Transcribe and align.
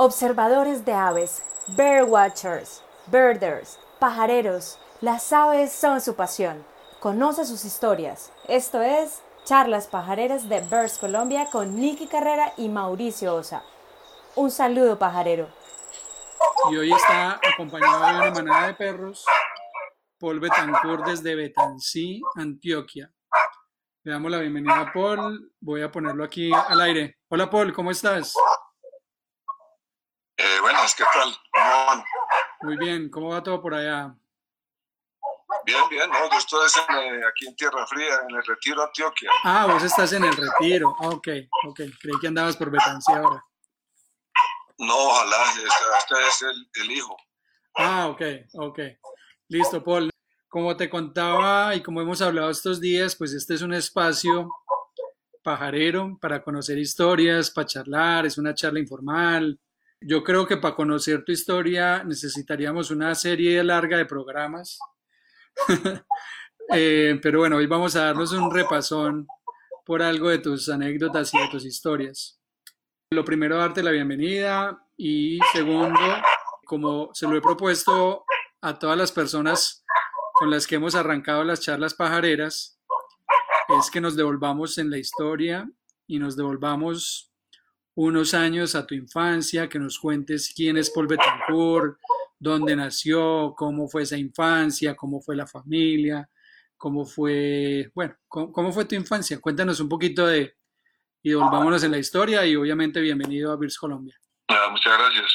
Observadores 0.00 0.84
de 0.84 0.92
aves, 0.92 1.42
birdwatchers, 1.76 2.84
birders, 3.08 3.80
pajareros, 3.98 4.78
las 5.00 5.32
aves 5.32 5.72
son 5.72 6.00
su 6.00 6.14
pasión. 6.14 6.64
Conoce 7.00 7.44
sus 7.44 7.64
historias. 7.64 8.30
Esto 8.46 8.80
es 8.80 9.20
Charlas 9.44 9.88
Pajareras 9.88 10.48
de 10.48 10.60
Birds 10.60 10.98
Colombia 10.98 11.48
con 11.50 11.74
Nicky 11.74 12.06
Carrera 12.06 12.52
y 12.56 12.68
Mauricio 12.68 13.34
Osa. 13.34 13.64
Un 14.36 14.52
saludo 14.52 15.00
pajarero. 15.00 15.48
Y 16.70 16.76
hoy 16.76 16.92
está 16.92 17.40
acompañado 17.52 18.06
de 18.06 18.14
una 18.20 18.30
manada 18.30 18.66
de 18.68 18.74
perros, 18.74 19.24
Paul 20.20 20.38
Betancourt 20.38 21.06
desde 21.06 21.34
Betancí, 21.34 22.20
Antioquia. 22.36 23.12
Le 24.04 24.12
damos 24.12 24.30
la 24.30 24.38
bienvenida 24.38 24.78
a 24.78 24.92
Paul. 24.92 25.52
Voy 25.58 25.82
a 25.82 25.90
ponerlo 25.90 26.22
aquí 26.22 26.52
al 26.54 26.80
aire. 26.82 27.16
Hola 27.30 27.50
Paul, 27.50 27.72
¿cómo 27.72 27.90
estás? 27.90 28.32
¿Qué 30.94 31.04
tal? 31.12 32.04
Muy 32.62 32.76
bien, 32.76 33.10
¿cómo 33.10 33.30
va 33.30 33.42
todo 33.42 33.60
por 33.60 33.74
allá? 33.74 34.14
Bien, 35.64 35.88
bien, 35.90 36.08
no, 36.10 36.30
yo 36.30 36.38
estoy 36.38 36.66
en, 36.88 36.96
eh, 36.96 37.20
aquí 37.28 37.46
en 37.46 37.56
Tierra 37.56 37.86
Fría, 37.86 38.20
en 38.28 38.36
el 38.36 38.44
Retiro, 38.44 38.82
Antioquia. 38.82 39.30
Ah, 39.44 39.66
vos 39.66 39.82
estás 39.82 40.12
en 40.12 40.24
el 40.24 40.34
retiro. 40.34 40.94
Ah, 41.00 41.08
ok, 41.08 41.28
ok. 41.68 41.80
Creí 42.00 42.18
que 42.20 42.28
andabas 42.28 42.56
por 42.56 42.70
Betancí 42.70 43.12
ahora. 43.12 43.44
No, 44.78 44.94
ojalá, 44.94 45.36
este, 45.52 45.64
este 45.98 46.28
es 46.28 46.42
el, 46.42 46.70
el 46.82 46.90
hijo. 46.92 47.16
Ah, 47.76 48.08
ok, 48.08 48.22
ok. 48.54 48.78
Listo, 49.48 49.82
Paul. 49.82 50.10
Como 50.48 50.76
te 50.76 50.88
contaba 50.88 51.74
y 51.74 51.82
como 51.82 52.00
hemos 52.00 52.22
hablado 52.22 52.50
estos 52.50 52.80
días, 52.80 53.14
pues 53.16 53.34
este 53.34 53.54
es 53.54 53.62
un 53.62 53.74
espacio 53.74 54.48
pajarero 55.42 56.16
para 56.20 56.42
conocer 56.42 56.78
historias, 56.78 57.50
para 57.50 57.66
charlar, 57.66 58.24
es 58.24 58.38
una 58.38 58.54
charla 58.54 58.80
informal. 58.80 59.58
Yo 60.00 60.22
creo 60.22 60.46
que 60.46 60.56
para 60.56 60.76
conocer 60.76 61.24
tu 61.24 61.32
historia 61.32 62.04
necesitaríamos 62.04 62.90
una 62.90 63.14
serie 63.14 63.62
larga 63.64 63.96
de 63.96 64.06
programas. 64.06 64.78
Eh, 66.70 67.18
pero 67.22 67.38
bueno, 67.38 67.56
hoy 67.56 67.66
vamos 67.66 67.96
a 67.96 68.04
darnos 68.04 68.30
un 68.32 68.52
repasón 68.54 69.26
por 69.86 70.02
algo 70.02 70.28
de 70.28 70.36
tus 70.36 70.68
anécdotas 70.68 71.32
y 71.32 71.38
de 71.38 71.48
tus 71.48 71.64
historias. 71.64 72.38
Lo 73.10 73.24
primero, 73.24 73.56
darte 73.56 73.82
la 73.82 73.90
bienvenida 73.90 74.78
y 74.94 75.38
segundo, 75.50 75.98
como 76.66 77.08
se 77.14 77.26
lo 77.26 77.38
he 77.38 77.40
propuesto 77.40 78.26
a 78.60 78.78
todas 78.78 78.98
las 78.98 79.12
personas 79.12 79.82
con 80.34 80.50
las 80.50 80.66
que 80.66 80.74
hemos 80.74 80.94
arrancado 80.94 81.42
las 81.42 81.60
charlas 81.60 81.94
pajareras, 81.94 82.78
es 83.80 83.90
que 83.90 84.02
nos 84.02 84.14
devolvamos 84.14 84.76
en 84.76 84.90
la 84.90 84.98
historia 84.98 85.66
y 86.06 86.18
nos 86.18 86.36
devolvamos 86.36 87.27
unos 88.00 88.32
años 88.32 88.76
a 88.76 88.86
tu 88.86 88.94
infancia, 88.94 89.68
que 89.68 89.80
nos 89.80 89.98
cuentes 89.98 90.52
quién 90.54 90.76
es 90.76 90.88
Paul 90.88 91.08
Betancourt, 91.08 91.98
dónde 92.38 92.76
nació, 92.76 93.54
cómo 93.56 93.88
fue 93.88 94.02
esa 94.02 94.16
infancia, 94.16 94.94
cómo 94.94 95.20
fue 95.20 95.34
la 95.34 95.48
familia, 95.48 96.30
cómo 96.76 97.04
fue, 97.04 97.90
bueno, 97.96 98.14
cómo, 98.28 98.70
fue 98.70 98.84
tu 98.84 98.94
infancia. 98.94 99.40
Cuéntanos 99.40 99.80
un 99.80 99.88
poquito 99.88 100.28
de, 100.28 100.54
y 101.24 101.34
volvámonos 101.34 101.82
en 101.82 101.90
la 101.90 101.98
historia 101.98 102.46
y 102.46 102.54
obviamente 102.54 103.00
bienvenido 103.00 103.50
a 103.50 103.56
Virs 103.56 103.76
Colombia. 103.76 104.16
Ah, 104.46 104.68
muchas 104.70 104.96
gracias. 104.96 105.32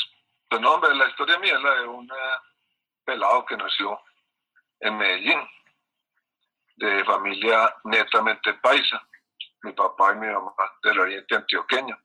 Pues 0.50 0.62
no, 0.62 0.76
hombre, 0.76 0.96
la 0.96 1.10
historia 1.10 1.38
mía 1.40 1.58
es 1.58 1.64
la 1.64 1.82
de 1.82 1.88
un 1.88 2.10
pelado 3.04 3.46
que 3.46 3.58
nació 3.58 4.00
en 4.80 4.98
Medellín, 4.98 5.40
de 6.78 7.04
familia 7.04 7.76
netamente 7.84 8.54
paisa, 8.54 9.06
mi 9.64 9.74
papá 9.74 10.14
y 10.14 10.20
mi 10.20 10.28
mamá 10.28 10.54
del 10.82 11.00
oriente 11.02 11.36
antioqueño. 11.36 11.98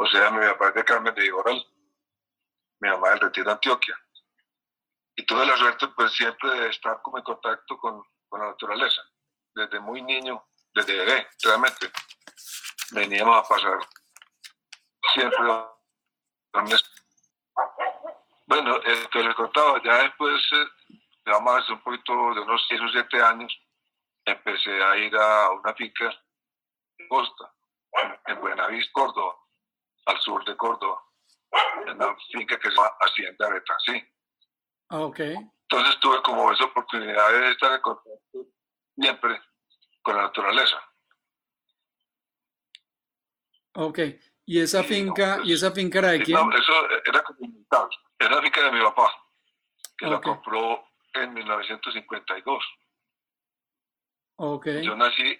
O 0.00 0.06
sea, 0.06 0.30
mi 0.30 0.46
papá 0.46 0.68
es 0.68 0.74
de 0.74 0.84
Carmen 0.84 1.14
de 1.14 1.26
Iboral, 1.26 1.66
mi 2.80 2.88
mamá 2.88 3.10
del 3.10 3.20
Retiro 3.20 3.50
Antioquia. 3.50 3.98
Y 5.16 5.26
tuve 5.26 5.44
la 5.44 5.56
suerte, 5.56 5.88
pues, 5.88 6.12
siempre 6.12 6.50
de 6.50 6.68
estar 6.68 7.02
como 7.02 7.18
en 7.18 7.24
contacto 7.24 7.76
con, 7.78 8.04
con 8.28 8.40
la 8.40 8.46
naturaleza. 8.46 9.02
Desde 9.52 9.80
muy 9.80 10.00
niño, 10.02 10.46
desde 10.72 10.98
bebé, 10.98 11.26
realmente, 11.42 11.90
veníamos 12.92 13.36
a 13.36 13.48
pasar 13.48 13.78
siempre 15.14 15.46
bueno, 18.46 18.76
eh, 18.76 19.08
te 19.12 19.22
lo 19.22 19.30
he 19.30 19.34
contado, 19.34 19.82
ya 19.82 20.02
después, 20.02 20.40
eh, 20.52 20.66
digamos, 21.24 21.62
hace 21.62 21.72
un 21.72 21.82
poquito 21.82 22.12
de 22.34 22.40
unos 22.40 22.64
6 22.68 22.80
o 22.80 22.88
7 22.88 23.22
años, 23.22 23.60
empecé 24.24 24.82
a 24.82 24.96
ir 24.96 25.14
a 25.16 25.50
una 25.50 25.74
finca 25.74 26.10
en 26.98 27.08
Costa, 27.08 27.52
en 28.26 28.40
Buenavís, 28.40 28.88
Córdoba, 28.90 29.36
al 30.08 30.20
sur 30.20 30.44
de 30.44 30.56
Córdoba, 30.56 31.02
en 31.86 31.96
una 31.96 32.16
finca 32.32 32.58
que 32.58 32.70
se 32.70 32.74
llama 32.76 32.90
Hacienda 33.00 33.48
Betancí. 33.50 34.04
Ah, 34.90 35.00
Ok, 35.00 35.20
Entonces 35.20 36.00
tuve 36.00 36.22
como 36.22 36.50
esa 36.50 36.64
oportunidad 36.64 37.30
de 37.30 37.50
estar 37.50 37.72
en 37.74 37.80
contacto 37.82 38.46
siempre 38.96 39.40
con 40.02 40.16
la 40.16 40.22
naturaleza. 40.22 40.82
ok. 43.74 43.98
¿Y 44.46 44.60
esa 44.60 44.82
Sí, 44.82 44.88
finca, 44.88 45.36
no, 45.36 45.44
y 45.44 45.52
esa 45.52 45.70
finca 45.72 45.98
era 45.98 46.08
de 46.12 46.22
quién? 46.22 46.38
no, 46.38 46.50
eso 46.56 46.72
era 47.04 47.22
comunitario. 47.22 47.88
Era 48.18 48.36
la 48.36 48.42
finca 48.42 48.62
de 48.64 48.72
mi 48.72 48.80
papá, 48.82 49.12
que 49.98 50.06
la 50.06 50.16
Ok. 50.16 50.24
compró 50.24 50.88
en 51.12 51.34
1952. 51.34 52.64
Ok, 54.36 54.66
Yo 54.82 54.96
nací 54.96 55.38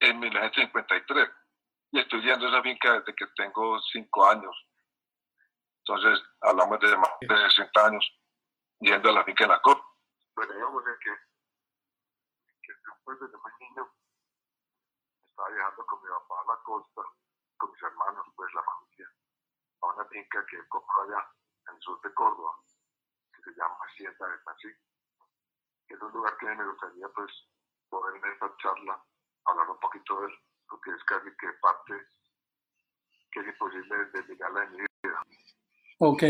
en 0.00 0.18
1953 0.20 1.28
y 1.92 1.98
estoy 1.98 2.22
yendo 2.22 2.46
a 2.46 2.50
esa 2.50 2.62
finca 2.62 2.92
desde 3.00 3.14
que 3.14 3.26
tengo 3.36 3.80
5 3.80 4.26
años. 4.30 4.66
Entonces, 5.84 6.22
hablamos 6.42 6.78
de 6.80 6.96
más 6.96 7.10
de 7.20 7.50
60 7.50 7.86
años 7.86 8.04
yendo 8.78 9.10
a 9.10 9.12
la 9.12 9.24
finca 9.24 9.44
de 9.44 9.48
la 9.48 9.60
COP. 9.60 9.82
Bueno, 10.36 10.54
digamos 10.54 10.84
que, 10.84 11.10
que 12.62 12.72
después 12.72 13.18
desde 13.20 13.36
muy 13.36 13.52
niño 13.60 13.90
estaba 15.30 15.48
viajando 15.50 15.86
con 15.86 16.02
mi 16.02 16.08
papá 16.08 16.34
a 16.40 16.52
la 16.52 16.62
costa, 16.62 17.02
con 17.56 17.70
mis 17.72 17.82
hermanos, 17.82 18.26
pues 18.36 18.54
la 18.54 18.62
familia, 18.62 19.08
a 19.82 19.86
una 19.86 20.04
finca 20.06 20.46
que 20.46 20.68
compró 20.68 21.02
allá 21.02 21.28
en 21.68 21.74
el 21.74 21.82
sur 21.82 22.00
de 22.02 22.14
Córdoba, 22.14 22.54
que 23.34 23.42
se 23.42 23.50
llama 23.56 23.76
Hacienda 23.86 24.28
de. 24.28 24.38
Que 25.88 25.94
es 25.94 26.02
un 26.02 26.12
lugar 26.12 26.36
que 26.36 26.46
me 26.46 26.64
gustaría, 26.66 27.08
pues, 27.08 27.32
poder 27.88 28.14
en 28.14 28.32
esta 28.32 28.56
charla 28.58 29.04
hablar 29.46 29.70
un 29.70 29.80
poquito 29.80 30.20
de 30.20 30.26
él, 30.28 30.38
porque 30.70 30.90
es 30.92 31.04
casi 31.04 31.28
que 31.36 31.48
parte 31.60 31.94
que 33.32 33.40
es 33.40 33.46
imposible 33.48 33.96
desligarla 34.12 34.60
de 34.62 34.70
mi 34.70 34.76
vida. 34.78 35.22
ok. 35.98 36.22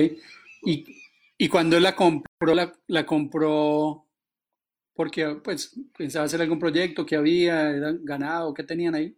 ¿Y, 0.62 1.02
y 1.38 1.48
cuando 1.48 1.76
él 1.76 1.82
la 1.82 1.96
compró, 1.96 2.54
la, 2.54 2.72
la 2.88 3.06
compró 3.06 4.06
porque 4.94 5.40
pues 5.42 5.74
pensaba 5.96 6.26
hacer 6.26 6.42
algún 6.42 6.58
proyecto 6.58 7.06
que 7.06 7.16
había, 7.16 7.70
era 7.70 7.92
ganado, 8.02 8.52
¿qué 8.52 8.64
tenían 8.64 8.94
ahí? 8.94 9.16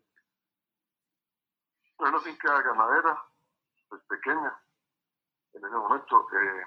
Una 1.98 2.20
finca 2.20 2.62
ganadera, 2.62 3.20
pues 3.88 4.02
pequeña, 4.08 4.60
en 5.54 5.64
ese 5.64 5.74
momento. 5.74 6.26
eh, 6.32 6.64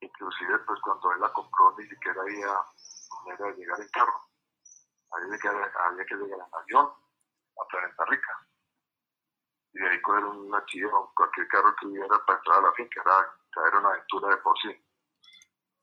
inclusive, 0.00 0.58
pues 0.66 0.80
cuando 0.82 1.12
él 1.12 1.20
la 1.20 1.32
compró, 1.32 1.74
ni 1.78 1.86
siquiera 1.86 2.20
había 2.20 2.48
manera 3.24 3.46
de 3.46 3.56
llegar 3.56 3.80
en 3.80 3.88
carro. 3.88 4.28
Había 5.12 5.38
que, 5.38 5.48
había 5.48 6.04
que 6.06 6.14
llegar 6.16 6.40
en 6.40 6.54
avión 6.54 7.01
a 7.60 7.66
Planeta 7.68 8.04
Rica. 8.06 8.48
Y 9.74 9.78
de 9.78 9.88
ahí 9.88 10.02
coger 10.02 10.24
una 10.24 10.64
chiva 10.66 11.10
cualquier 11.14 11.48
carro 11.48 11.74
que 11.80 11.86
hubiera 11.86 12.24
para 12.26 12.38
entrar 12.38 12.58
a 12.58 12.62
la 12.62 12.72
finca. 12.72 13.00
Era, 13.00 13.68
era 13.68 13.78
una 13.78 13.88
aventura 13.88 14.28
de 14.30 14.36
por 14.38 14.58
sí. 14.60 14.70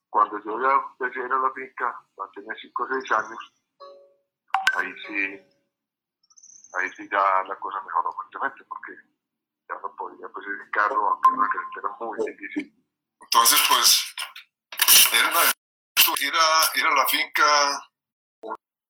Cuando 0.09 0.37
yo 0.43 0.59
ya 0.61 0.73
empecé 0.73 1.21
a 1.21 1.25
ir 1.25 1.33
a 1.33 1.39
la 1.39 1.51
finca, 1.53 2.05
cuando 2.15 2.31
tenía 2.33 2.55
5 2.59 2.83
o 2.83 2.87
6 2.87 3.11
años, 3.11 3.53
ahí 4.75 4.93
sí 5.07 5.49
ahí 6.77 6.89
sí 6.95 7.07
ya 7.11 7.43
la 7.47 7.55
cosa 7.59 7.81
mejoró 7.81 8.11
fuertemente 8.13 8.63
porque 8.65 8.93
ya 9.67 9.75
no 9.81 9.95
podía 9.95 10.27
pues 10.29 10.45
ir 10.47 10.61
en 10.61 10.71
carro, 10.71 11.09
aunque 11.09 11.31
una 11.31 11.47
carretera 11.49 11.89
era 11.89 12.05
muy 12.05 12.17
difícil. 12.25 12.85
Entonces, 13.21 13.61
pues, 13.67 14.15
era 15.13 15.29
una 15.29 15.39
ir 16.19 16.33
a, 16.33 16.77
ir 16.79 16.85
a 16.85 16.95
la 16.95 17.05
finca, 17.07 17.88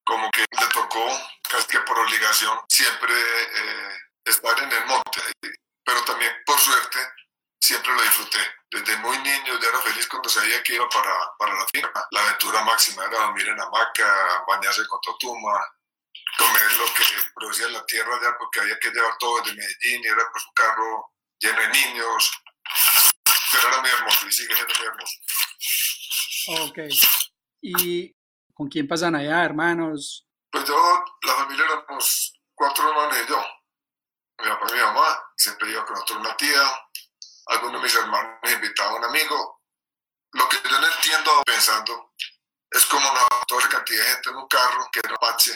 como 0.10 0.30
que 0.32 0.42
le 0.42 0.68
tocó, 0.74 1.06
casi 1.48 1.68
que 1.68 1.80
por 1.82 2.00
obligación, 2.00 2.60
siempre 2.68 3.14
eh, 3.14 3.98
estar 4.26 4.60
en 4.60 4.72
el 4.72 4.86
monte, 4.88 5.22
pero 5.86 6.04
también 6.04 6.34
por 6.46 6.60
suerte 6.60 6.98
siempre 7.62 7.94
lo 7.94 8.02
disfruté. 8.02 8.40
Desde 8.72 8.98
muy 8.98 9.18
niño 9.20 9.60
ya 9.60 9.70
era 9.70 9.80
feliz 9.80 10.08
cuando 10.08 10.28
sabía 10.28 10.64
que 10.64 10.74
iba 10.74 10.90
para, 10.90 11.14
para 11.38 11.54
la 11.54 11.68
finca. 11.72 12.08
La 12.10 12.22
aventura 12.22 12.64
máxima 12.64 13.06
era 13.06 13.20
dormir 13.20 13.50
en 13.50 13.62
hamaca, 13.62 14.44
bañarse 14.48 14.88
con 14.88 15.00
totuma, 15.02 15.64
comer 16.38 16.74
lo 16.74 16.86
que 16.86 17.04
producía 17.36 17.68
la 17.70 17.86
tierra 17.86 18.16
allá 18.16 18.36
porque 18.40 18.62
había 18.62 18.80
que 18.80 18.90
llevar 18.90 19.16
todo 19.20 19.42
desde 19.42 19.58
Medellín 19.58 20.04
y 20.04 20.08
era 20.08 20.24
pues 20.32 20.44
un 20.44 20.54
carro 20.56 21.14
lleno 21.40 21.62
de 21.62 21.68
niños. 21.70 22.32
Pero 23.52 23.68
era 23.68 23.82
muy 23.82 23.90
hermoso 23.92 24.28
y 24.28 24.32
sigue 24.32 24.56
siendo 24.56 24.74
muy 24.76 24.88
hermoso. 24.88 25.18
Ok. 26.66 26.78
¿Y 27.62 28.19
¿Con 28.60 28.68
quién 28.68 28.90
pasan 28.90 29.16
allá, 29.16 29.46
hermanos? 29.46 30.28
Pues 30.52 30.66
yo, 30.66 30.76
la 31.22 31.34
familia 31.34 31.64
éramos 31.64 32.34
cuatro 32.54 32.90
hermanos 32.90 33.18
y 33.24 33.30
yo. 33.30 33.42
Mi 34.38 34.50
papá 34.50 34.66
y 34.70 34.74
mi 34.74 34.80
mamá, 34.82 35.32
siempre 35.38 35.72
iba 35.72 35.86
con 35.86 35.94
nosotros 35.94 36.20
una 36.20 36.36
tía, 36.36 36.62
algunos 37.46 37.80
de 37.80 37.86
mis 37.86 37.96
hermanos 37.96 38.54
invitaban 38.54 38.96
a 38.96 38.98
un 38.98 39.04
amigo. 39.06 39.62
Lo 40.34 40.50
que 40.50 40.58
yo 40.62 40.78
no 40.78 40.88
entiendo 40.88 41.42
pensando 41.46 42.12
es 42.70 42.86
como 42.88 43.10
una, 43.10 43.22
toda 43.48 43.62
la 43.62 43.70
cantidad 43.70 44.04
de 44.04 44.12
gente 44.12 44.30
en 44.30 44.36
un 44.36 44.48
carro 44.50 44.90
que 44.92 45.00
era 45.06 45.16
Apache, 45.16 45.54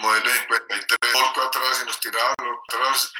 modelo 0.00 0.30
53, 0.30 1.12
volco 1.14 1.40
atrás 1.40 1.80
y 1.82 1.86
nos 1.86 2.00
tiraban 2.00 2.34
los 2.38 2.58
atrás. 2.68 3.12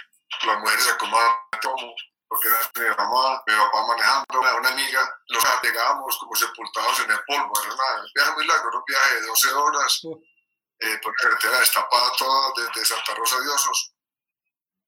Las 0.45 0.59
mujeres 0.59 0.85
se 0.85 0.91
acomodaban 0.91 1.37
como 1.63 1.95
porque 2.35 2.49
era 2.49 2.91
mi 2.91 2.97
mamá, 2.97 3.43
mi 3.47 3.55
papá 3.55 3.87
manejando, 3.87 4.41
una, 4.41 4.69
amiga, 4.71 5.21
los 5.29 5.45
llegábamos 5.63 6.19
como 6.19 6.35
sepultados 6.35 7.01
en 7.05 7.11
el 7.13 7.19
polvo, 7.29 7.53
era 7.63 7.73
un 7.73 8.11
viaje 8.13 8.33
muy 8.35 8.47
largo, 8.47 8.69
era 8.69 8.79
un 8.79 8.85
viaje 8.87 9.15
de 9.15 9.27
12 9.27 9.53
horas, 9.53 10.01
eh, 10.81 10.99
por 11.01 11.15
carretera 11.15 11.61
destapada 11.61 12.11
toda 12.19 12.53
desde 12.57 12.87
Santa 12.87 13.15
Rosa 13.15 13.39
de 13.39 13.49
Osos, 13.49 13.95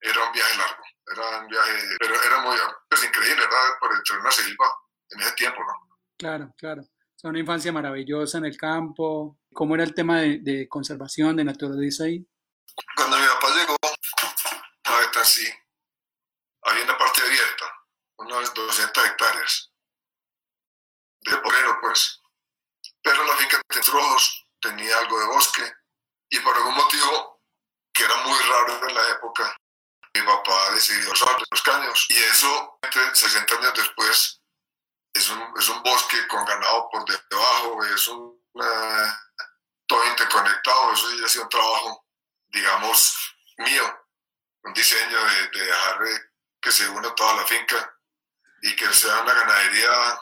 era 0.00 0.26
un 0.26 0.32
viaje 0.32 0.58
largo, 0.58 0.82
era 1.06 1.38
un 1.38 1.46
viaje, 1.46 1.72
pero 2.00 2.20
era 2.20 2.38
muy, 2.40 2.56
pues 2.88 3.04
increíble, 3.04 3.44
era 3.44 3.78
por 3.78 3.94
entre 3.94 4.18
una 4.18 4.30
selva 4.32 4.72
en 5.10 5.20
ese 5.20 5.32
tiempo, 5.32 5.60
¿no? 5.60 5.98
Claro, 6.18 6.52
claro. 6.58 6.82
O 6.82 7.18
sea, 7.18 7.30
una 7.30 7.38
infancia 7.38 7.72
maravillosa 7.72 8.38
en 8.38 8.46
el 8.46 8.56
campo. 8.56 9.38
¿Cómo 9.54 9.74
era 9.74 9.84
el 9.84 9.94
tema 9.94 10.20
de, 10.20 10.38
de 10.40 10.68
conservación, 10.68 11.36
de 11.36 11.44
naturaleza 11.44 12.04
ahí? 12.04 12.26
Cuando 12.96 13.18
mi 13.18 13.26
papá 13.26 13.54
llegó 13.54 13.76
a 14.84 14.98
Betancí, 15.00 15.46
había 16.62 16.84
una 16.84 16.98
parte 16.98 17.22
abierta, 17.22 17.72
unas 18.18 18.52
200 18.54 19.06
hectáreas, 19.06 19.72
de 21.20 21.36
porero 21.38 21.78
pues. 21.80 22.20
Pero 23.02 23.24
la 23.24 23.36
finca 23.36 23.60
de 23.68 23.80
Trojos 23.80 24.46
tenía 24.60 24.98
algo 24.98 25.18
de 25.20 25.26
bosque 25.26 25.72
y 26.30 26.40
por 26.40 26.56
algún 26.56 26.74
motivo 26.74 27.42
que 27.92 28.04
era 28.04 28.16
muy 28.24 28.38
raro 28.38 28.88
en 28.88 28.94
la 28.94 29.10
época, 29.10 29.56
mi 30.14 30.22
papá 30.22 30.70
decidió 30.72 31.12
usar 31.12 31.36
los 31.50 31.62
caños 31.62 32.06
y 32.08 32.14
eso 32.14 32.78
60 33.12 33.56
años 33.56 33.74
después 33.74 34.42
es 35.14 35.28
un, 35.30 35.42
es 35.58 35.68
un 35.68 35.82
bosque 35.82 36.26
con 36.28 36.44
ganado 36.44 36.88
por 36.90 37.04
debajo, 37.04 37.84
es 37.84 38.08
un 38.08 38.38
uh, 38.54 39.12
todo 39.86 40.04
interconectado, 40.06 40.92
eso 40.92 41.10
ya 41.14 41.26
ha 41.26 41.28
sido 41.28 41.44
un 41.44 41.50
trabajo, 41.50 42.06
digamos, 42.48 43.36
mío, 43.58 44.06
un 44.64 44.72
diseño 44.74 45.24
de, 45.24 45.48
de 45.58 45.64
dejar 45.64 45.98
que 46.66 46.72
se 46.72 46.88
una 46.88 47.14
toda 47.14 47.34
la 47.34 47.46
finca 47.46 47.96
y 48.60 48.74
que 48.74 48.92
sea 48.92 49.20
una 49.20 49.32
ganadería, 49.32 50.20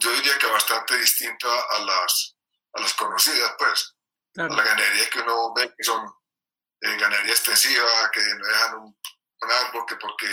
yo 0.00 0.10
diría 0.10 0.36
que 0.36 0.48
bastante 0.48 0.98
distinta 0.98 1.46
a 1.46 1.78
las, 1.78 2.36
a 2.72 2.80
las 2.80 2.94
conocidas, 2.94 3.54
pues. 3.56 3.94
Claro. 4.34 4.54
A 4.54 4.56
la 4.56 4.64
ganadería 4.64 5.08
que 5.08 5.20
uno 5.20 5.54
ve 5.54 5.72
que 5.76 5.84
son 5.84 6.04
eh, 6.80 6.96
ganadería 6.96 7.32
extensiva, 7.32 8.10
que 8.12 8.20
no 8.20 8.46
dejan 8.48 8.74
un, 8.78 8.98
un 9.40 9.52
árbol 9.52 9.84
que 9.86 9.94
porque 9.96 10.26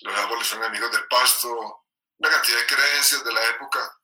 los 0.00 0.18
árboles 0.18 0.46
son 0.46 0.64
amigos 0.64 0.90
del 0.90 1.06
pasto, 1.06 1.84
una 2.16 2.30
cantidad 2.30 2.56
de 2.56 2.66
creencias 2.66 3.22
de 3.24 3.32
la 3.32 3.44
época 3.48 4.00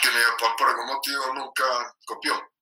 que 0.00 0.10
mi 0.12 0.22
papá 0.38 0.54
por 0.56 0.68
algún 0.68 0.86
motivo 0.86 1.34
nunca 1.34 1.96
copió. 2.06 2.52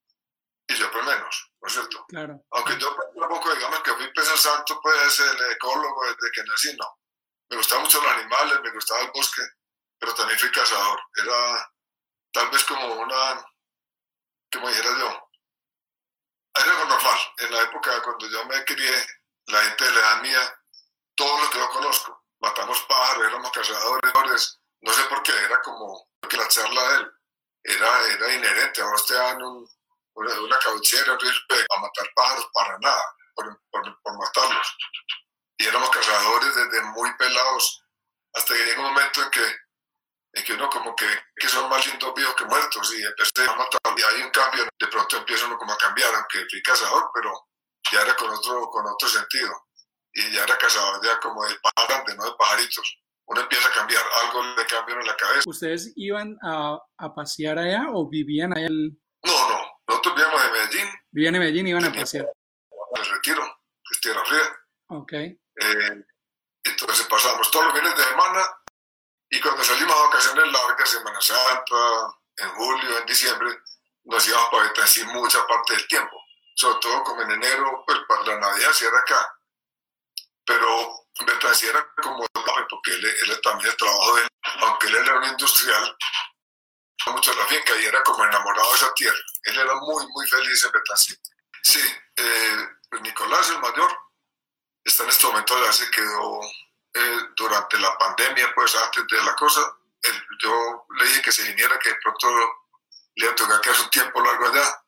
Y 0.69 0.75
yo 0.75 0.91
pues 0.91 1.05
menos, 1.05 1.53
¿no 1.61 1.69
es 1.69 1.75
cierto? 1.75 2.07
Claro. 2.09 2.43
Aunque 2.53 2.79
yo 2.79 2.97
tampoco 2.97 3.55
digamos 3.55 3.81
que 3.81 3.93
fui 3.93 4.11
pesa 4.15 4.39
santo, 4.39 4.81
pues 4.81 5.21
el 5.21 5.53
ecólogo 5.53 6.03
desde 6.07 6.33
que 6.33 6.45
nací, 6.45 6.75
no. 6.79 7.02
Me 7.53 7.59
gustaban 7.59 7.85
mucho 7.85 8.01
los 8.01 8.13
animales, 8.13 8.61
me 8.63 8.71
gustaba 8.71 9.03
el 9.03 9.11
bosque, 9.11 9.43
pero 9.99 10.15
también 10.15 10.39
fui 10.39 10.51
cazador. 10.51 10.99
Era 11.23 11.71
tal 12.33 12.49
vez 12.49 12.65
como 12.65 12.95
una, 12.95 13.45
como 14.51 14.69
dijera 14.69 14.89
yo, 14.99 15.29
era 16.55 16.73
algo 16.73 16.85
normal. 16.87 17.19
En 17.37 17.53
la 17.53 17.61
época 17.61 18.03
cuando 18.05 18.27
yo 18.27 18.47
me 18.47 18.65
crié, 18.65 19.07
la 19.49 19.65
gente 19.65 19.85
de 19.85 19.91
la 19.91 20.01
edad 20.01 20.23
mía, 20.23 20.61
todo 21.15 21.43
lo 21.43 21.51
que 21.51 21.59
yo 21.59 21.69
conozco, 21.69 22.25
matamos 22.41 22.81
pájaros, 22.89 23.27
éramos 23.27 23.53
cazadores, 23.53 24.61
no 24.81 24.93
sé 24.95 25.05
por 25.05 25.23
qué, 25.23 25.33
era 25.33 25.61
como 25.61 26.09
que 26.27 26.39
la 26.39 26.49
charla 26.49 26.89
de 26.89 26.97
él 27.01 27.13
era, 27.65 28.07
era 28.15 28.33
inherente. 28.33 28.81
A 28.81 28.87
vos 28.87 29.07
te 29.07 29.13
dan 29.13 29.43
un, 29.43 29.69
una, 30.15 30.41
una 30.41 30.59
cauchera, 30.59 31.13
un 31.13 31.19
a 31.21 31.81
matar 31.81 32.11
pájaros 32.15 32.49
para 32.55 32.79
nada, 32.79 33.15
por, 33.35 33.61
por, 33.71 34.03
por, 34.03 34.19
matarlos. 34.19 34.77
Y 35.59 35.67
éramos 35.67 35.91
cazadores 35.91 36.55
desde 36.55 36.83
muy 36.87 37.11
pelados, 37.17 37.85
hasta 38.35 38.55
que 38.55 38.65
llega 38.65 38.81
un 38.81 38.93
momento 38.93 39.23
en 39.23 39.31
que, 39.31 39.45
en 40.35 40.45
que 40.45 40.53
uno 40.55 40.71
como 40.71 40.97
que, 40.97 41.07
que 41.37 41.49
son 41.49 41.69
más 41.69 41.87
lindos 41.87 42.15
vivos 42.15 42.35
que 42.35 42.45
muertos, 42.45 42.95
y 42.95 43.03
empecé 43.03 43.49
a 43.49 43.55
matar. 43.55 43.81
Y 43.97 44.03
hay 44.03 44.23
un 44.23 44.31
cambio, 44.31 44.65
de 44.79 44.87
pronto 44.89 45.17
empieza 45.17 45.47
uno 45.47 45.59
como 45.59 45.73
a 45.73 45.79
cambiar, 45.79 46.15
aunque 46.15 46.47
fui 46.51 46.63
cazador, 46.63 47.11
pero 47.15 47.31
ya 47.93 48.03
era 48.03 48.17
con 48.17 48.31
otro, 48.31 48.69
con 48.71 48.87
otro 48.87 49.09
sentido. 49.09 49.53
Y 50.15 50.33
ya 50.33 50.45
era 50.45 50.59
cazador 50.59 51.05
ya 51.05 51.19
como 51.21 51.45
de 51.47 51.57
pájaros, 51.63 52.17
no 52.17 52.25
de 52.25 52.37
pajaritos 52.39 53.03
uno 53.27 53.41
empieza 53.41 53.69
a 53.69 53.73
cambiar, 53.73 54.03
algo 54.23 54.43
le 54.57 54.67
cambia 54.67 54.95
en 54.95 55.07
la 55.07 55.17
cabeza. 55.17 55.43
¿Ustedes 55.47 55.93
iban 55.97 56.37
a, 56.43 56.79
a 56.99 57.15
pasear 57.15 57.59
allá 57.59 57.87
o 57.93 58.09
vivían 58.09 58.57
allá? 58.57 58.67
El... 58.67 58.99
No, 59.25 59.49
no, 59.49 59.61
nosotros 59.89 60.15
vivíamos 60.15 60.45
en 60.45 60.53
Medellín. 60.53 60.89
Vivían 61.11 61.35
en 61.35 61.41
Medellín 61.41 61.67
y 61.67 61.71
iban 61.71 61.85
a 61.85 61.93
pasear. 61.93 62.27
El 62.95 63.07
retiro, 63.07 63.43
que 63.43 63.95
es 63.95 64.01
Tierra 64.01 64.25
Fría. 64.25 64.43
Ok. 64.89 65.13
Eh, 65.57 66.05
entonces 66.65 67.07
pasábamos 67.07 67.51
todos 67.51 67.67
los 67.67 67.75
fines 67.75 67.97
de 67.97 68.05
semana 68.05 68.47
y 69.31 69.41
cuando 69.41 69.65
salimos 69.65 69.97
a 69.97 70.03
vacaciones 70.05 70.53
largas, 70.53 70.91
Semana 70.91 71.21
Santa, 71.21 72.19
en 72.37 72.49
julio, 72.51 72.99
en 72.99 73.07
diciembre, 73.07 73.59
nos 74.05 74.29
íbamos 74.29 74.49
para 74.51 74.65
Betancí 74.65 75.05
mucha 75.05 75.47
parte 75.47 75.73
del 75.75 75.89
tiempo. 75.89 76.23
Sobre 76.55 76.79
todo 76.81 77.03
como 77.05 77.23
en 77.23 77.33
enero, 77.33 77.83
pues 77.87 77.99
para 78.07 78.23
la 78.25 78.39
Navidad 78.39 78.73
si 78.73 78.85
era 78.85 78.99
acá. 78.99 79.39
Pero 80.45 81.07
Betancí 81.27 81.67
era 81.67 81.87
como 82.03 82.27
porque 82.69 82.93
él, 82.93 83.05
él 83.05 83.41
también 83.43 83.71
el 83.71 83.77
trabajo 83.77 84.17
de 84.17 84.23
él, 84.23 84.29
aunque 84.61 84.87
él 84.89 84.97
era 84.97 85.19
un 85.19 85.25
industrial, 85.25 85.97
mucho 87.07 87.35
la 87.35 87.47
finca 87.47 87.77
y 87.81 87.85
era 87.85 88.03
como 88.03 88.25
enamorado 88.25 88.69
de 88.71 88.77
esa 88.77 88.95
tierra. 88.95 89.19
Él 89.45 89.59
era 89.59 89.75
muy, 89.77 90.07
muy 90.09 90.27
feliz 90.27 90.65
en 90.65 90.73
Betancí. 90.73 91.15
Sí, 91.63 91.81
eh, 92.17 92.69
pues 92.91 93.03
Nicolás, 93.03 93.51
el 93.51 93.59
mayor, 93.61 93.97
está 94.85 95.05
en 95.05 95.11
este 95.11 95.27
momento, 95.27 95.65
ya 95.65 95.73
se 95.73 95.91
quedó 95.91 96.41
eh, 96.95 97.19
durante 97.37 97.79
la 97.79 97.97
pandemia, 97.99 98.53
pues 98.55 98.75
antes 98.77 99.07
de 99.07 99.23
la 99.23 99.35
cosa. 99.37 99.61
Yo 100.43 100.87
le 100.99 101.05
dije 101.07 101.23
que 101.23 101.33
se 101.33 101.45
viniera, 101.45 101.79
que 101.79 101.91
de 101.91 101.97
pronto 102.03 102.29
le 103.15 103.25
iba 103.25 103.33
a 103.33 103.37
tocar 103.37 103.61
quedarse 103.61 103.83
un 103.83 103.91
tiempo 103.91 104.21
largo 104.21 104.49
allá. 104.49 104.83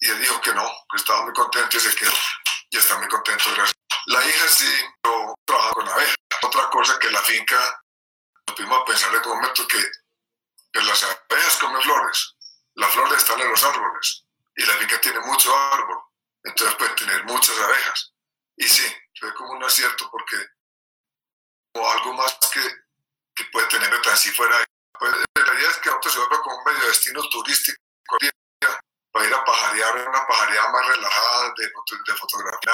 Y 0.00 0.10
él 0.10 0.20
dijo 0.20 0.40
que 0.40 0.52
no, 0.52 0.66
que 0.90 0.96
estaba 0.96 1.22
muy 1.22 1.32
contento 1.32 1.76
y 1.76 1.80
se 1.80 1.94
quedó. 1.94 2.12
Y 2.70 2.76
está 2.76 2.98
muy 2.98 3.08
contento, 3.08 3.44
gracias. 3.54 3.74
La 4.06 4.26
hija 4.26 4.48
sí, 4.48 4.84
pero 5.00 5.34
trabaja 5.46 5.70
con 5.70 5.88
abejas. 5.88 6.16
Otra 6.42 6.68
cosa 6.70 6.98
que 6.98 7.10
la 7.10 7.22
finca, 7.22 7.82
nos 8.46 8.56
pudimos 8.56 8.84
pensar 8.86 9.10
en 9.10 9.16
algún 9.16 9.36
momento 9.36 9.66
que, 9.66 9.82
que 10.72 10.82
las 10.82 11.02
abejas 11.02 11.56
comen 11.56 11.82
flores. 11.82 12.34
Las 12.74 12.92
flores 12.92 13.18
están 13.18 13.40
en 13.40 13.48
los 13.48 13.64
árboles 13.64 14.24
y 14.56 14.64
la 14.66 14.74
finca 14.74 15.00
tiene 15.00 15.20
mucho 15.20 15.56
árbol. 15.56 15.98
Entonces 16.42 16.76
puede 16.76 16.90
tener 16.90 17.24
muchas 17.24 17.58
abejas. 17.58 18.13
Y 18.56 18.64
sí, 18.64 18.84
fue 19.18 19.34
como 19.34 19.52
un 19.52 19.64
acierto 19.64 20.08
porque 20.10 20.36
como 21.72 21.90
algo 21.90 22.12
más 22.14 22.38
que, 22.52 22.60
que 23.34 23.44
puede 23.50 23.66
tener 23.66 23.92
así 24.12 24.30
fuera. 24.30 24.56
Pues, 24.98 25.12
la 25.12 25.54
idea 25.58 25.70
es 25.70 25.78
que 25.78 25.90
nosotros 25.90 26.14
se 26.14 26.18
vuelva 26.20 26.42
como 26.42 26.56
un 26.58 26.64
medio 26.64 26.86
destino 26.86 27.28
turístico 27.28 27.78
para 29.12 29.26
ir 29.26 29.34
a 29.34 29.44
pajarear, 29.44 30.08
una 30.08 30.26
pajareada 30.26 30.70
más 30.70 30.86
relajada, 30.86 31.54
de, 31.56 31.64
de 31.64 32.18
fotografía. 32.18 32.72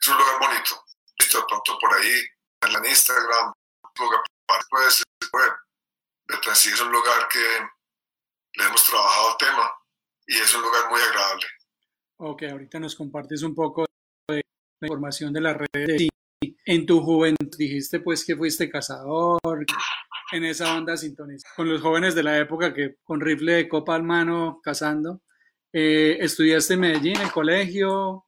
Es 0.00 0.08
un 0.08 0.18
lugar 0.18 0.38
bonito. 0.38 0.84
Listo, 1.18 1.46
pronto 1.46 1.78
por 1.80 1.94
ahí, 1.94 2.24
en 2.62 2.84
Instagram, 2.86 3.52
lugar 3.98 4.20
puede 4.70 4.90
ser 4.90 5.04
web. 5.32 5.52
Es 6.28 6.80
un 6.80 6.92
lugar 6.92 7.28
que 7.28 7.68
le 8.54 8.64
hemos 8.64 8.84
trabajado 8.84 9.36
tema 9.38 9.72
y 10.26 10.36
es 10.38 10.54
un 10.54 10.62
lugar 10.62 10.90
muy 10.90 11.00
agradable. 11.00 11.46
Ok, 12.18 12.42
ahorita 12.50 12.78
nos 12.80 12.96
compartes 12.96 13.42
un 13.42 13.54
poco 13.54 13.87
la 14.80 14.88
información 14.88 15.32
de 15.32 15.40
las 15.40 15.56
redes. 15.56 16.08
En 16.64 16.86
tu 16.86 17.00
juventud 17.00 17.56
dijiste 17.56 18.00
pues 18.00 18.24
que 18.24 18.36
fuiste 18.36 18.70
cazador, 18.70 19.64
en 20.32 20.44
esa 20.44 20.76
onda 20.76 20.96
sintonizada 20.96 21.54
con 21.56 21.68
los 21.68 21.80
jóvenes 21.80 22.14
de 22.14 22.22
la 22.22 22.38
época 22.38 22.74
que 22.74 22.96
con 23.02 23.20
rifle 23.20 23.52
de 23.54 23.68
copa 23.68 23.94
al 23.94 24.02
mano 24.02 24.60
cazando. 24.62 25.22
Eh, 25.72 26.16
¿Estudiaste 26.20 26.74
en 26.74 26.80
Medellín, 26.80 27.16
en 27.16 27.22
el 27.22 27.32
colegio? 27.32 28.26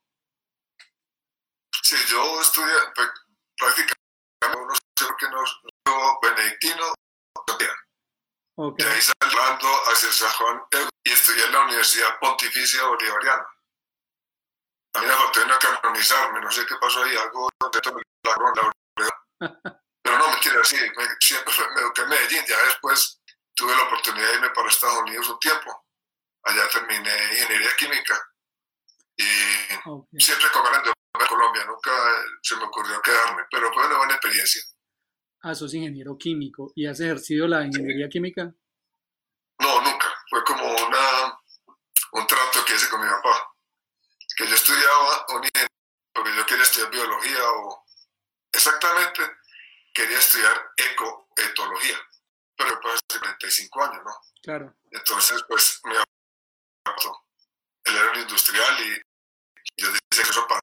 Sí, 1.82 1.96
yo 2.10 2.40
estudié 2.40 2.74
pues, 2.94 3.08
prácticamente, 3.56 3.96
no 4.42 4.74
sé 4.74 5.06
por 5.06 5.16
qué 5.16 5.26
no, 5.26 5.44
yo 5.86 6.18
benedictino, 6.22 6.94
okay. 8.56 8.86
de 8.86 8.92
ahí 8.92 9.00
saliendo 9.00 9.68
hacia 9.86 10.12
San 10.12 10.32
Juan 10.32 10.60
y 11.04 11.10
estudié 11.10 11.46
en 11.46 11.52
la 11.52 11.64
Universidad 11.64 12.18
Pontificia 12.20 12.84
Bolivariana. 12.84 13.46
Amigo, 14.92 15.30
tengo 15.32 15.58
que 15.58 15.66
armonizarme, 15.66 16.40
no 16.40 16.50
sé 16.50 16.66
qué 16.66 16.74
pasó 16.80 17.02
ahí, 17.04 17.16
algo 17.16 17.48
dentro 17.72 17.94
de 17.94 18.02
la 18.24 18.34
corona, 18.34 18.72
Pero 20.02 20.18
no, 20.18 20.28
mentira, 20.30 20.64
sí, 20.64 20.76
me, 20.96 21.04
siempre 21.20 21.54
me 21.74 21.80
eduqué 21.82 22.02
en 22.02 22.08
Medellín, 22.08 22.44
ya 22.48 22.64
después 22.64 23.20
tuve 23.54 23.76
la 23.76 23.84
oportunidad 23.84 24.28
de 24.28 24.34
irme 24.34 24.50
para 24.50 24.68
Estados 24.68 25.02
Unidos 25.02 25.28
un 25.28 25.38
tiempo. 25.38 25.86
Allá 26.42 26.68
terminé 26.68 27.10
ingeniería 27.32 27.76
química 27.78 28.18
y 29.20 29.88
okay. 29.88 30.20
siempre 30.20 30.48
comparando 30.52 30.90
en 30.90 31.26
Colombia, 31.26 31.64
nunca 31.66 31.90
eh, 31.90 32.24
se 32.42 32.56
me 32.56 32.64
ocurrió 32.64 33.00
quedarme, 33.02 33.42
pero 33.50 33.70
fue 33.72 33.86
una 33.86 33.98
buena 33.98 34.14
experiencia. 34.14 34.62
Ah, 35.42 35.54
sos 35.54 35.74
ingeniero 35.74 36.16
químico 36.16 36.72
y 36.74 36.86
has 36.86 37.00
ejercido 37.00 37.46
la 37.46 37.64
ingeniería 37.64 38.08
química? 38.08 38.54
No, 39.58 39.80
nunca. 39.82 40.08
Fue 40.28 40.42
como 40.44 40.64
una, 40.64 41.38
un 42.12 42.26
trato 42.26 42.64
que 42.66 42.74
hice 42.74 42.88
con 42.88 43.00
mi 43.00 43.08
papá 43.08 43.49
que 44.40 44.48
yo 44.48 44.54
estudiaba 44.54 45.26
origen, 45.28 45.66
porque 46.14 46.34
yo 46.34 46.46
quería 46.46 46.64
estudiar 46.64 46.90
biología 46.90 47.52
o 47.52 47.84
exactamente 48.50 49.20
quería 49.92 50.18
estudiar 50.18 50.72
ecoetología, 50.76 51.98
pero 52.56 52.80
para 52.80 52.96
35 53.06 53.84
años, 53.84 54.02
¿no? 54.02 54.16
Claro. 54.42 54.74
Entonces, 54.90 55.44
pues 55.46 55.80
me 55.84 55.94
él 57.84 57.96
era 57.96 58.10
un 58.10 58.18
industrial 58.18 58.80
y 58.80 59.02
yo 59.76 59.88
decía 59.88 60.24
que 60.24 60.30
eso 60.30 60.46
para 60.46 60.60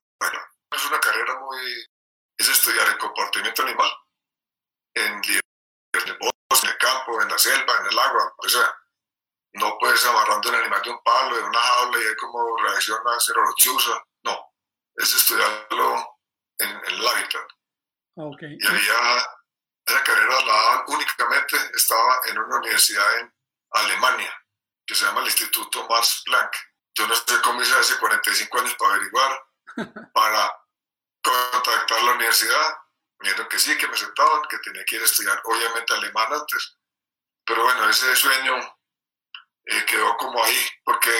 es 0.71 0.85
una 0.85 0.99
carrera 0.99 1.39
muy 1.39 1.85
es 2.37 2.49
estudiar 2.49 2.87
el 2.87 2.97
comportamiento 2.97 3.61
animal 3.63 3.89
en, 4.95 5.21
el 5.23 6.17
bosque, 6.19 6.67
en 6.67 6.71
el 6.71 6.77
campo, 6.77 7.21
en 7.21 7.29
la 7.29 7.37
selva, 7.37 7.77
en 7.79 7.85
el 7.87 7.99
agua, 7.99 8.33
o 8.37 8.49
sea 8.49 8.75
amarrando 10.37 10.49
un 10.49 10.55
animal 10.55 10.81
de 10.81 10.89
un 10.89 11.03
palo, 11.03 11.35
de 11.35 11.43
una 11.43 11.59
jaula 11.59 11.99
y 11.99 12.07
hay 12.07 12.15
como 12.15 12.57
reacciona 12.57 13.11
a 13.11 13.19
cero 13.19 13.41
chusa, 13.55 14.03
no, 14.23 14.53
es 14.95 15.13
estudiarlo 15.13 16.19
en, 16.59 16.69
en 16.69 16.85
el 16.85 17.07
hábitat. 17.07 17.47
Okay. 18.15 18.57
Y 18.59 18.67
había, 18.67 19.29
esa 19.85 20.03
carrera 20.03 20.41
la 20.41 20.45
daban 20.45 20.85
únicamente, 20.87 21.55
estaba 21.75 22.19
en 22.25 22.39
una 22.39 22.57
universidad 22.57 23.19
en 23.19 23.33
Alemania, 23.71 24.33
que 24.85 24.95
se 24.95 25.05
llama 25.05 25.21
el 25.21 25.27
Instituto 25.27 25.87
Mars 25.87 26.23
Planck. 26.25 26.55
Yo 26.95 27.07
no 27.07 27.15
sé 27.15 27.41
cómo 27.43 27.61
hice 27.61 27.75
hace 27.75 27.99
45 27.99 28.59
años 28.59 28.75
para 28.75 28.95
averiguar, 28.95 29.41
para 30.13 30.51
contactar 31.21 32.03
la 32.03 32.13
universidad. 32.13 32.77
Dijeron 33.19 33.47
que 33.49 33.59
sí, 33.59 33.77
que 33.77 33.87
me 33.87 33.93
aceptaban, 33.93 34.43
que 34.49 34.57
tenía 34.59 34.83
que 34.85 34.95
ir 34.95 35.01
a 35.01 35.05
estudiar, 35.05 35.41
obviamente, 35.43 35.93
alemán 35.93 36.33
antes. 36.33 36.77
Pero 37.45 37.63
bueno, 37.63 37.89
ese 37.89 38.15
sueño 38.15 38.76
quedó 39.85 40.15
como 40.17 40.43
ahí, 40.43 40.69
porque 40.83 41.11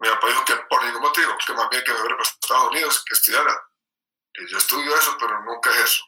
mi 0.00 0.08
papá 0.08 0.28
dijo 0.28 0.44
que 0.44 0.56
por 0.68 0.84
ningún 0.84 1.02
motivo, 1.02 1.36
que 1.44 1.52
más 1.54 1.68
bien 1.70 1.82
que 1.84 1.92
me 1.92 2.00
hubiera 2.00 2.16
para 2.16 2.28
Estados 2.28 2.70
Unidos, 2.70 3.04
que 3.04 3.14
estudiara. 3.14 3.68
Y 4.34 4.46
yo 4.46 4.58
estudio 4.58 4.94
eso, 4.94 5.16
pero 5.18 5.40
nunca 5.42 5.70
eso. 5.82 6.04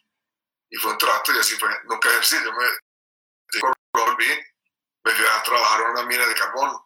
Y 0.71 0.77
fue 0.77 0.93
un 0.93 0.99
trato 0.99 1.35
y 1.35 1.39
así 1.39 1.57
fue, 1.57 1.69
nunca 1.85 2.09
ejercí. 2.09 2.37
Yo 2.45 2.53
me 2.53 3.73
volví, 3.93 4.29
me 5.05 5.11
fui 5.13 5.27
a 5.27 5.43
trabajar 5.43 5.83
en 5.83 5.91
una 5.91 6.03
mina 6.05 6.27
de 6.27 6.35
carbón, 6.35 6.81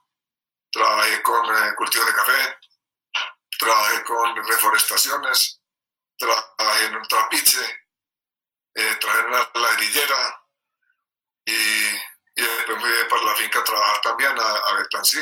trabajé 0.71 1.23
con 1.23 1.45
eh, 1.47 1.75
cultivos 1.77 2.07
de 2.07 2.15
café, 2.15 2.59
trabajé 3.59 4.05
con 4.05 4.37
reforestaciones, 4.37 5.61
trabajé 6.17 6.87
en 6.87 6.97
un 6.97 7.09
trapiche, 7.09 7.87
eh, 8.75 8.97
trabajé 8.97 9.21
en 9.21 9.31
la 9.33 9.51
ladrillera 9.55 10.43
y, 11.45 11.89
y 12.37 12.43
después 12.43 12.77
me 12.77 12.83
fui 12.83 13.09
para 13.11 13.23
la 13.25 13.35
finca 13.37 13.59
a 13.61 13.65
trabajar 13.65 14.01
también 14.03 14.31
a, 14.39 14.43
a 14.71 14.79
Betancí. 14.79 15.19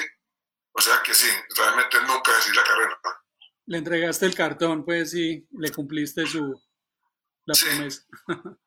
O 0.72 0.80
sea 0.80 1.02
que 1.02 1.12
sí, 1.14 1.28
realmente 1.56 2.00
nunca 2.02 2.30
ejercí 2.32 2.52
la 2.56 2.64
carrera. 2.64 2.98
Le 3.66 3.78
entregaste 3.78 4.26
el 4.26 4.34
cartón, 4.34 4.84
pues, 4.84 5.14
y 5.14 5.46
le 5.52 5.70
cumpliste 5.70 6.26
su 6.26 6.60
la 7.44 7.54
Sí. 7.54 7.66
promesa. 7.66 8.02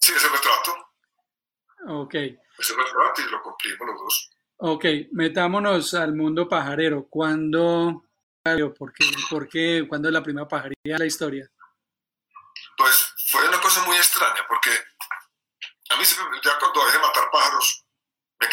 Sí, 0.00 0.12
ese 0.16 0.26
el 0.28 0.40
trato. 0.40 0.88
Ok. 1.88 2.14
Ese 2.14 2.72
el 2.72 2.84
trato 2.92 3.20
y 3.20 3.30
lo 3.30 3.42
cumplimos 3.42 3.86
los 3.88 3.98
dos. 3.98 4.30
Ok, 4.58 4.84
metámonos 5.12 5.92
al 5.94 6.14
mundo 6.14 6.48
pajarero. 6.48 7.06
¿Cuándo, 7.08 8.04
por 8.78 8.92
qué, 8.92 9.04
por 9.28 9.48
qué, 9.48 9.84
cuándo 9.88 10.08
es 10.08 10.14
la 10.14 10.22
primera 10.22 10.46
pajarería 10.46 10.94
de 10.94 10.98
la 10.98 11.06
historia? 11.06 11.50
Pues 12.76 13.12
fue 13.30 13.46
una 13.48 13.60
cosa 13.60 13.84
muy 13.86 13.96
extraña 13.96 14.46
porque 14.48 14.70
mí 15.98 16.04
ya 16.42 16.58
cuando 16.58 16.84
dejé 16.86 16.98
de 16.98 17.02
matar 17.02 17.30
pájaros, 17.30 17.84
me 18.40 18.48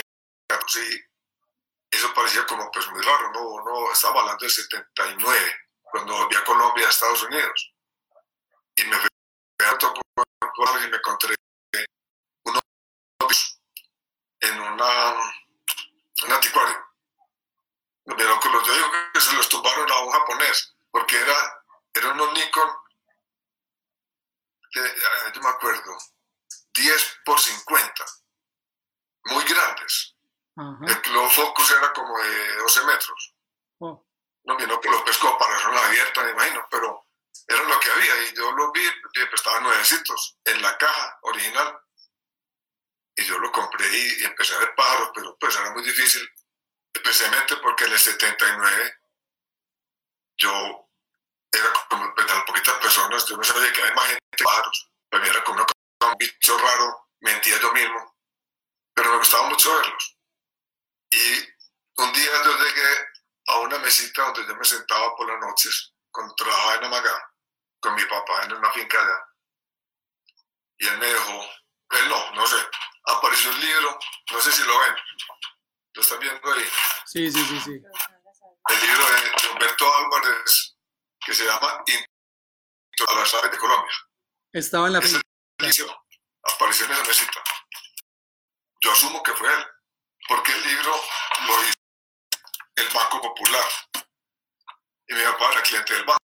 sí, 0.68 1.02
eso 1.92 2.14
parecía 2.14 2.46
como 2.46 2.70
pues 2.72 2.88
muy 2.92 3.02
raro, 3.02 3.32
¿no? 3.32 3.64
no 3.64 3.92
estaba 3.92 4.22
hablando 4.22 4.42
del 4.42 4.52
79, 4.52 5.56
cuando 5.84 6.14
volví 6.18 6.36
a 6.36 6.44
Colombia, 6.44 6.88
a 6.88 6.90
Estados 6.90 7.24
Unidos. 7.24 7.74
Y 8.75 8.84
me 8.86 8.98
fui 8.98 9.10
a 9.66 9.78
Topo- 9.78 10.02
y 10.84 10.90
me 10.90 10.98
encontré 10.98 11.36
unos 12.44 12.62
en 14.42 14.60
una, 14.60 15.14
un 16.24 16.32
anticuario. 16.32 16.86
Pero 18.06 18.40
con 18.40 18.52
los, 18.52 18.68
yo 18.68 18.74
digo 18.74 18.88
que 19.14 19.20
se 19.22 19.36
los 19.36 19.50
tumbaron 19.50 19.92
a 19.92 20.00
un 20.02 20.12
japonés, 20.12 20.75
porque 20.92 21.18
era, 21.18 21.64
era 21.94 22.10
unos 22.10 22.34
Nikon 22.34 22.70
que, 24.72 24.80
ah, 24.82 25.32
yo 25.34 25.42
me 25.42 25.50
acuerdo, 25.50 25.98
10 26.75 27.20
por 27.25 27.39
50, 27.39 28.05
muy 29.25 29.44
grandes. 29.46 30.15
Ajá. 30.58 30.77
El 30.88 31.01
Club 31.01 31.29
Focus 31.29 31.72
era 31.72 31.91
como 31.94 32.17
de 32.22 32.55
12 32.58 32.84
metros. 32.86 33.36
Oh, 33.79 34.05
No, 34.44 34.58
no 34.58 34.79
que 34.79 34.89
los 34.89 35.01
pescó 35.03 35.38
para 35.38 35.60
zona 35.60 35.86
abierta, 35.86 36.24
me 36.24 36.32
imagino, 36.32 36.67
pero 36.70 37.08
era 37.48 37.63
lo 37.63 37.79
que 37.79 37.91
había. 37.91 38.29
Y 38.29 38.36
yo 38.36 38.51
lo 38.51 38.72
vi, 38.72 38.82
pues, 39.13 39.34
estaban 39.34 39.63
nuevecitos 39.63 40.38
en 40.46 40.62
la 40.62 40.77
caja 40.77 41.20
original. 41.24 41.79
Y 43.17 43.24
yo 43.24 43.38
lo 43.39 43.51
compré 43.51 43.88
y, 43.88 44.22
y 44.22 44.24
empecé 44.25 44.55
a 44.55 44.60
ver 44.60 44.75
pájaros, 44.75 45.12
pero 45.15 45.38
pues 45.39 45.55
era 45.55 45.72
muy 45.72 45.84
difícil, 45.84 46.22
especialmente 46.94 47.55
porque 47.58 47.86
en 47.86 47.94
el 47.94 48.00
79 48.00 48.94
yo 50.38 50.89
era 51.51 51.72
como 51.89 52.13
pues, 52.13 52.27
de 52.27 52.34
las 52.34 52.44
poquitas 52.44 52.74
personas, 52.75 53.25
yo 53.25 53.38
no 53.38 53.44
sabía 53.44 53.72
que 53.72 53.82
había 53.82 53.96
más 53.96 54.08
gente 54.08 54.44
pájaros. 54.44 54.91
Para 55.10 55.24
mí 55.24 55.29
era 55.29 55.44
como 55.46 55.58
una 55.60 55.65
cosa, 56.05 56.12
un 56.12 56.17
bicho 56.17 56.57
raro, 56.57 57.09
mentía 57.21 57.59
yo 57.59 57.71
mismo, 57.74 58.15
pero 58.93 59.12
me 59.12 59.17
gustaba 59.17 59.50
mucho 59.50 59.75
verlos. 59.75 60.17
Y 61.12 62.01
un 62.01 62.13
día 62.13 62.43
yo 62.43 62.57
llegué 62.57 63.07
a 63.47 63.59
una 63.59 63.79
mesita 63.79 64.24
donde 64.24 64.47
yo 64.47 64.55
me 64.55 64.65
sentaba 64.65 65.15
por 65.15 65.27
las 65.27 65.39
noches 65.39 65.93
cuando 66.12 66.35
trabajaba 66.35 66.75
en 66.75 66.83
Amagá 66.85 67.31
con 67.79 67.95
mi 67.95 68.03
papá 68.05 68.43
en 68.43 68.53
una 68.53 68.71
finca 68.71 69.00
allá. 69.00 69.27
Y 70.77 70.88
él 70.88 70.97
me 70.97 71.05
dejó, 71.05 71.41
él 71.91 72.09
no, 72.09 72.31
no 72.31 72.47
sé, 72.47 72.57
apareció 73.05 73.51
un 73.51 73.59
libro, 73.62 74.00
no 74.31 74.41
sé 74.41 74.51
si 74.51 74.63
lo 74.63 74.79
ven, 74.79 74.95
lo 75.93 76.01
están 76.01 76.19
viendo 76.19 76.53
ahí, 76.53 76.69
sí, 77.05 77.31
sí, 77.31 77.45
sí, 77.45 77.59
sí. 77.62 77.71
el 77.71 78.81
libro 78.81 79.05
de, 79.05 79.51
Humberto 79.51 79.95
Álvarez 79.95 80.75
que 81.24 81.33
se 81.33 81.45
llama 81.45 81.81
Intro 81.88 83.09
a 83.09 83.19
las 83.19 83.33
aves 83.35 83.51
de 83.51 83.57
Colombia. 83.57 83.93
Estaba 84.51 84.88
en 84.88 84.93
la 84.93 85.01
finca. 85.01 85.25
En 85.59 86.91
esa 86.91 87.03
mesita. 87.03 87.43
Yo 88.81 88.91
asumo 88.91 89.24
que 89.24 89.33
fue 89.33 89.51
él, 89.51 89.65
porque 90.27 90.51
el 90.51 90.63
libro 90.67 90.95
lo 91.47 91.63
hizo 91.63 91.74
el 92.75 92.88
Banco 92.93 93.21
Popular. 93.21 93.65
Y 95.07 95.13
mi 95.13 95.24
papá 95.24 95.51
era 95.51 95.62
cliente 95.63 95.93
del 95.93 96.03
banco. 96.05 96.19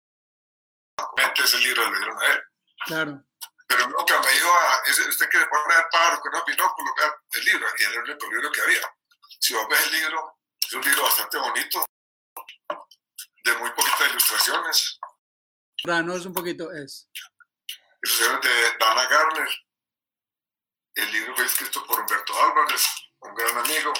Obviamente 0.98 1.42
ese 1.42 1.58
libro 1.58 1.90
le 1.90 1.98
dieron 1.98 2.22
a 2.22 2.26
él. 2.26 2.42
Claro. 2.86 3.24
Pero 3.66 3.86
nunca 3.88 4.20
me 4.20 4.32
dijo, 4.32 4.48
ah, 4.50 4.80
ese- 4.86 5.08
usted 5.08 5.28
quiere 5.28 5.46
poner 5.46 5.84
pájaro 5.92 6.20
con 6.20 6.32
unos 6.32 6.44
binóculos, 6.46 6.94
vea 6.96 7.12
el 7.32 7.44
libro. 7.44 7.66
Y 7.78 7.82
era 7.82 7.92
el 7.92 7.98
único 8.10 8.26
libro 8.30 8.50
que 8.52 8.60
había. 8.62 8.96
Si 9.40 9.54
vos 9.54 9.66
ves 9.68 9.84
el 9.86 9.92
libro, 9.92 10.38
es 10.66 10.72
un 10.72 10.82
libro 10.82 11.02
bastante 11.02 11.36
bonito, 11.38 11.84
de 13.44 13.54
muy 13.58 13.70
poquitas 13.72 14.08
ilustraciones. 14.10 14.98
Ranos 15.84 16.24
un 16.26 16.32
poquito 16.32 16.72
es. 16.72 17.08
Ilustraciones 18.02 18.42
de 18.42 18.78
Dana 18.78 19.06
Garner. 19.06 19.48
El 20.94 21.12
libro 21.12 21.36
fue 21.36 21.44
escrito 21.44 21.84
por 21.86 22.00
Humberto 22.00 22.32
Álvarez, 22.42 22.84
un 23.20 23.34
gran 23.34 23.58
amigo. 23.58 23.92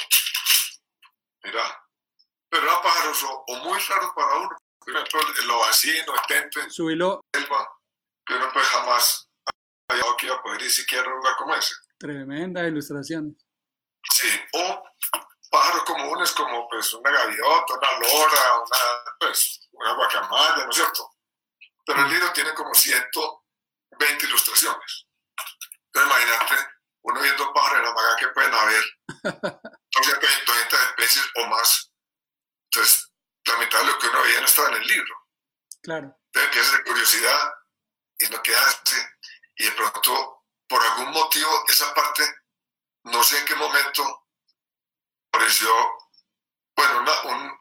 Mira, 1.44 1.84
pero 2.48 2.62
eran 2.64 2.82
pájaros 2.82 3.22
o, 3.24 3.44
o 3.46 3.56
muy 3.64 3.78
raros 3.78 4.12
para 4.14 4.36
uno. 4.36 4.56
Por 4.78 4.90
ejemplo, 4.96 5.20
el 5.40 5.46
lobacino, 5.48 6.14
el 6.14 6.20
tente, 6.26 6.70
Subilo, 6.70 7.20
el 7.32 7.42
selva, 7.42 7.68
que 8.26 8.34
uno 8.34 8.50
pues 8.52 8.66
jamás 8.66 9.28
había 9.90 10.04
que 10.18 10.26
iba 10.26 10.36
a 10.36 10.42
poder 10.42 10.62
ni 10.62 10.70
siquiera 10.70 11.08
lugar 11.08 11.36
como 11.36 11.54
ese. 11.54 11.74
tremendas 11.98 12.66
ilustraciones. 12.68 13.34
Sí, 14.12 14.28
o 14.54 14.82
pájaros 15.50 15.84
comunes 15.84 16.32
como 16.32 16.68
pues 16.68 16.92
una 16.94 17.10
gaviota, 17.10 17.74
una 17.74 17.92
lora, 18.00 18.58
una, 18.58 18.78
pues, 19.20 19.68
una 19.72 19.92
guacamaya, 19.94 20.64
¿no 20.64 20.70
es 20.70 20.76
cierto? 20.76 21.10
Pero 21.84 22.02
el 22.02 22.08
libro 22.10 22.32
tiene 22.32 22.54
como 22.54 22.74
120 23.98 24.26
ilustraciones. 24.26 25.06
Entonces 25.86 26.10
imagínate, 26.10 26.68
uno 27.02 27.20
viendo 27.20 27.52
pájaros 27.52 27.78
en 27.78 27.84
la 27.84 27.94
maga 27.94 28.16
que 28.16 28.28
pueden 28.28 28.54
haber 28.54 28.84
200, 29.22 30.46
200 30.46 30.80
especies 30.80 31.30
o 31.36 31.46
más. 31.46 31.92
Entonces, 32.70 33.12
la 33.46 33.56
mitad 33.56 33.80
de 33.80 33.86
lo 33.86 33.98
que 33.98 34.08
uno 34.08 34.22
veía 34.22 34.40
no 34.40 34.46
estaba 34.46 34.68
en 34.68 34.82
el 34.82 34.86
libro. 34.86 35.14
Claro. 35.82 36.18
Entonces 36.26 36.48
empiezas 36.48 36.72
de 36.72 36.84
curiosidad 36.84 37.54
y 38.18 38.26
no 38.28 38.42
quedaste. 38.42 38.94
Y 39.56 39.64
de 39.64 39.72
pronto, 39.72 40.44
por 40.68 40.82
algún 40.82 41.10
motivo, 41.12 41.64
esa 41.68 41.92
parte, 41.94 42.22
no 43.04 43.22
sé 43.22 43.38
en 43.38 43.44
qué 43.46 43.54
momento, 43.54 44.28
pareció, 45.30 45.70
bueno, 46.76 47.00
una, 47.00 47.22
un, 47.22 47.60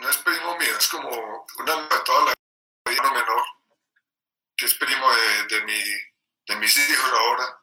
no 0.00 0.08
es 0.08 0.16
primo 0.18 0.56
mío, 0.58 0.76
es 0.76 0.88
como 0.88 1.46
una 1.58 1.76
de 1.76 2.00
toda 2.00 2.24
la 2.26 2.34
vida 2.88 3.02
uno 3.02 3.12
menor, 3.12 3.44
que 4.56 4.66
es 4.66 4.74
primo 4.74 5.10
de, 5.10 5.44
de, 5.46 5.64
mi, 5.64 5.82
de 6.46 6.56
mis 6.56 6.76
hijos 6.78 7.12
ahora. 7.12 7.62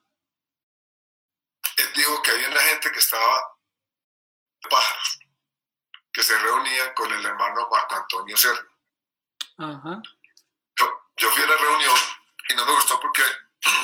Él 1.77 1.93
dijo 1.93 2.21
que 2.21 2.31
había 2.31 2.49
una 2.49 2.61
gente 2.61 2.91
que 2.91 2.99
estaba 2.99 3.57
pájaros, 4.69 5.19
que 6.11 6.23
se 6.23 6.37
reunían 6.39 6.93
con 6.93 7.11
el 7.11 7.25
hermano 7.25 7.67
Marco 7.69 7.95
Antonio 7.95 8.35
Serra. 8.35 8.67
Ajá. 9.57 10.01
Yo, 10.75 11.11
yo 11.17 11.31
fui 11.31 11.43
a 11.43 11.47
la 11.47 11.57
reunión 11.57 11.95
y 12.49 12.55
no 12.55 12.65
me 12.65 12.73
gustó 12.73 12.99
porque 12.99 13.23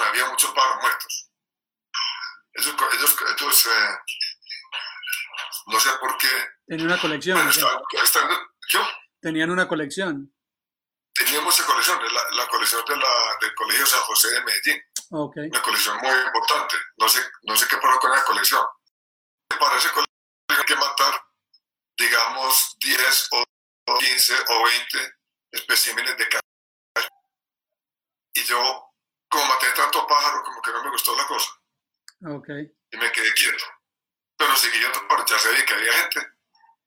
había 0.07 0.27
muchos 0.29 0.51
pájaros 0.51 0.81
muertos. 0.81 1.29
Ellos, 2.53 2.75
ellos, 2.93 3.17
ellos 3.35 3.65
eh, 3.65 3.97
no 5.67 5.79
sé 5.79 5.89
por 5.99 6.17
qué. 6.17 6.27
Tenían 6.67 6.87
una 6.87 7.01
colección. 7.31 7.69
¿yo? 8.69 8.81
Tenían 9.21 9.51
una 9.51 9.67
colección. 9.67 10.33
Teníamos 11.13 11.57
esa 11.57 11.67
colección, 11.67 11.99
la, 12.13 12.31
la 12.31 12.47
colección 12.47 12.83
de 12.85 12.97
la, 12.97 13.37
del 13.39 13.53
Colegio 13.55 13.85
San 13.85 14.01
José 14.01 14.31
de 14.31 14.43
Medellín. 14.43 14.83
Ok. 15.11 15.37
una 15.37 15.61
colección 15.61 15.97
muy 15.97 16.09
importante. 16.09 16.75
No 16.97 17.07
sé, 17.07 17.19
no 17.43 17.55
sé 17.55 17.67
qué 17.67 17.77
pasó 17.77 17.99
con 17.99 18.11
la 18.11 18.23
colección. 18.23 18.65
Para 19.47 19.77
ese 19.77 19.89
colección 19.89 20.07
hay 20.49 20.65
que 20.65 20.75
matar, 20.75 21.21
digamos, 21.97 22.75
10 22.79 23.27
o 23.31 23.43
15 23.99 24.33
o 24.49 24.63
20 24.65 25.13
especímenes 25.51 26.17
de 26.17 26.27
cada. 26.29 26.41
Y 28.33 28.43
yo, 28.43 28.91
como 29.29 29.45
maté 29.45 29.67
tanto 29.75 30.07
pájaro, 30.07 30.41
como 30.43 30.61
que 30.61 30.71
no 30.71 30.83
me 30.83 30.89
gustó 30.89 31.15
la 31.15 31.27
cosa. 31.27 31.51
Ok. 32.25 32.49
Y 32.91 32.97
me 32.97 33.11
quedé 33.11 33.31
quieto. 33.33 33.63
Pero 34.37 34.55
seguí 34.55 34.79
yendo 34.79 35.07
para 35.07 35.23
ya 35.25 35.37
sabía 35.37 35.63
que 35.63 35.73
había 35.75 35.93
gente. 35.93 36.27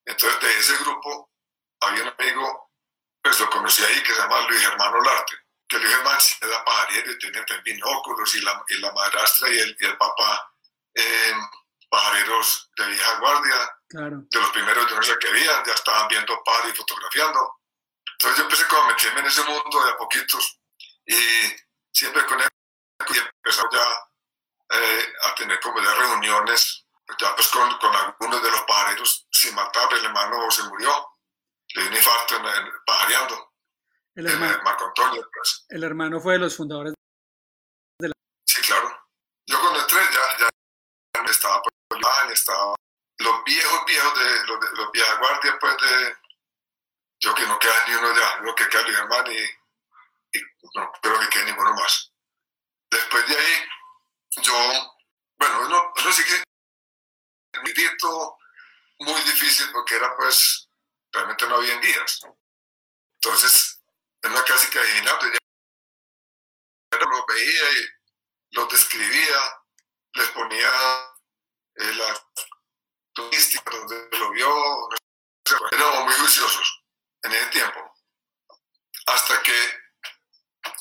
Entonces, 0.06 0.40
de 0.40 0.58
ese 0.58 0.76
grupo, 0.78 1.30
había 1.80 2.02
un 2.04 2.14
amigo, 2.18 2.70
pues 3.22 3.38
lo 3.40 3.50
conocí 3.50 3.84
ahí, 3.84 4.02
que 4.02 4.14
se 4.14 4.20
llama 4.20 4.40
Luis 4.48 4.60
Germán 4.60 4.94
Olarte 4.94 5.36
que 5.68 5.78
Luis 5.78 5.94
Germán 5.96 6.18
era 6.42 6.64
pajarero 6.64 7.10
y 7.12 7.18
tenía 7.18 7.44
también 7.44 7.76
binóculos 7.76 8.34
y 8.36 8.40
la, 8.40 8.64
y 8.68 8.78
la 8.78 8.92
madrastra 8.92 9.48
y 9.50 9.58
el, 9.58 9.76
y 9.80 9.84
el 9.86 9.96
papá 9.96 10.52
eh, 10.94 11.34
pajareros 11.88 12.70
de 12.76 12.86
vieja 12.86 13.18
guardia, 13.18 13.72
Claro. 13.88 14.16
de 14.30 14.40
los 14.40 14.50
primeros 14.50 14.88
yo 14.90 14.96
no 14.96 15.02
sé 15.02 15.16
qué 15.20 15.28
habían, 15.28 15.64
ya 15.64 15.72
estaban 15.72 16.08
viendo 16.08 16.42
pájaros 16.44 16.72
y 16.72 16.76
fotografiando. 16.76 17.60
Entonces 18.12 18.38
yo 18.38 18.44
empecé 18.44 18.66
como 18.66 18.82
a 18.82 18.86
meterme 18.88 19.20
en 19.20 19.26
ese 19.26 19.42
mundo 19.44 19.84
de 19.84 19.90
a 19.90 19.96
poquitos 19.96 20.60
y 21.06 21.16
siempre 21.92 22.25
con 22.26 22.40
él 22.40 22.48
y 23.08 23.18
empezó 23.18 23.68
ya 23.70 24.08
eh, 24.70 25.12
a 25.25 25.34
tener 25.36 25.60
como 25.60 25.80
ya 25.80 25.94
reuniones, 25.94 26.86
ya 27.18 27.34
pues 27.36 27.48
con, 27.48 27.78
con 27.78 27.94
algunos 27.94 28.42
de 28.42 28.50
los 28.50 28.62
pajareros 28.62 29.25
sin 29.36 29.54
matar, 29.54 29.92
el 29.92 30.04
hermano 30.04 30.50
se 30.50 30.62
murió, 30.64 30.90
le 31.74 31.82
dio 31.82 31.90
un 31.90 31.96
infarto 31.96 32.36
en, 32.36 32.46
en- 32.46 32.72
pajareando, 32.84 33.52
El 34.14 34.26
hermano, 34.26 34.62
Marco 34.64 34.84
Antonio, 34.86 35.28
pues. 35.32 35.66
el 35.68 35.84
hermano 35.84 36.20
fue 36.20 36.34
de 36.34 36.38
los 36.40 36.56
fundadores. 36.56 36.94
Sí, 38.48 38.62
claro. 38.62 38.88
Yo 39.46 39.60
cuando 39.60 39.80
entré 39.80 39.98
ya, 40.12 40.38
ya 40.48 40.48
estaba 41.30 41.60
por 41.62 41.98
Iván, 41.98 42.30
estaba 42.30 42.74
los 43.18 43.44
viejos 43.44 43.84
viejos 43.86 44.18
de 44.18 44.46
los, 44.46 44.60
de, 44.60 44.76
los 44.76 44.92
vieja 44.92 45.18
guardia, 45.18 45.58
pues 45.60 45.76
de 45.78 46.16
yo 47.20 47.34
que 47.34 47.46
no 47.46 47.58
queda 47.58 47.88
ni 47.88 47.94
uno 47.94 48.14
ya, 48.14 48.36
lo 48.42 48.54
que 48.54 48.68
queda 48.68 48.82
Luis 48.82 48.96
Germán 48.96 49.26
y, 49.32 49.38
y 49.38 50.42
no 50.74 50.92
creo 51.02 51.18
que 51.20 51.28
quede 51.28 51.44
ninguno 51.46 51.72
más. 51.74 52.12
Después 52.90 53.26
de 53.28 53.36
ahí, 53.36 53.68
yo, 54.42 54.54
bueno, 55.38 55.60
uno, 55.66 55.92
uno 55.96 56.12
sigue 56.12 56.42
un 57.58 57.64
grito 57.64 58.38
muy 58.98 59.20
difícil 59.22 59.70
porque 59.72 59.96
era 59.96 60.14
pues, 60.16 60.68
realmente 61.12 61.46
no 61.48 61.56
había 61.56 61.78
guías. 61.80 62.20
Entonces, 63.20 63.82
en 64.22 64.32
una 64.32 64.42
clásica 64.42 64.80
adivinando, 64.80 65.26
ya 65.32 66.98
los 66.98 67.26
veía 67.26 67.72
y 67.72 67.86
los 68.52 68.68
describía, 68.68 69.38
les 70.14 70.28
ponía 70.30 70.70
eh, 71.76 71.94
la 71.94 72.26
turística 73.12 73.71
donde 73.71 74.08
lo 74.18 74.30
vio, 74.30 74.88
éramos 75.73 76.04
muy 76.04 76.14
juiciosos 76.14 76.84
en 77.23 77.32
ese 77.32 77.47
tiempo. 77.47 77.94
Hasta 79.06 79.42
que 79.42 79.56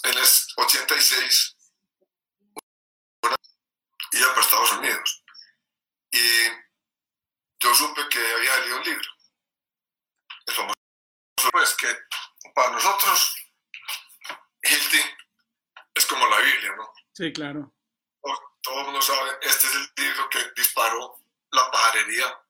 en 0.03 0.17
el 0.17 0.25
86 0.57 1.55
una- 3.23 3.35
iba 4.11 4.29
para 4.29 4.41
Estados 4.41 4.71
Unidos 4.73 5.23
y 6.11 6.47
yo 7.59 7.73
supe 7.73 8.07
que 8.09 8.19
había 8.19 8.53
salido 8.55 8.77
un 8.77 8.83
libro. 8.83 9.09
El 10.45 10.53
famoso 10.53 10.75
pues 11.51 11.75
que 11.75 11.87
para 12.53 12.71
nosotros 12.71 13.35
Hilti 14.63 15.01
es 15.93 16.05
como 16.05 16.27
la 16.27 16.39
Biblia, 16.39 16.75
¿no? 16.75 16.91
Sí, 17.13 17.31
claro. 17.31 17.71
todo 18.61 18.79
el 18.79 18.85
mundo 18.85 19.01
sabe, 19.01 19.37
este 19.41 19.67
es 19.67 19.75
el 19.75 19.91
libro 19.97 20.29
que 20.29 20.39
disparó 20.55 21.19
la 21.51 21.71
pajarería 21.71 22.41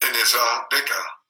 en 0.00 0.14
esa 0.14 0.66
década. 0.70 1.22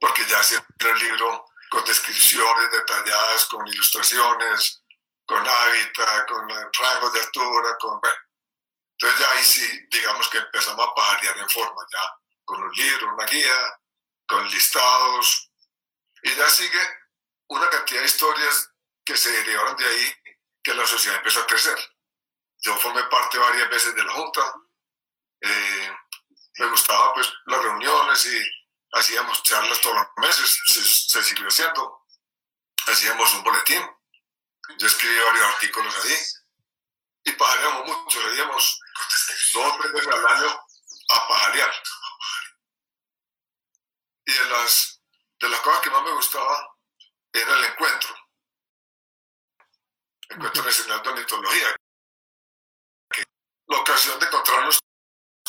Porque 0.00 0.24
ya 0.26 0.40
era 0.40 0.90
el 0.90 0.98
libro 0.98 1.44
con 1.70 1.84
descripciones 1.84 2.70
detalladas, 2.70 3.46
con 3.46 3.66
ilustraciones, 3.66 4.84
con 5.26 5.46
hábitat, 5.46 6.28
con 6.28 6.48
rangos 6.48 7.12
de 7.12 7.20
altura, 7.20 7.76
con... 7.80 8.00
bueno. 8.00 8.27
Entonces 9.00 9.20
ya 9.20 9.30
ahí 9.32 9.44
sí, 9.44 9.88
digamos 9.92 10.28
que 10.28 10.38
empezamos 10.38 10.88
a 10.88 10.94
pajarear 10.94 11.38
en 11.38 11.48
forma, 11.48 11.86
ya 11.92 12.00
con 12.44 12.60
un 12.60 12.72
libro, 12.72 13.14
una 13.14 13.26
guía, 13.26 13.80
con 14.26 14.48
listados, 14.48 15.52
y 16.22 16.34
ya 16.34 16.48
sigue 16.50 16.80
una 17.48 17.70
cantidad 17.70 18.00
de 18.00 18.06
historias 18.06 18.70
que 19.04 19.16
se 19.16 19.30
derivaron 19.30 19.76
de 19.76 19.86
ahí, 19.86 20.14
que 20.62 20.74
la 20.74 20.84
sociedad 20.84 21.18
empezó 21.18 21.40
a 21.40 21.46
crecer. 21.46 21.78
Yo 22.60 22.76
formé 22.78 23.04
parte 23.04 23.38
varias 23.38 23.70
veces 23.70 23.94
de 23.94 24.02
la 24.02 24.12
Junta. 24.12 24.54
eh, 25.42 25.96
me 26.58 26.66
gustaba 26.66 27.14
pues 27.14 27.32
las 27.46 27.62
reuniones 27.62 28.26
y 28.26 28.50
hacíamos 28.94 29.44
charlas 29.44 29.80
todos 29.80 29.94
los 29.94 30.06
meses, 30.16 30.60
se, 30.66 30.82
se 30.82 31.22
siguió 31.22 31.46
haciendo. 31.46 32.04
Hacíamos 32.88 33.32
un 33.34 33.44
boletín. 33.44 33.88
Yo 34.76 34.86
escribí 34.88 35.16
varios 35.20 35.46
artículos 35.46 35.94
ahí 36.04 36.18
y 37.28 37.32
pajareamos 37.32 37.86
mucho, 37.86 38.20
salíamos 38.22 38.80
dos 39.52 39.66
o 39.66 39.78
tres 39.78 39.92
veces 39.92 40.14
al 40.14 40.26
año 40.26 40.66
a 41.10 41.28
pajarear. 41.28 41.72
Y 44.26 44.32
de 44.32 44.44
las, 44.50 45.02
de 45.40 45.48
las 45.48 45.60
cosas 45.60 45.80
que 45.80 45.90
más 45.90 46.02
me 46.02 46.12
gustaba 46.12 46.76
era 47.32 47.54
el 47.58 47.64
encuentro. 47.64 48.14
Encuentro 50.30 50.62
Nacional 50.62 51.02
de 51.02 51.08
Ornitología, 51.08 51.76
la 53.66 53.78
ocasión 53.78 54.18
de 54.18 54.26
encontrarnos 54.26 54.78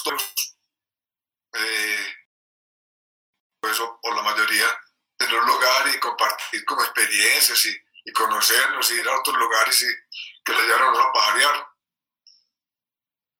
todos, 0.04 0.58
eh, 1.54 2.16
pues, 3.62 3.80
o, 3.80 4.00
o 4.02 4.14
la 4.14 4.22
mayoría, 4.22 4.82
en 5.20 5.34
un 5.34 5.46
lugar 5.46 5.88
y 5.94 6.00
compartir 6.00 6.64
como 6.64 6.82
experiencias 6.84 7.66
y, 7.66 7.78
y 8.06 8.14
conocernos 8.14 8.90
y 8.92 8.96
ir 8.96 9.08
a 9.08 9.20
otros 9.20 9.38
lugares 9.38 9.82
y 9.84 10.44
que 10.44 10.54
le 10.54 10.62
llevaron 10.64 10.96
a 10.96 11.12
pajarear. 11.12 11.69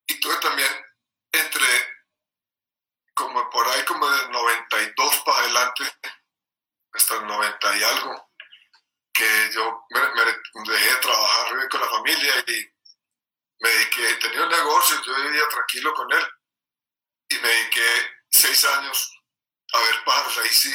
Y 0.10 0.20
tuve 0.20 0.36
también 0.38 0.70
entre, 1.32 1.68
como 3.14 3.48
por 3.52 3.68
ahí 3.68 3.86
como 3.86 4.10
del 4.10 4.32
92 4.32 5.24
para 5.24 5.40
adelante, 5.40 5.84
hasta 6.94 7.16
el 7.18 7.28
90 7.28 7.78
y 7.78 7.84
algo, 7.84 8.32
que 9.14 9.52
yo 9.54 9.86
me, 9.92 10.02
me 10.02 10.72
dejé 10.72 10.90
de 10.90 11.02
trabajar 11.02 11.70
con 11.70 11.82
la 11.82 11.90
familia 11.90 12.34
y 12.48 12.66
me 13.62 13.70
dediqué, 13.70 14.16
tenía 14.16 14.44
un 14.44 14.50
negocio, 14.50 15.00
yo 15.04 15.16
vivía 15.16 15.48
tranquilo 15.48 15.94
con 15.94 16.12
él 16.12 16.28
y 17.30 17.36
me 17.36 17.48
dediqué 17.48 18.10
seis 18.32 18.66
años 18.66 19.16
a 19.74 19.80
ver 19.80 20.04
pájaros, 20.04 20.38
ahí 20.40 20.50
sí, 20.50 20.74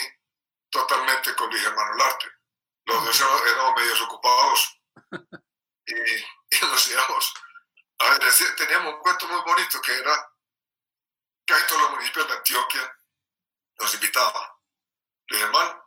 totalmente 0.70 1.34
con 1.34 1.50
Luis 1.50 1.62
Germán 1.62 1.92
Olarte. 1.94 2.30
Los 2.86 3.04
dos 3.04 3.20
éramos, 3.20 3.42
éramos 3.46 3.80
medios 3.80 4.00
ocupados 4.02 4.80
y, 5.86 5.94
y 5.94 6.60
nos 6.60 6.88
íbamos. 6.88 7.34
A 8.04 8.10
ver, 8.10 8.56
teníamos 8.56 8.94
un 8.94 9.00
cuento 9.00 9.26
muy 9.28 9.40
bonito 9.42 9.80
que 9.80 9.92
era 9.96 10.30
casi 11.46 11.66
todos 11.66 11.82
los 11.82 11.90
municipios 11.92 12.28
de 12.28 12.34
Antioquia 12.34 12.98
nos 13.78 13.94
invitaban. 13.94 14.48
Germán, 15.26 15.82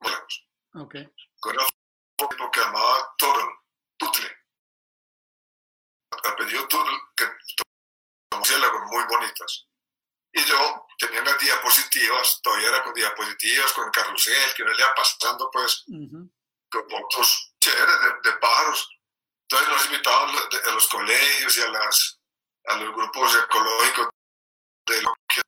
muy 0.00 0.10
lejos 0.10 0.48
Ok. 0.74 0.94
con 1.40 1.54
una 1.54 1.66
foto 2.18 2.50
que 2.50 2.60
llamaba 2.60 3.14
Toro, 3.18 3.64
Tutle. 3.98 4.36
Apellido 6.24 6.66
Tutle, 6.66 6.98
que 7.14 7.26
tomó 7.26 8.38
murciélagos 8.40 8.82
muy 8.90 9.04
bonitas. 9.04 9.66
Y 10.32 10.44
yo 10.44 10.86
tenía 10.98 11.20
unas 11.20 11.38
diapositivas, 11.38 12.40
todavía 12.42 12.68
era 12.68 12.84
con 12.84 12.94
diapositivas, 12.94 13.72
con 13.74 13.90
carrusel, 13.90 14.54
que 14.54 14.62
uno 14.62 14.72
le 14.72 14.78
iba 14.82 14.94
pasando 14.94 15.50
pues 15.50 15.84
con 16.70 16.88
fotos 16.88 17.54
chéveres 17.60 17.96
de, 18.22 18.30
de 18.30 18.36
pájaros. 18.38 18.97
Entonces 19.50 19.68
nos 19.68 19.86
invitaban 19.86 20.28
a 20.36 20.70
los 20.72 20.88
colegios 20.88 21.56
y 21.56 21.62
a, 21.62 21.68
las, 21.68 22.20
a 22.66 22.76
los 22.76 22.94
grupos 22.94 23.34
ecológicos 23.34 24.08
de 24.86 24.94
Antioquia 24.96 25.42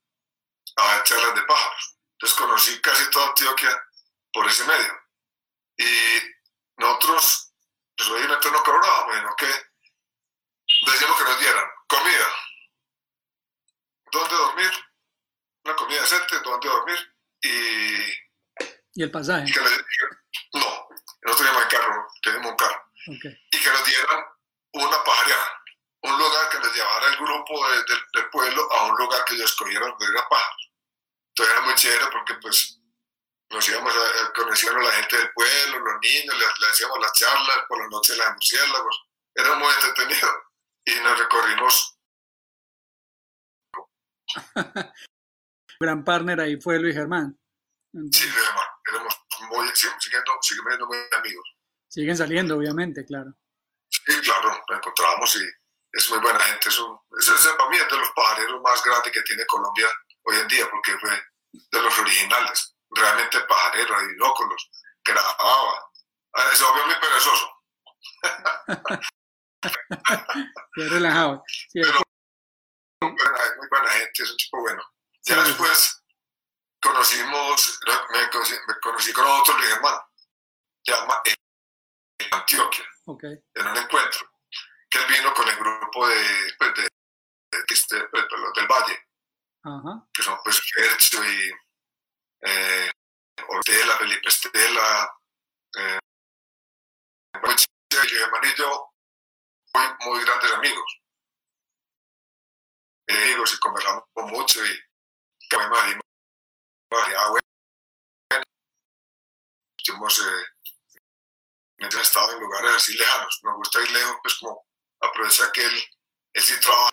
a 0.76 1.02
charlas 1.04 1.34
de 1.34 1.42
pájaros. 1.42 1.96
Entonces 2.12 2.38
conocí 2.38 2.80
casi 2.80 3.10
toda 3.10 3.28
Antioquia 3.28 3.88
por 4.32 4.46
ese 4.46 4.64
medio. 4.64 5.00
Y 5.76 6.20
nosotros, 6.78 7.52
pues 7.96 8.08
obviamente 8.08 8.50
no 8.50 8.62
cobrábamos, 8.62 9.16
sino 9.16 9.36
que 9.36 9.46
decíamos 10.90 11.18
que 11.18 11.24
nos 11.24 11.38
dieran 11.40 11.64
comida, 11.86 12.28
dónde 14.12 14.34
dormir, 14.34 14.70
una 15.64 15.76
comida 15.76 16.00
decente, 16.00 16.38
dónde 16.40 16.68
dormir 16.68 17.14
y 17.42 17.96
Y 18.94 19.02
el 19.02 19.10
pasaje. 19.10 19.44
y 19.46 19.52
que 19.52 19.60
le- 19.60 19.84
no, 20.54 20.88
carro, 21.68 22.08
tenemos 22.22 22.50
un 22.50 22.56
carro, 22.56 22.89
Ok. 23.08 23.24
y 23.50 23.60
que 23.60 23.70
nos 23.70 23.84
dieran 23.86 24.24
una 24.74 25.02
pajareada, 25.04 25.62
un 26.02 26.18
lugar 26.18 26.48
que 26.50 26.58
nos 26.58 26.74
llevara 26.74 27.06
el 27.08 27.16
grupo 27.16 27.68
de- 27.70 27.84
de- 27.84 28.02
del 28.14 28.30
pueblo 28.30 28.72
a 28.72 28.86
un 28.86 28.96
lugar 28.98 29.24
que 29.24 29.34
ellos 29.34 29.50
escogieran 29.50 29.90
donde 29.90 30.06
era 30.06 30.28
pájaros. 30.28 30.72
Entonces 31.30 31.54
era 31.56 31.64
muy 31.64 31.74
chévere 31.74 32.06
porque 32.12 32.34
pues 32.34 32.80
nos 33.50 33.68
íbamos 33.68 33.94
a, 33.96 34.26
a- 34.26 34.32
conocíamos 34.32 34.82
a 34.82 34.88
la 34.88 34.92
gente 34.92 35.16
del 35.16 35.32
pueblo, 35.32 35.78
los 35.78 36.00
niños, 36.02 36.38
les, 36.38 36.60
les 36.60 36.70
hacíamos 36.70 36.98
las 37.00 37.12
charlas, 37.12 37.58
por 37.68 37.78
la 37.80 37.88
noche 37.88 38.16
las 38.16 38.32
murciélagos, 38.32 39.08
era 39.34 39.54
muy 39.56 39.72
entretenido 39.74 40.28
y 40.84 40.94
nos 41.00 41.18
recorrimos, 41.18 41.96
Gran 45.80 46.04
partner 46.04 46.40
ahí 46.40 46.60
fue 46.60 46.78
Luis 46.78 46.94
Germán. 46.94 47.38
sí, 47.92 47.98
Entonces, 47.98 48.32
además, 48.46 48.66
éramos 48.92 49.20
muy, 49.48 49.68
siguiendo, 49.74 50.32
siguiendo 50.42 50.86
muy 50.86 50.98
amigos. 51.18 51.56
Siguen 51.90 52.16
saliendo, 52.16 52.56
obviamente, 52.56 53.04
claro. 53.04 53.32
Sí, 53.90 54.18
claro, 54.22 54.62
lo 54.68 54.76
encontramos 54.76 55.36
y 55.36 55.44
es 55.92 56.10
muy 56.10 56.20
buena 56.20 56.38
gente. 56.40 56.68
Es 56.68 56.78
un, 56.78 56.98
es, 57.18 57.28
para 57.58 57.68
mí 57.70 57.76
es 57.76 57.88
de 57.88 57.96
los 57.98 58.10
pajareros 58.12 58.60
más 58.62 58.82
grandes 58.84 59.12
que 59.12 59.22
tiene 59.22 59.44
Colombia 59.46 59.88
hoy 60.22 60.36
en 60.36 60.48
día, 60.48 60.68
porque 60.70 60.96
fue 60.98 61.10
de 61.52 61.82
los 61.82 61.98
originales, 61.98 62.76
realmente 62.90 63.40
pajarero, 63.40 63.94
adinóculos, 63.96 64.70
grababa. 65.04 65.84
Ah, 66.34 66.50
Es 66.52 66.62
obvio 66.62 66.86
muy 66.86 66.94
perezoso, 66.94 67.50
Qué 70.74 70.88
relajado. 70.88 71.42
Sí, 71.46 71.80
Pero- 71.82 72.00
muy 73.02 73.12
buena, 73.12 73.38
muy 73.58 73.68
buena 73.68 73.88
gente, 73.90 74.22
es 74.22 74.30
un 74.30 74.36
tipo 74.36 74.60
bueno. 74.60 74.82
Ya 75.24 75.34
Sí, 75.34 75.40
sí. 75.42 75.48
después 75.48 76.02
conocimos, 76.82 77.80
me 78.12 78.30
conocí, 78.30 78.54
me 78.66 78.74
conocí 78.82 79.12
con 79.12 79.26
otro 79.26 79.56
Luis 79.56 79.68
Germán, 79.68 79.98
se 80.84 80.92
llama 80.92 81.20
en 82.32 82.38
Antioquia. 82.38 82.84
en 83.54 83.66
un 83.66 83.76
encuentro, 83.76 84.30
que 84.88 84.98
él 84.98 85.04
vino 85.08 85.32
con 85.34 85.48
el 85.48 85.56
grupo 85.56 86.06
de, 86.08 86.54
pues, 86.58 86.74
de, 86.74 86.82
de- 86.82 87.64
este, 87.68 88.02
pues, 88.08 88.24
del 88.56 88.66
Valle, 88.66 89.08
que 90.14 90.22
son 90.22 90.38
pues 90.44 90.60
Fercho 90.72 91.22
y 91.24 91.50
eh, 92.42 92.90
Ortela, 93.48 93.96
Felipe 93.98 94.28
Estela, 94.28 95.12
eh, 95.78 95.98
y 97.92 98.08
Germán 98.08 98.44
y 98.44 98.54
yo, 98.58 98.92
muy, 99.74 99.84
muy 100.06 100.24
grandes 100.24 100.52
amigos. 100.52 101.00
Eh, 103.08 103.24
amigos 103.24 103.54
y 103.54 103.58
conversamos 103.58 104.04
mucho 104.16 104.64
y 104.64 104.78
que 105.48 105.58
me 105.58 105.64
imagino, 105.64 106.00
ah, 106.92 107.28
bueno, 107.30 107.46
hemos 109.88 110.18
eh, 110.20 110.44
hemos 111.80 111.94
estado 111.96 112.32
en 112.32 112.40
lugares 112.40 112.76
así 112.76 112.94
lejanos. 112.96 113.40
Nos 113.42 113.56
gusta 113.56 113.80
ir 113.82 113.90
lejos, 113.90 114.16
pues 114.22 114.34
como 114.36 114.66
aprovechar 115.00 115.50
que 115.52 115.64
él, 115.64 115.84
él 116.34 116.42
sí 116.42 116.58
trabaja 116.60 116.90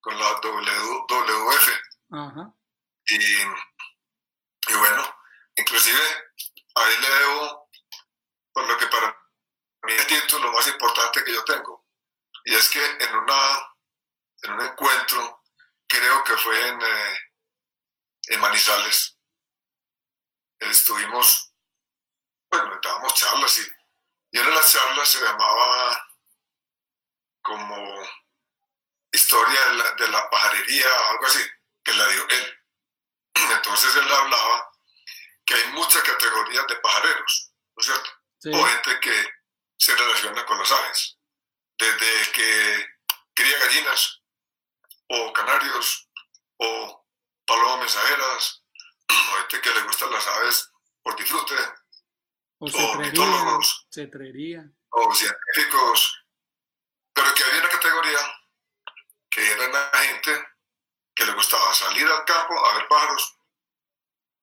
con 0.00 0.18
la 0.18 0.40
W- 0.40 1.04
WF 1.08 1.68
Ajá. 2.12 2.54
y, 3.06 3.16
y 3.16 4.74
bueno, 4.76 5.16
inclusive 5.56 6.00
ahí 6.76 6.96
le 7.00 7.08
debo 7.08 7.70
por 8.52 8.68
lo 8.68 8.78
que 8.78 8.86
para 8.86 9.08
mí 9.84 9.92
es 9.92 10.06
título 10.06 10.52
más 10.52 10.66
importante 10.68 11.24
que 11.24 11.32
yo 11.32 11.44
tengo. 11.44 11.84
Y 12.44 12.54
es 12.54 12.68
que 12.68 12.84
en, 12.84 13.14
una, 13.16 13.74
en 14.42 14.52
un 14.52 14.60
encuentro, 14.60 15.42
creo 15.86 16.22
que 16.24 16.36
fue 16.36 16.68
en, 16.68 16.80
eh, 16.80 17.18
en 18.28 18.40
Manizales, 18.40 19.18
estuvimos, 20.58 21.52
bueno, 22.50 22.78
dábamos 22.82 23.14
charlas 23.14 23.58
y, 23.58 23.62
y 24.34 24.38
una 24.40 24.48
de 24.48 24.54
las 24.56 24.72
charlas 24.72 25.08
se 25.08 25.22
llamaba 25.22 26.08
como 27.40 28.02
historia 29.12 29.64
de 29.66 29.74
la, 29.74 29.92
de 29.92 30.08
la 30.08 30.28
pajarería 30.28 30.88
o 30.92 31.10
algo 31.10 31.26
así, 31.26 31.40
que 31.84 31.94
la 31.94 32.08
dio 32.08 32.28
él. 32.28 32.58
Entonces 33.34 33.94
él 33.94 34.12
hablaba 34.12 34.72
que 35.46 35.54
hay 35.54 35.68
muchas 35.68 36.02
categorías 36.02 36.66
de 36.66 36.74
pajareros, 36.76 37.52
¿no 37.76 37.80
es 37.80 37.86
cierto? 37.86 38.10
Sí. 38.40 38.50
O 38.52 38.64
gente 38.64 38.98
que 38.98 39.28
se 39.78 39.94
relaciona 39.94 40.44
con 40.46 40.58
las 40.58 40.72
aves. 40.72 41.16
Desde 41.78 42.32
que 42.32 42.86
cría 43.34 43.58
gallinas, 43.60 44.20
o 45.10 45.32
canarios, 45.32 46.08
o 46.56 47.06
palomas 47.46 47.78
mensajeras, 47.78 48.64
o 49.08 49.36
gente 49.36 49.60
que 49.60 49.74
le 49.74 49.82
gustan 49.82 50.10
las 50.10 50.26
aves 50.26 50.72
por 51.04 51.14
disfrute, 51.14 51.54
O 52.72 52.78
cetrería. 52.78 53.10
mitólogos, 53.10 53.86
Cetrería. 53.90 54.64
o 54.90 55.14
científicos, 55.14 56.24
pero 57.12 57.34
que 57.34 57.44
había 57.44 57.60
una 57.60 57.68
categoría 57.68 58.18
que 59.30 59.50
era 59.52 59.68
la 59.68 59.98
gente 59.98 60.46
que 61.14 61.24
le 61.26 61.32
gustaba 61.32 61.72
salir 61.74 62.06
al 62.06 62.24
campo 62.24 62.54
a 62.66 62.74
ver 62.76 62.88
pájaros 62.88 63.36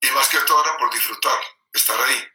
y 0.01 0.09
más 0.11 0.27
que 0.29 0.39
todo 0.39 0.63
era 0.63 0.77
por 0.77 0.91
disfrutar, 0.93 1.39
estar 1.73 1.99
ahí. 2.01 2.27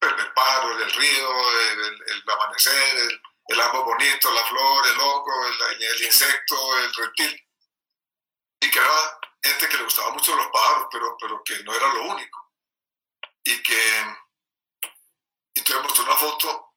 Ver, 0.00 0.14
ver 0.14 0.34
pájaros, 0.34 0.82
el 0.82 0.92
río, 0.92 1.60
el, 1.60 1.80
el- 1.84 2.02
el 2.08 2.30
amanecer, 2.30 2.96
el, 2.98 3.22
el 3.48 3.60
árbol 3.60 3.84
bonito, 3.84 4.30
la 4.32 4.44
flor, 4.44 4.86
el 4.86 5.00
hongo, 5.00 5.46
el, 5.46 5.62
el- 5.76 5.82
el 5.82 6.02
insecto, 6.04 6.78
el 6.78 6.92
reptil. 6.94 7.42
Y 8.60 8.70
que 8.70 8.78
era 8.78 9.18
gente 9.42 9.68
que 9.68 9.76
le 9.78 9.84
gustaba 9.84 10.10
mucho 10.12 10.34
los 10.36 10.46
pájaros, 10.48 10.88
pero, 10.92 11.16
pero 11.20 11.42
que 11.44 11.62
no 11.64 11.74
era 11.74 11.88
lo 11.94 12.02
único. 12.04 12.52
Y 13.44 13.62
que 13.62 14.16
mostró 15.74 16.04
una 16.04 16.16
foto, 16.16 16.74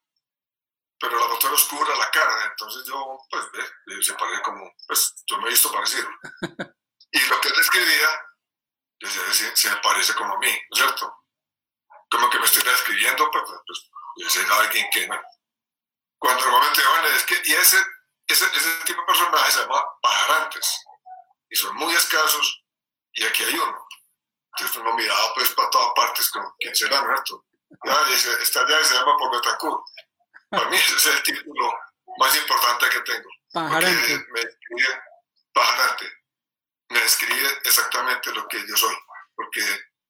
pero 0.99 1.17
la 1.17 1.28
foto 1.28 1.47
era 1.47 1.56
oscura, 1.56 1.95
la 1.95 2.12
cara, 2.12 2.45
entonces 2.45 2.84
yo, 2.86 3.17
pues, 3.30 3.45
ve, 3.52 4.04
se 4.04 4.13
parece 4.15 4.41
como, 4.41 4.73
pues, 4.88 5.23
yo 5.28 5.38
me 5.38 5.47
he 5.47 5.52
visto 5.52 5.71
parecido. 5.71 6.10
y 7.12 7.19
lo 7.28 7.41
que 7.41 7.47
él 7.47 7.60
escribía, 7.60 8.10
yo 8.99 9.08
decía, 9.08 9.34
se, 9.34 9.56
se 9.56 9.69
me 9.69 9.78
parece 9.78 10.13
como 10.15 10.34
a 10.34 10.39
mí, 10.39 10.52
¿no 10.52 10.75
es 10.75 10.80
cierto? 10.80 11.25
Como 12.12 12.30
que 12.30 12.39
me 12.39 12.45
estoy 12.45 12.63
describiendo, 12.63 13.30
pero 13.32 13.45
pues, 13.65 13.89
yo 14.17 14.30
sé 14.30 14.45
alguien 14.52 14.88
que 14.91 15.08
no. 15.08 15.21
Cuando 16.17 16.43
normalmente, 16.45 16.82
bueno, 16.86 17.08
es 17.08 17.25
que, 17.25 17.41
y 17.45 17.54
ese, 17.54 17.78
ese, 18.28 18.45
ese 18.45 18.75
tipo 18.86 18.99
de 19.02 19.08
personajes 19.08 19.54
se 19.54 19.62
llama 19.62 19.86
pajarantes, 20.02 20.86
y 21.49 21.56
son 21.56 21.75
muy 21.75 21.93
escasos, 21.93 22.65
y 23.13 23.25
aquí 23.25 23.43
hay 23.43 23.56
uno. 23.56 23.88
Entonces 24.58 24.78
uno 24.78 24.93
miraba, 24.95 25.34
pues, 25.34 25.52
para 25.52 25.69
todas 25.69 25.93
partes, 25.95 26.30
como, 26.30 26.54
¿quién 26.60 26.75
será, 26.75 27.02
no 27.02 27.13
es 27.13 27.21
cierto? 27.23 27.45
Esta 28.41 28.67
ya 28.67 28.84
se 28.84 28.95
llama 28.95 29.17
por 29.17 29.32
Betancourt. 29.32 29.84
Para 30.49 30.69
mí 30.69 30.77
ese 30.77 30.95
es 30.95 31.05
el 31.05 31.23
título 31.23 31.73
más 32.17 32.36
importante 32.36 32.89
que 32.89 32.99
tengo. 33.01 33.29
Pajarante. 33.53 34.25
me 34.32 34.41
describe, 34.41 35.01
pajarante, 35.53 36.05
me 36.89 36.99
describe 36.99 37.49
exactamente 37.63 38.32
lo 38.32 38.47
que 38.47 38.65
yo 38.67 38.75
soy. 38.75 38.95
Porque 39.36 39.62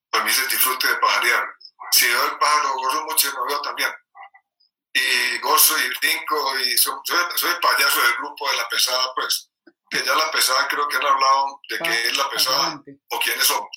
para 0.10 0.24
mí 0.24 0.32
es 0.32 0.39
el 0.39 0.48
disfrute 0.48 0.88
de 0.88 0.95
pajarear. 0.95 1.48
Si 1.91 2.08
veo 2.08 2.26
el 2.26 2.38
pájaro, 2.38 2.74
gozo 2.76 3.04
mucho 3.06 3.30
y 3.30 3.32
me 3.32 3.48
veo 3.48 3.62
también. 3.62 3.91
Y 4.93 5.38
gozo 5.39 5.78
y 5.78 5.89
brinco 6.00 6.60
y 6.60 6.78
soy, 6.78 6.93
el 6.93 7.60
payaso 7.60 8.02
del 8.02 8.15
grupo 8.17 8.50
de 8.50 8.58
la 8.58 8.69
pesada, 8.69 9.13
pues. 9.15 9.52
Que 9.89 10.04
ya 10.04 10.15
la 10.15 10.32
pesada 10.32 10.67
creo 10.67 10.88
que 10.88 10.98
han 10.98 11.06
hablado 11.06 11.62
de 11.67 11.80
qué 11.80 12.08
es 12.08 12.17
la 12.17 12.30
pesada 12.30 12.82
o 13.10 13.19
quiénes 13.19 13.45
somos. 13.45 13.69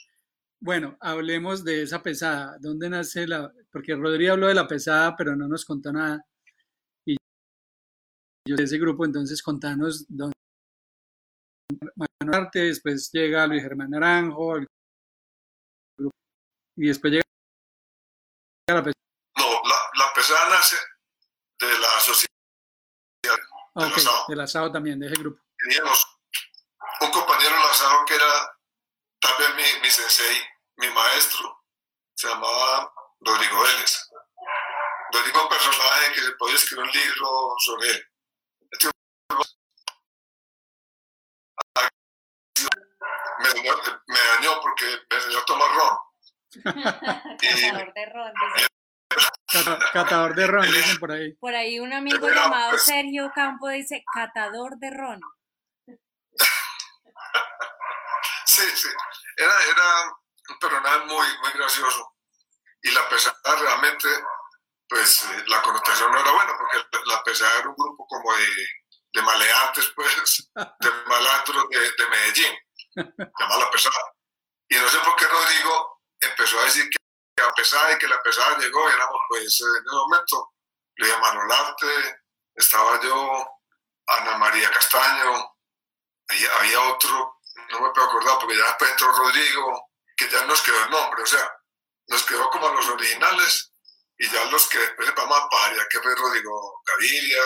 Bueno, 0.65 0.97
hablemos 1.01 1.65
de 1.65 1.83
esa 1.83 2.01
pesada. 2.05 2.57
¿Dónde 2.61 2.89
nace 2.89 3.27
la...? 3.27 3.53
Porque 3.73 3.97
Rodrigo 3.97 4.35
habló 4.35 4.47
de 4.47 4.55
la 4.55 4.69
pesada, 4.69 5.17
pero 5.17 5.35
no 5.35 5.49
nos 5.49 5.65
contó 5.65 5.93
nada. 5.93 6.25
Y 7.05 7.17
yo 8.49 8.55
de 8.55 8.63
ese 8.63 8.79
grupo, 8.79 9.05
entonces 9.05 9.43
contanos 9.43 10.07
dónde... 10.09 10.35
Arte, 12.33 12.61
después 12.61 13.11
llega 13.13 13.47
Luis 13.49 13.63
Germán 13.63 13.91
Naranjo, 13.91 14.57
el 14.57 14.67
grupo, 15.99 16.15
y 16.77 16.87
después 16.87 17.13
llega 17.13 17.25
la 18.69 18.85
pesada. 18.85 18.93
No, 19.39 19.45
la, 19.69 20.05
la 20.05 20.13
pesada 20.15 20.49
nace 20.49 20.77
de 21.59 21.79
la 21.81 22.01
sociedad. 22.01 22.29
Ah, 23.75 23.89
ok, 23.89 23.97
asado. 23.97 24.25
del 24.29 24.41
asado 24.41 24.71
también, 24.71 25.01
de 25.01 25.07
ese 25.07 25.17
grupo. 25.17 25.43
teníamos 25.59 26.07
un 27.01 27.11
compañero 27.11 27.57
Lázaro 27.59 28.05
que 28.07 28.15
era 28.15 28.52
tal 29.23 29.35
vez 29.39 29.55
mi, 29.57 29.81
mi 29.81 29.91
sensei, 29.91 30.37
mi 30.77 30.89
maestro, 30.91 31.65
se 32.15 32.29
llamaba 32.29 32.93
Rodrigo 33.21 33.63
Vélez. 33.63 34.09
Rodrigo 35.13 35.39
es 35.39 35.43
un 35.45 35.49
personaje 35.49 36.13
que 36.15 36.21
se 36.21 36.33
podía 36.33 36.55
escribir 36.57 36.85
un 36.85 36.91
libro 36.91 37.55
sobre 37.59 37.91
él. 37.91 38.07
Este 38.71 38.91
me, 43.39 43.49
dañó- 43.49 44.03
me 44.07 44.19
dañó 44.21 44.61
porque 44.61 44.85
me 45.11 45.17
enseñó 45.17 45.39
a 45.39 45.45
tomar 45.45 45.69
ron. 45.75 45.99
Catador 47.39 47.95
de 47.95 48.07
ron. 48.07 48.33
Cata- 49.53 49.79
Catador 49.93 50.35
de 50.35 50.47
ron, 50.47 50.67
dicen 50.71 50.99
por 50.99 51.13
ahí. 51.13 51.33
Por 51.35 51.55
ahí 51.55 51.79
un 51.79 51.93
amigo 51.93 52.27
Era, 52.27 52.43
llamado 52.45 52.71
pues- 52.71 52.85
Sergio 52.85 53.31
Campo 53.35 53.69
dice 53.69 54.03
catador 54.13 54.79
de 54.79 54.91
ron. 54.91 55.21
Sí, 58.45 58.63
sí. 58.77 58.89
Era, 59.43 59.65
era 59.65 60.17
un 60.51 60.59
personaje 60.59 60.99
muy, 61.07 61.27
muy 61.39 61.53
gracioso. 61.53 62.15
Y 62.83 62.91
la 62.91 63.09
pesada 63.09 63.57
realmente, 63.57 64.09
pues 64.89 65.23
eh, 65.25 65.45
la 65.47 65.63
connotación 65.63 66.11
no 66.13 66.21
era 66.21 66.33
buena, 66.33 66.53
porque 66.59 66.87
la 67.07 67.23
pesada 67.23 67.59
era 67.59 67.69
un 67.69 67.77
grupo 67.77 68.07
como 68.07 68.37
de, 68.37 68.47
de 69.15 69.23
maleantes, 69.23 69.93
pues, 69.97 70.51
de 70.55 70.91
malandros 71.07 71.69
de, 71.71 71.81
de 71.81 72.07
Medellín, 72.11 72.59
llamada 73.39 73.65
la 73.65 73.71
pesada. 73.71 74.13
Y 74.69 74.77
no 74.77 74.89
sé 74.89 74.99
por 75.01 75.17
qué 75.17 75.27
Rodrigo 75.27 76.03
empezó 76.21 76.59
a 76.61 76.65
decir 76.65 76.89
que 76.91 77.43
a 77.43 77.53
pesar 77.53 77.89
de 77.89 77.99
que 77.99 78.09
la 78.09 78.23
pesada 78.23 78.59
llegó, 78.59 78.89
éramos 78.89 79.21
pues 79.29 79.43
en 79.43 79.47
ese 79.47 79.65
momento, 79.93 80.55
Luis 80.97 81.19
Manolarte, 81.19 82.23
estaba 82.55 83.01
yo, 83.03 83.61
Ana 84.07 84.39
María 84.39 84.71
Castaño, 84.71 85.55
había, 86.29 86.57
había 86.57 86.81
otro, 86.83 87.41
no 87.73 87.81
me 87.81 87.91
puedo 87.91 88.07
acordar 88.07 88.39
porque 88.39 88.57
ya 88.57 88.67
después 88.67 88.91
entró 88.91 89.13
Rodrigo, 89.13 89.91
que 90.17 90.29
ya 90.29 90.45
nos 90.45 90.63
quedó 90.63 90.85
el 90.85 90.91
nombre, 90.91 91.23
o 91.23 91.27
sea, 91.27 91.51
nos 92.09 92.23
quedó 92.25 92.49
como 92.51 92.69
los 92.69 92.89
originales 92.89 93.73
y 94.19 94.31
ya 94.31 94.45
los 94.47 94.69
que 94.69 94.79
después 94.79 95.09
se 95.09 95.15
llamaban 95.15 95.49
Paria, 95.49 95.87
que 95.91 96.01
fue 96.01 96.15
Rodrigo 96.15 96.81
Gaviria, 96.87 97.43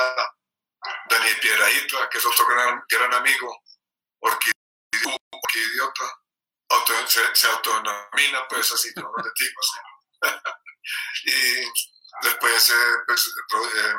Daniel 1.08 1.40
Piedraíta, 1.40 2.08
que 2.10 2.18
es 2.18 2.26
otro 2.26 2.46
gran, 2.46 2.82
gran 2.88 3.14
amigo, 3.14 3.62
auto, 6.68 7.06
se, 7.06 7.34
se 7.34 7.46
autodenomina 7.48 8.46
pues 8.48 8.72
así, 8.72 8.90
los 8.96 9.24
de 9.24 9.30
tipo, 9.32 9.60
así. 9.60 9.78
y 11.24 12.26
después 12.26 12.70
eh, 12.70 12.96
pues, 13.06 13.34
eh, 13.74 13.94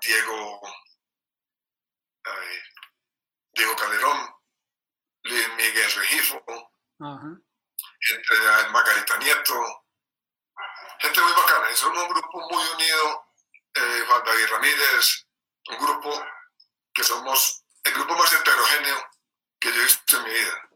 Diego, 0.00 0.60
eh, 2.24 2.62
Diego 3.52 3.76
Calderón, 3.76 4.35
Luis 5.28 5.48
Miguel 5.56 5.90
Regifo, 5.92 6.44
gente 8.00 8.34
de 8.34 8.68
Margarita 8.70 9.16
Nieto, 9.18 9.84
gente 11.00 11.20
muy 11.20 11.32
bacana. 11.32 11.70
Y 11.70 11.76
son 11.76 11.96
un 11.96 12.08
grupo 12.08 12.40
muy 12.50 12.64
unido, 12.74 13.26
eh, 13.74 14.04
Juan 14.06 14.24
David 14.24 14.46
Ramírez, 14.50 15.26
un 15.70 15.78
grupo 15.78 16.24
que 16.94 17.02
somos 17.02 17.64
el 17.84 17.94
grupo 17.94 18.16
más 18.16 18.32
heterogéneo 18.32 18.96
que 19.60 19.72
yo 19.72 19.80
he 19.80 19.84
visto 19.84 20.16
en 20.16 20.24
mi 20.24 20.30
vida. 20.30 20.68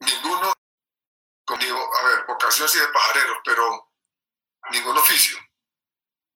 Ninguno, 0.00 0.52
conmigo, 1.44 1.96
a 1.96 2.02
ver, 2.04 2.26
vocación 2.26 2.68
sí 2.68 2.78
de 2.78 2.88
pajareros, 2.88 3.38
pero 3.44 3.92
ningún 4.70 4.98
oficio 4.98 5.38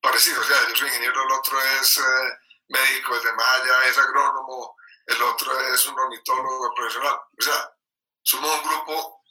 parecido. 0.01 0.41
O 0.41 0.45
sea, 0.45 0.69
yo 0.69 0.77
soy 0.77 0.89
ingeniero, 0.89 1.23
el 1.23 1.33
otro 1.33 1.61
es 1.61 1.99
eh, 1.99 2.39
médico, 2.69 3.17
el 3.17 3.23
de 3.23 3.33
Maya 3.33 3.85
es 3.87 3.99
agrónomo, 3.99 4.77
el 5.11 5.23
otro 5.23 5.59
es 5.75 5.87
un 5.87 5.99
ornitólogo 5.99 6.73
profesional. 6.75 7.21
O 7.39 7.43
sea, 7.43 7.73
somos 8.23 8.51
un 8.51 8.69
grupo 8.69 9.23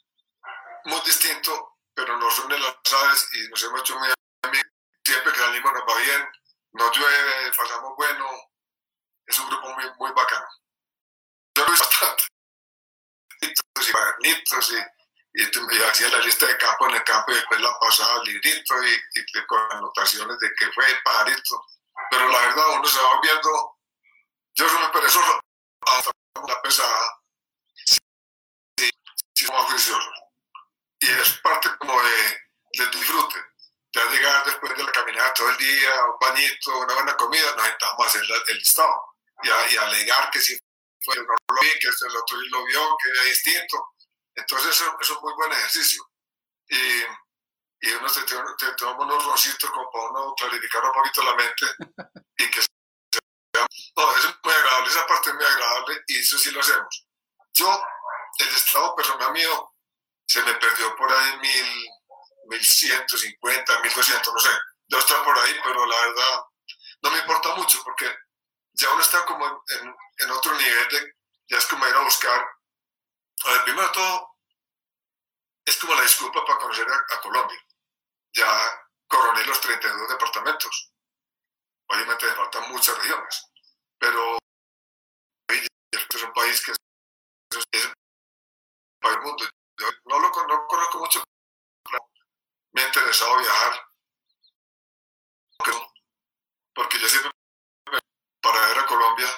muy 0.84 1.00
distinto, 1.00 1.78
pero 1.94 2.16
nos 2.18 2.38
unen 2.40 2.62
las 2.62 2.76
aves 2.92 3.28
y 3.34 3.48
nos 3.48 3.62
hemos 3.64 3.80
hecho 3.80 3.98
muy 3.98 4.08
amigos. 4.42 4.66
Siempre 5.04 5.32
que 5.32 5.38
salimos 5.38 5.72
nos 5.72 5.82
va 5.82 5.98
bien, 6.00 6.28
no 6.72 6.92
llueve, 6.92 7.52
pasamos 7.56 7.94
bueno. 7.96 8.26
Es 9.26 9.38
un 9.38 9.48
grupo 9.48 9.68
muy, 9.74 9.84
muy 9.98 10.10
bacano. 10.12 10.46
Yo 11.56 11.64
lo 11.66 11.74
hice 11.74 11.84
bastante. 11.84 12.24
Y 13.40 13.54
y, 15.32 15.82
hacía 15.82 16.08
la 16.08 16.18
lista 16.18 16.46
de 16.46 16.58
campo 16.58 16.88
en 16.88 16.96
el 16.96 17.04
campo 17.04 17.30
y 17.30 17.36
después 17.36 17.60
la 17.60 17.78
pasaba 17.78 18.14
al 18.14 18.24
librito 18.24 18.74
y, 18.84 19.46
con 19.46 19.72
anotaciones 19.72 20.38
de 20.38 20.50
que 20.58 20.72
fue 20.72 20.90
el 20.90 21.02
pajarito. 21.02 21.64
Pero 22.10 22.28
la 22.28 22.40
verdad, 22.40 22.64
uno 22.76 22.84
se 22.84 23.00
va 23.00 23.20
viendo. 23.22 23.78
Yo 24.54 24.68
soy 24.68 24.78
muy 24.78 24.88
perezoso 24.88 25.40
la 26.48 26.62
pesada. 26.62 27.20
Sí, 28.76 28.90
sí 29.34 29.46
somos 29.46 29.66
juiciosos. 29.66 30.14
Y 31.00 31.10
es 31.10 31.40
parte 31.42 31.70
como 31.78 32.00
de, 32.02 32.38
del 32.78 32.90
disfrute. 32.90 33.36
Ya 33.94 34.04
llegar 34.10 34.44
después 34.44 34.76
de 34.76 34.84
la 34.84 34.92
caminata 34.92 35.34
todo 35.34 35.50
el 35.50 35.58
día, 35.58 36.04
un 36.06 36.18
bañito, 36.20 36.78
una 36.78 36.94
buena 36.94 37.16
comida, 37.16 37.54
nos 37.56 37.66
sentamos 37.66 38.06
a 38.06 38.08
hacer 38.08 38.22
el 38.50 38.58
listado 38.58 38.94
y, 39.42 39.50
a, 39.50 39.70
y 39.72 39.76
alegar 39.78 40.30
que 40.30 40.40
si 40.40 40.58
fue, 41.04 41.16
no 41.16 41.22
lo 41.24 41.60
vi, 41.62 41.70
que 41.80 41.88
el 41.88 42.16
otro 42.16 42.38
lo 42.50 42.64
vio, 42.66 42.96
que 43.02 43.10
era 43.10 43.22
distinto. 43.24 43.94
Entonces, 44.34 44.70
eso, 44.70 44.96
eso 45.00 45.14
es 45.14 45.22
muy 45.22 45.32
buen 45.34 45.52
ejercicio. 45.52 46.04
Y, 46.68 47.02
y 47.88 47.92
uno 47.92 48.08
se, 48.08 48.22
te- 48.24 48.72
toma 48.76 49.04
unos 49.04 49.24
roncitos 49.24 49.70
como 49.70 49.90
para 49.90 50.10
uno 50.10 50.34
clarificar 50.36 50.84
un 50.84 50.92
poquito 50.92 51.22
la 51.24 51.34
mente 51.34 51.66
y 52.38 52.50
que. 52.50 52.60
No, 53.96 54.16
es 54.16 54.24
muy 54.44 54.54
agradable, 54.54 54.90
esa 54.90 55.06
parte 55.06 55.30
es 55.30 55.36
muy 55.36 55.44
agradable 55.44 56.04
y 56.06 56.20
eso 56.20 56.38
sí 56.38 56.50
lo 56.50 56.60
hacemos. 56.60 57.06
Yo, 57.52 57.82
el 58.38 58.48
estado 58.48 58.94
personal 58.94 59.32
mío, 59.32 59.74
se 60.26 60.42
me 60.42 60.54
perdió 60.54 60.94
por 60.96 61.12
ahí 61.12 61.38
mil, 61.38 61.88
1150, 62.48 63.80
1200, 63.80 64.32
no 64.32 64.40
sé. 64.40 64.50
Debo 64.88 65.00
estar 65.00 65.24
por 65.24 65.38
ahí, 65.38 65.60
pero 65.62 65.86
la 65.86 66.00
verdad 66.00 66.44
no 67.02 67.10
me 67.10 67.18
importa 67.18 67.54
mucho 67.54 67.82
porque 67.84 68.06
ya 68.72 68.92
uno 68.92 69.02
está 69.02 69.24
como 69.24 69.64
en, 69.68 70.30
otro 70.30 70.54
nivel 70.54 70.88
de, 70.88 71.14
ya 71.48 71.58
es 71.58 71.66
como 71.66 71.86
ir 71.86 71.94
a 71.94 72.04
buscar. 72.04 72.46
A 73.44 73.52
ver, 73.52 73.64
primero 73.64 73.90
todo, 73.92 74.36
es 75.64 75.76
como 75.78 75.94
la 75.94 76.02
disculpa 76.02 76.44
para 76.44 76.58
conocer 76.58 76.86
a, 76.88 77.14
a 77.14 77.20
Colombia. 77.20 77.58
Ya 78.32 78.80
coroné 79.08 79.44
los 79.44 79.60
32 79.60 80.08
departamentos. 80.08 80.92
Obviamente 81.88 82.26
me 82.26 82.32
faltan 82.32 82.70
muchas 82.70 82.96
regiones, 82.98 83.49
pero 84.00 84.38
es 86.14 86.22
un 86.24 86.32
país 86.32 86.60
que 86.64 86.72
es, 86.72 87.90
para 89.00 89.14
el 89.16 89.22
mundo. 89.22 89.44
No 90.06 90.18
lo 90.18 90.28
no 90.28 90.66
conozco 90.68 90.98
mucho, 90.98 91.22
me 92.72 92.82
ha 92.82 92.86
interesado 92.86 93.38
viajar. 93.38 93.72
Porque- 96.74 96.98
yo 96.98 97.08
siempre, 97.08 97.30
para 98.42 98.66
ver 98.68 98.78
a 98.78 98.86
Colombia, 98.86 99.28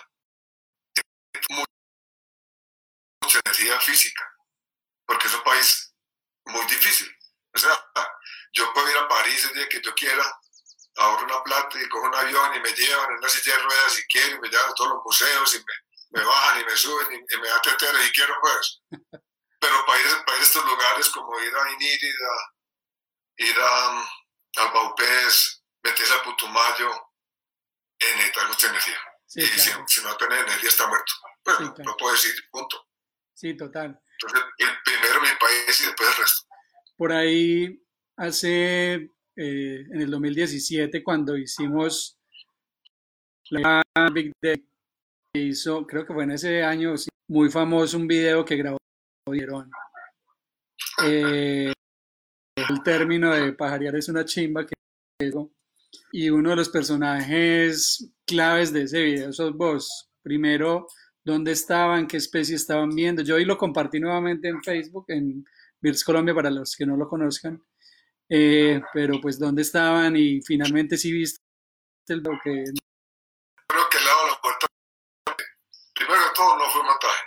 mu- 1.50 1.64
mucha 3.22 3.40
energía 3.44 3.80
física, 3.80 4.24
porque 5.06 5.28
es 5.28 5.34
un 5.34 5.42
país 5.42 5.94
muy 6.46 6.64
difícil. 6.66 7.08
O 7.54 7.58
sea, 7.58 7.72
yo 8.52 8.72
puedo 8.72 8.90
ir 8.90 8.96
a 8.98 9.08
París 9.08 9.44
el 9.46 9.54
día 9.54 9.68
que 9.68 9.80
yo 9.82 9.94
quiera, 9.94 10.24
ahorro 10.96 11.24
una 11.24 11.42
plata 11.42 11.80
y 11.80 11.88
cojo 11.88 12.06
un 12.06 12.14
avión 12.14 12.54
y 12.54 12.60
me 12.60 12.72
llevan 12.72 13.10
en 13.10 13.16
una 13.18 13.28
silla 13.28 13.56
de 13.56 13.62
ruedas 13.62 13.92
si 13.94 14.02
quiero, 14.06 14.36
y 14.36 14.40
me 14.40 14.48
llevan 14.48 14.70
a 14.70 14.74
todos 14.74 14.90
los 14.90 15.04
museos 15.04 15.54
y 15.54 15.58
me, 15.58 16.20
me 16.20 16.24
bajan 16.26 16.60
y 16.60 16.64
me 16.64 16.76
suben 16.76 17.12
y, 17.12 17.34
y 17.34 17.38
me 17.40 17.48
dan 17.48 17.62
teteros 17.62 18.02
si 18.02 18.12
quiero, 18.12 18.34
pues. 18.40 18.80
Pero 19.60 19.86
para 19.86 20.00
ir, 20.00 20.06
para 20.26 20.36
ir 20.36 20.42
a 20.42 20.46
estos 20.46 20.64
lugares 20.64 21.08
como 21.10 21.38
ir 21.40 21.54
a 21.54 21.70
Inírida, 21.72 22.54
ir 23.36 23.56
a, 23.58 23.88
um, 23.90 24.04
al 24.56 24.72
Baupés, 24.72 25.62
meterse 25.82 26.12
a 26.14 26.22
Putumayo, 26.24 26.90
eh, 28.00 28.12
necesitas 28.16 28.48
mucha 28.48 28.68
energía. 28.68 28.98
Sí, 29.26 29.40
y 29.40 29.46
si, 29.46 29.70
claro. 29.70 29.84
si 29.88 30.02
no 30.02 30.16
tenés 30.16 30.40
energía 30.40 30.68
está 30.68 30.86
muerto. 30.88 31.12
Bueno, 31.44 31.58
Sí, 31.60 31.64
claro. 31.76 31.90
no 31.90 31.96
puedo 31.96 32.12
decir, 32.12 32.34
punto. 32.50 32.88
Sí, 33.34 33.56
total. 33.56 34.00
Entonces, 34.20 34.42
el- 34.58 34.82
primero 34.82 35.20
mi 35.20 35.28
país 35.40 35.80
y 35.80 35.86
después 35.86 36.08
el 36.10 36.16
resto. 36.16 36.46
Por 36.96 37.12
ahí, 37.12 37.82
hace, 38.16 39.10
eh, 39.36 39.84
en 39.90 40.00
el 40.00 40.10
2017, 40.10 41.02
cuando 41.02 41.36
hicimos 41.36 42.18
la 43.50 43.82
Big 44.12 44.32
Day, 44.40 44.64
hizo, 45.34 45.86
creo 45.86 46.06
que 46.06 46.14
fue 46.14 46.24
en 46.24 46.32
ese 46.32 46.62
año, 46.62 46.94
muy 47.28 47.50
famoso 47.50 47.96
un 47.96 48.06
video 48.06 48.44
que 48.44 48.56
grabó 48.56 48.78
Dieron. 49.30 49.70
Eh, 51.06 51.72
el 52.56 52.82
término 52.82 53.32
de 53.32 53.52
pajarear 53.52 53.96
es 53.96 54.08
una 54.08 54.24
chimba 54.24 54.66
que 54.66 54.74
y 56.12 56.30
uno 56.30 56.50
de 56.50 56.56
los 56.56 56.68
personajes 56.68 58.10
claves 58.26 58.72
de 58.72 58.82
ese 58.82 59.02
video 59.02 59.32
sos 59.32 59.56
vos. 59.56 60.10
Primero, 60.22 60.86
dónde 61.24 61.52
estaban, 61.52 62.06
qué 62.06 62.16
especie 62.16 62.56
estaban 62.56 62.90
viendo. 62.90 63.22
Yo 63.22 63.36
hoy 63.36 63.44
lo 63.44 63.56
compartí 63.58 64.00
nuevamente 64.00 64.48
en 64.48 64.62
Facebook, 64.62 65.06
en 65.08 65.44
Birds 65.80 66.04
Colombia, 66.04 66.34
para 66.34 66.50
los 66.50 66.76
que 66.76 66.86
no 66.86 66.96
lo 66.96 67.08
conozcan. 67.08 67.62
Eh, 68.34 68.80
pero 68.94 69.20
pues 69.20 69.38
dónde 69.38 69.60
estaban 69.60 70.16
y 70.16 70.40
finalmente 70.40 70.96
sí 70.96 71.12
viste 71.12 71.38
video 72.08 72.40
que 72.42 72.64
Creo 73.68 73.88
que 73.90 73.98
le 73.98 74.06
la. 74.06 75.36
Primero 75.92 76.24
de 76.24 76.30
todo, 76.34 76.56
no 76.56 76.64
fue 76.70 76.82
montaje. 76.82 77.24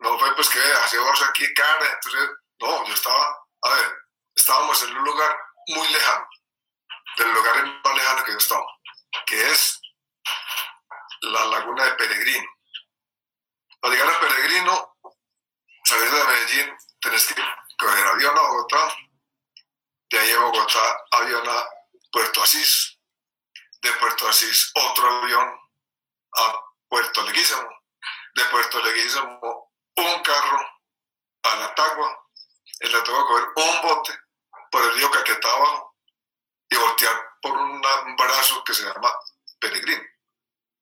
No 0.00 0.18
fue 0.18 0.34
pues 0.34 0.48
que 0.48 0.58
hacemos 0.58 1.22
aquí 1.22 1.44
cara, 1.54 1.86
entonces, 1.86 2.30
no, 2.58 2.84
yo 2.84 2.94
estaba, 2.94 3.46
a 3.62 3.74
ver, 3.76 3.92
estábamos 4.34 4.82
en 4.82 4.96
un 4.96 5.04
lugar 5.04 5.36
muy 5.68 5.86
lejano, 5.86 6.26
del 7.16 7.32
lugar 7.32 7.80
más 7.84 7.94
lejano 7.94 8.24
que 8.24 8.32
yo 8.32 8.38
estaba, 8.38 8.66
que 9.24 9.50
es 9.52 9.80
la 11.22 11.44
laguna 11.44 11.84
de 11.84 11.92
Peregrino. 11.92 12.50
Para 13.78 13.94
llegar 13.94 14.14
a 14.14 14.20
Peregrino, 14.20 14.96
salir 15.84 16.10
de 16.10 16.24
Medellín, 16.24 16.76
tenés 17.00 17.26
que 17.26 17.40
coger 17.78 18.06
avión 18.06 18.36
a 18.36 18.42
Bogotá, 18.42 18.96
de 20.10 20.18
ahí 20.18 20.30
a 20.32 20.38
Bogotá, 20.40 21.04
avión 21.12 21.48
a 21.48 21.68
Puerto 22.10 22.42
Asís, 22.42 22.98
de 23.82 23.92
Puerto 23.92 24.28
Asís 24.28 24.70
otro 24.74 25.06
avión 25.06 25.60
a 26.36 26.60
Puerto 26.88 27.22
Leguízamo, 27.22 27.68
de 28.34 28.44
Puerto 28.46 28.82
Leguízamo 28.82 29.72
un 29.96 30.22
carro 30.22 30.66
a 31.42 31.56
la 31.56 31.74
Tagua, 31.74 32.28
en 32.80 32.92
la 32.92 33.04
Tagua 33.04 33.26
coger 33.26 33.48
un 33.56 33.82
bote 33.82 34.18
por 34.70 34.82
el 34.82 34.94
río 34.94 35.10
Caquetá 35.10 35.48
abajo 35.48 35.96
y 36.68 36.76
voltear 36.76 37.30
por 37.40 37.52
un 37.52 37.80
brazo 38.16 38.64
que 38.64 38.74
se 38.74 38.84
llama 38.84 39.12
Peregrino. 39.60 40.02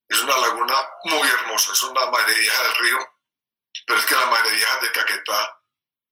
Es 0.09 0.21
una 0.21 0.37
laguna 0.39 0.75
muy 1.05 1.29
hermosa, 1.29 1.73
es 1.73 1.83
una 1.83 2.07
madre 2.07 2.35
vieja 2.35 2.63
del 2.63 2.77
río, 2.77 2.99
pero 3.87 3.99
es 3.99 4.07
que 4.07 4.15
la 4.15 4.27
madre 4.27 4.51
vieja 4.53 4.77
de 4.79 4.93
Caquetá, 4.93 5.62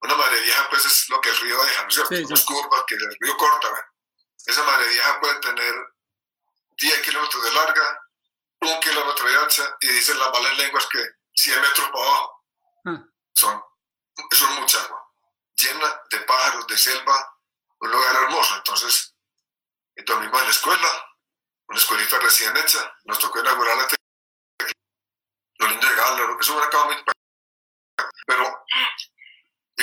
una 0.03 0.15
madre 0.15 0.41
vieja 0.41 0.67
pues 0.71 0.85
es 0.85 1.09
lo 1.09 1.21
que 1.21 1.29
el 1.31 1.37
río 1.39 1.63
deja, 1.63 1.83
¿no 1.83 1.89
es 1.89 1.95
cierto? 1.95 2.15
Sí. 2.17 2.25
Unas 2.25 2.45
curvas 2.45 2.83
que 2.87 2.95
el 2.95 3.17
río 3.21 3.37
corta. 3.37 3.69
Esa 4.47 4.63
madre 4.65 4.89
vieja 4.89 5.21
puede 5.21 5.39
tener 5.41 5.75
10 6.79 7.01
kilómetros 7.03 7.45
de 7.45 7.53
larga, 7.53 8.01
un 8.63 8.81
kilómetro 8.81 9.29
de 9.29 9.37
ancha 9.39 9.77
y 9.81 9.89
dicen 9.89 10.19
las 10.19 10.31
malas 10.33 10.57
lenguas 10.59 10.87
que 10.87 11.05
100 11.35 11.61
metros 11.61 11.91
para 11.91 12.05
abajo. 12.05 12.45
Ah. 12.87 13.05
Son, 13.35 13.63
eso 14.31 14.45
es 14.49 14.61
mucha 14.61 14.83
agua, 14.83 15.03
llena 15.57 16.01
de 16.11 16.21
pájaros, 16.21 16.67
de 16.67 16.79
selva, 16.79 17.39
un 17.81 17.91
lugar 17.91 18.15
hermoso. 18.17 18.57
Entonces, 18.57 19.15
dormimos 20.07 20.39
en 20.41 20.47
la 20.47 20.51
escuela, 20.53 21.07
una 21.69 21.79
escuelita 21.79 22.19
recién 22.19 22.57
hecha, 22.57 22.93
nos 23.05 23.19
tocó 23.19 23.41
inaugurar 23.41 23.77
la 23.77 23.87
te- 23.87 23.97
los 25.59 25.69
niños 25.71 25.85
llegaban, 25.85 26.19
lo- 26.19 26.41
eso 26.41 26.53
hubiera 26.53 26.67
acabado 26.69 26.91
muy 26.93 27.05
pero 28.27 28.65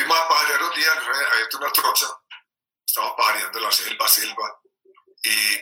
vimos 0.02 0.18
a 0.18 0.28
pajarear 0.28 0.64
un 0.64 0.74
día, 0.76 0.92
había 0.92 1.48
una 1.58 1.72
trocha, 1.72 2.06
estábamos 2.86 3.16
pajareando 3.18 3.60
la 3.60 3.72
selva, 3.72 4.08
selva, 4.08 4.62
y 5.24 5.58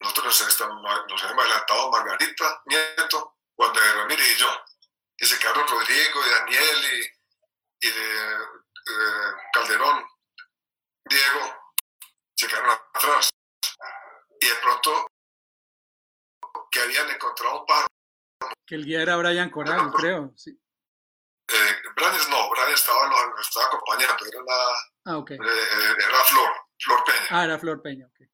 nosotros 0.00 0.26
nos, 0.26 0.48
estamos- 0.48 1.06
nos 1.08 1.22
habíamos 1.22 1.44
adelantado 1.44 1.90
Margarita, 1.90 2.62
Nieto, 2.66 3.36
Juan 3.56 3.72
de 3.72 3.92
Ramírez 3.94 4.32
y 4.32 4.36
yo, 4.40 4.48
y 5.16 5.26
se 5.26 5.38
quedaron 5.38 5.66
Rodrigo 5.68 6.20
y 6.26 6.30
Daniel 6.30 6.84
y, 7.80 7.86
y 7.86 7.90
de, 7.90 8.34
eh, 8.34 9.32
Calderón, 9.52 10.04
Diego, 11.04 11.72
se 12.36 12.48
quedaron 12.48 12.70
atrás. 12.94 13.30
Y 14.40 14.46
de 14.48 14.54
pronto, 14.56 15.06
que 16.70 16.80
habían 16.80 17.08
encontrado 17.10 17.60
un 17.60 17.66
pájaro, 17.66 17.86
Que 18.66 18.74
el 18.74 18.84
guía 18.84 19.02
era 19.02 19.16
Brian 19.16 19.50
Coral, 19.50 19.92
creo. 19.92 20.32
Sí. 20.36 20.50
eh, 21.48 21.82
no, 22.30 22.43
estaba, 22.74 23.08
nos 23.08 23.46
estaba 23.46 23.66
acompañando, 23.66 24.26
era, 24.26 24.40
la, 24.46 24.74
Ah, 25.06 25.22
eh, 25.28 25.34
eh, 25.34 25.94
era 25.98 26.24
Flor, 26.24 26.50
Flor 26.78 27.04
Peña. 27.04 27.26
Ah, 27.30 27.44
era 27.44 27.58
Flor 27.58 27.82
Peña, 27.82 28.06
ok. 28.06 28.20
Eh, 28.20 28.28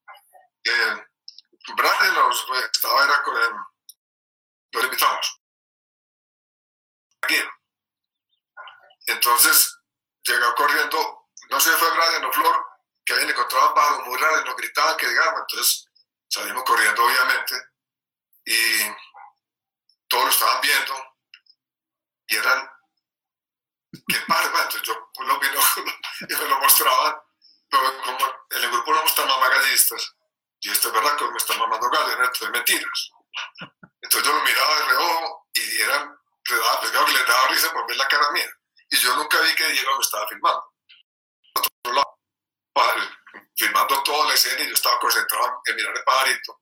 eh, 0.63 1.05
estaba, 2.71 3.03
era 3.03 3.23
con 3.23 3.35
el, 3.35 3.49
lo 4.71 4.83
invitamos. 4.85 5.41
Aquí. 7.21 7.35
Entonces, 9.07 9.77
llegó 10.23 10.55
corriendo, 10.55 11.27
no 11.49 11.59
sé 11.59 11.71
si 11.71 11.77
fue 11.77 11.89
Brian 11.91 12.25
o 12.25 12.31
Flor, 12.31 12.65
que 13.03 13.13
habían 13.13 13.29
encontrado 13.29 13.69
un 13.69 13.75
pájaro 13.75 14.05
muy 14.05 14.17
raro 14.17 14.41
y 14.41 14.45
nos 14.45 14.55
gritaban 14.55 14.97
que 14.97 15.07
llegáramos, 15.07 15.41
entonces 15.41 15.85
salimos 16.29 16.63
corriendo 16.63 17.03
obviamente 17.03 17.55
y 18.45 18.81
todos 20.07 20.23
lo 20.25 20.29
estaban 20.29 20.61
viendo 20.61 20.93
y 22.27 22.37
eran 22.37 22.69
qué 23.91 24.17
pájaro, 24.27 24.57
entonces 24.57 24.81
yo 24.83 25.11
pues, 25.13 25.27
lo 25.27 25.39
vino 25.39 25.59
y 26.29 26.33
me 26.33 26.49
lo 26.49 26.59
mostraban, 26.59 27.15
pero 27.69 28.01
como 28.03 28.25
en 28.49 28.63
el 28.63 28.71
grupo 28.71 28.93
no 28.93 29.03
están 29.03 29.27
mamagallistas 29.27 30.15
y 30.61 30.69
esto 30.69 30.89
es 30.89 30.93
verdad 30.93 31.17
que 31.17 31.25
me 31.25 31.37
están 31.37 31.57
mamando 31.57 31.89
gallo, 31.89 32.17
¿no? 32.17 32.23
esto 32.23 32.45
es 32.45 32.51
mentiras. 32.51 33.11
Entonces 33.99 34.29
yo 34.29 34.37
lo 34.37 34.43
miraba 34.43 34.75
de 34.75 34.85
reojo 34.85 35.47
y 35.53 35.81
eran, 35.81 36.19
le 36.49 36.55
daba, 36.55 36.81
claro 36.81 37.05
que 37.07 37.13
les 37.13 37.27
daba 37.27 37.47
risa 37.47 37.73
por 37.73 37.87
ver 37.87 37.97
la 37.97 38.07
cara 38.07 38.31
mía. 38.31 38.49
Y 38.89 38.97
yo 38.97 39.15
nunca 39.15 39.41
vi 39.41 39.55
que 39.55 39.67
Diego 39.69 39.95
me 39.95 40.01
estaba 40.01 40.27
filmando. 40.27 40.73
Otro 41.55 41.93
lado, 41.93 42.19
padre, 42.73 43.09
filmando 43.55 44.03
toda 44.03 44.27
la 44.27 44.33
escena 44.35 44.61
y 44.61 44.67
yo 44.67 44.73
estaba 44.73 44.99
concentrado 44.99 45.61
en 45.65 45.75
mirar 45.75 45.97
el 45.97 46.03
pajarito. 46.03 46.61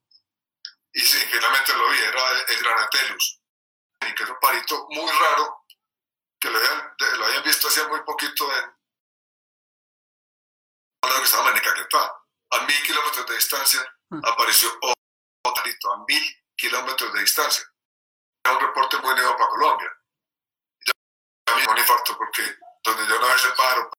Y 0.94 1.00
sí, 1.00 1.18
finalmente 1.30 1.76
lo 1.76 1.90
vi, 1.90 1.98
era 1.98 2.30
el, 2.30 2.44
el 2.48 2.62
Granatelus. 2.62 3.40
Y 4.00 4.14
que 4.14 4.22
es 4.22 4.30
un 4.30 4.38
pajarito 4.40 4.86
muy 4.88 5.10
raro, 5.10 5.59
que 6.40 6.50
lo 6.50 6.58
habían, 6.58 6.94
lo 7.18 7.24
habían 7.26 7.44
visto 7.44 7.68
hacía 7.68 7.86
muy 7.88 8.00
poquito 8.02 8.50
en... 8.56 8.70
Que 11.02 11.24
estaba 11.24 11.50
en 11.50 11.60
Caquetá. 11.62 12.16
A 12.52 12.66
mil 12.66 12.82
kilómetros 12.86 13.26
de 13.26 13.34
distancia 13.34 13.96
Mm. 14.12 14.22
apareció 14.26 14.68
otro 14.82 15.92
a 15.92 16.04
mil 16.08 16.36
kilómetros 16.56 17.12
de 17.12 17.20
distancia. 17.20 17.64
Era 18.44 18.56
un 18.56 18.66
reporte 18.66 18.96
muy 18.98 19.14
nuevo 19.14 19.36
para 19.36 19.50
Colombia. 19.50 19.88
Yo 20.84 21.56
me 21.56 21.72
un 21.72 21.78
infarto 21.78 22.16
porque 22.18 22.42
donde 22.82 23.06
yo 23.06 23.20
no 23.20 23.26
veo 23.28 23.36
ese 23.36 23.50
pájaro, 23.50 23.90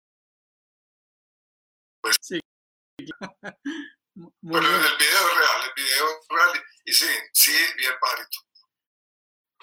Mu- 4.16 4.32
Muy 4.42 4.60
pero 4.60 4.68
bien. 4.68 4.84
el 4.84 4.98
video 4.98 5.30
es 5.30 5.38
real, 5.38 5.64
el 5.64 5.74
video 5.84 6.10
es 6.10 6.28
real. 6.30 6.64
Y, 6.84 6.92
sí, 6.94 7.08
sí 7.34 7.54
vi 7.78 7.86
el 7.86 8.00
pajarito. 8.00 8.38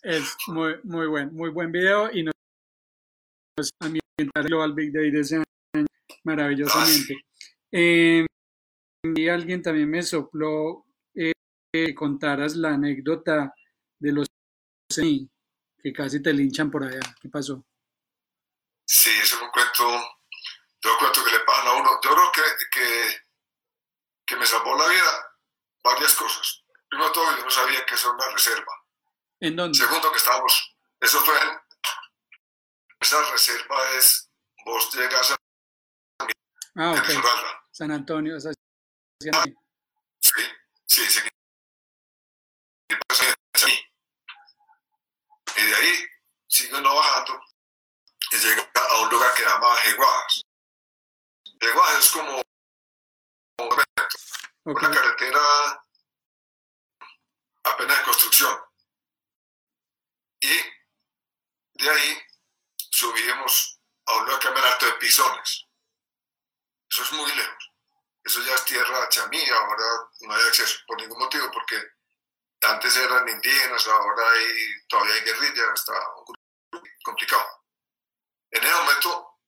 Es 0.03 0.35
muy, 0.47 0.81
muy 0.85 1.07
buen, 1.09 1.35
muy 1.35 1.51
buen 1.51 1.71
video 1.71 2.11
y 2.11 2.23
nos 2.23 2.35
ambientar 3.81 4.43
el 4.43 4.45
Global 4.45 4.73
Big 4.75 4.93
Day 4.93 5.11
de 5.11 5.21
ese 5.21 5.37
año 5.37 5.87
maravillosamente. 6.25 7.15
Eh, 7.71 8.27
y 9.03 9.29
alguien 9.29 9.63
también 9.63 9.91
me 9.91 10.03
sopló 10.03 10.87
eh, 11.15 11.33
que 11.73 11.95
contaras 11.95 12.57
la 12.57 12.75
anécdota 12.75 13.55
de 13.99 14.13
los 14.13 14.27
que 14.97 15.93
casi 15.93 16.23
te 16.23 16.33
linchan 16.33 16.71
por 16.71 16.85
allá. 16.85 17.01
¿Qué 17.21 17.29
pasó? 17.29 17.65
Sí, 18.87 19.11
eso 19.23 19.37
es 19.37 19.43
un 19.43 19.51
cuento, 19.51 19.85
yo 20.83 20.91
cuento 20.99 21.25
que 21.25 21.31
le 21.31 21.41
pasan 21.41 21.67
a 21.69 21.73
uno. 21.75 21.91
Yo 22.03 22.11
creo 22.11 22.33
que, 22.33 22.43
que, 22.71 23.17
que 24.27 24.37
me 24.37 24.47
salvó 24.47 24.77
la 24.77 24.89
vida 24.89 25.29
varias 25.85 26.15
cosas. 26.15 26.65
Primero 26.89 27.13
todo, 27.13 27.37
yo 27.37 27.45
no 27.45 27.51
sabía 27.51 27.85
que 27.85 27.95
eso 27.95 28.09
era 28.09 28.17
una 28.17 28.35
reserva. 28.35 28.73
¿En 29.41 29.57
dónde? 29.57 29.79
Segundo, 29.79 30.11
que 30.11 30.19
estábamos, 30.19 30.77
eso 31.01 31.21
fue, 31.21 31.35
esa 33.01 33.31
reserva 33.31 33.91
es, 33.97 34.31
vos 34.65 34.95
llegas 34.95 35.31
a 35.33 35.37
Ah. 36.81 36.95
San 37.73 37.91
Antonio. 37.91 38.37
esa- 38.37 38.53
Sí, 39.21 39.31
sí, 40.87 41.07
sí. 41.07 41.21
Y 42.89 42.95
pues, 42.95 43.23
eh, 43.23 43.35
sí. 43.55 43.85
Y 45.57 45.63
de 45.65 45.75
ahí 45.75 46.05
sigue 46.47 46.77
uno 46.77 46.95
bajando 46.95 47.41
y 48.33 48.37
llega 48.37 48.71
a 48.75 49.01
un 49.03 49.11
lugar 49.11 49.33
que 49.35 49.43
se 49.43 49.49
llama 49.49 49.75
Jeguadas. 49.77 50.43
Jeguadas 51.61 51.99
es 52.05 52.11
como 52.13 52.43
una 54.67 54.91
carretera 54.91 55.41
apenas 57.65 57.99
de 57.99 58.05
construcción. 58.05 58.57
Y 60.41 61.83
de 61.85 61.91
ahí 61.91 62.19
subimos 62.99 63.81
a 64.07 64.17
un 64.17 64.25
lugar 64.25 64.41
que 64.41 64.49
el 64.49 64.65
Alto 64.65 64.87
de 64.87 64.93
Pisones. 64.95 65.67
Eso 66.91 67.03
es 67.03 67.13
muy 67.13 67.33
lejos. 67.33 67.73
Eso 68.25 68.43
ya 68.43 68.55
es 68.55 68.65
tierra 68.65 69.09
chamí, 69.09 69.49
ahora 69.51 69.87
no 70.21 70.35
hay 70.35 70.43
acceso 70.49 70.79
por 70.87 71.01
ningún 71.01 71.19
motivo, 71.19 71.51
porque 71.53 71.81
antes 72.63 72.97
eran 72.97 73.29
indígenas, 73.29 73.87
ahora 73.87 74.31
hay, 74.33 74.87
todavía 74.89 75.15
hay 75.15 75.21
guerrilla, 75.21 75.73
está 75.73 75.95
complicado. 77.05 77.47
En 78.51 78.65
ese 78.65 78.75
momento, 78.75 79.39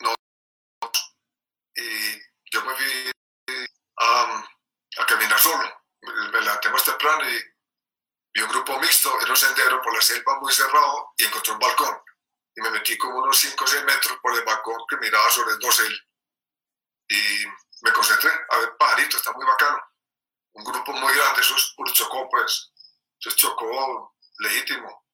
no, 0.00 0.14
y 1.74 2.22
yo 2.52 2.64
me 2.64 2.76
fui 2.76 3.10
a, 3.98 4.44
a 4.98 5.06
caminar 5.06 5.38
solo. 5.40 5.82
Me 6.02 6.12
me 6.30 6.40
levanté 6.40 6.70
más 6.70 6.84
temprano 6.84 7.28
y 7.28 7.42
vi 8.32 8.42
un 8.42 8.50
grupo 8.50 8.78
mixto 8.78 9.20
en 9.22 9.30
un 9.30 9.36
sendero 9.36 9.82
por 9.82 9.92
la 9.92 10.00
selva 10.00 10.38
muy 10.38 10.52
cerrado 10.52 11.12
y 11.16 11.24
encontré 11.24 11.52
un 11.52 11.58
balcón. 11.58 12.00
Y 12.56 12.62
me 12.62 12.70
metí 12.70 12.96
como 12.98 13.18
unos 13.18 13.38
5 13.38 13.64
o 13.64 13.66
6 13.66 13.84
metros 13.84 14.18
por 14.22 14.34
el 14.34 14.44
balcón 14.44 14.78
que 14.88 14.96
miraba 14.96 15.28
sobre 15.30 15.52
el 15.52 15.58
dosel. 15.58 15.94
Y 17.08 17.44
me 17.82 17.92
concentré 17.92 18.30
a 18.50 18.58
ver 18.58 18.76
pajaritos, 18.78 19.16
está 19.16 19.32
muy 19.32 19.44
bacano. 19.46 19.78
Un 20.54 20.64
grupo 20.64 20.92
muy 20.92 21.14
grande, 21.14 21.40
eso 21.42 21.54
es 21.54 21.92
chocó, 21.92 22.28
pues. 22.30 22.72
Eso 23.20 23.28
es 23.28 23.36
chocó 23.36 24.16
legítimo. 24.38 25.06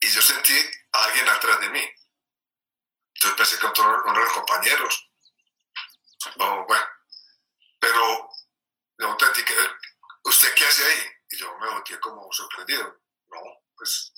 Y 0.00 0.08
yo 0.08 0.22
sentí 0.22 0.54
a 0.92 1.04
alguien 1.04 1.28
atrás 1.28 1.60
de 1.60 1.68
mí. 1.68 1.88
Entonces 3.14 3.36
pensé 3.36 3.58
que 3.58 3.66
otro, 3.66 4.02
uno 4.04 4.12
de 4.14 4.24
los 4.24 4.32
compañeros. 4.32 5.10
No, 6.36 6.64
bueno. 6.66 6.86
Pero 7.78 8.28
le 8.98 9.06
pregunté, 9.14 9.44
¿qué- 9.44 9.70
¿usted 10.24 10.54
qué 10.54 10.66
hace 10.66 10.84
ahí? 10.84 11.06
Y 11.30 11.36
yo 11.38 11.56
me 11.58 11.68
volteé 11.70 12.00
como 12.00 12.32
sorprendido. 12.32 13.02
No, 13.28 13.40
pues 13.76 14.12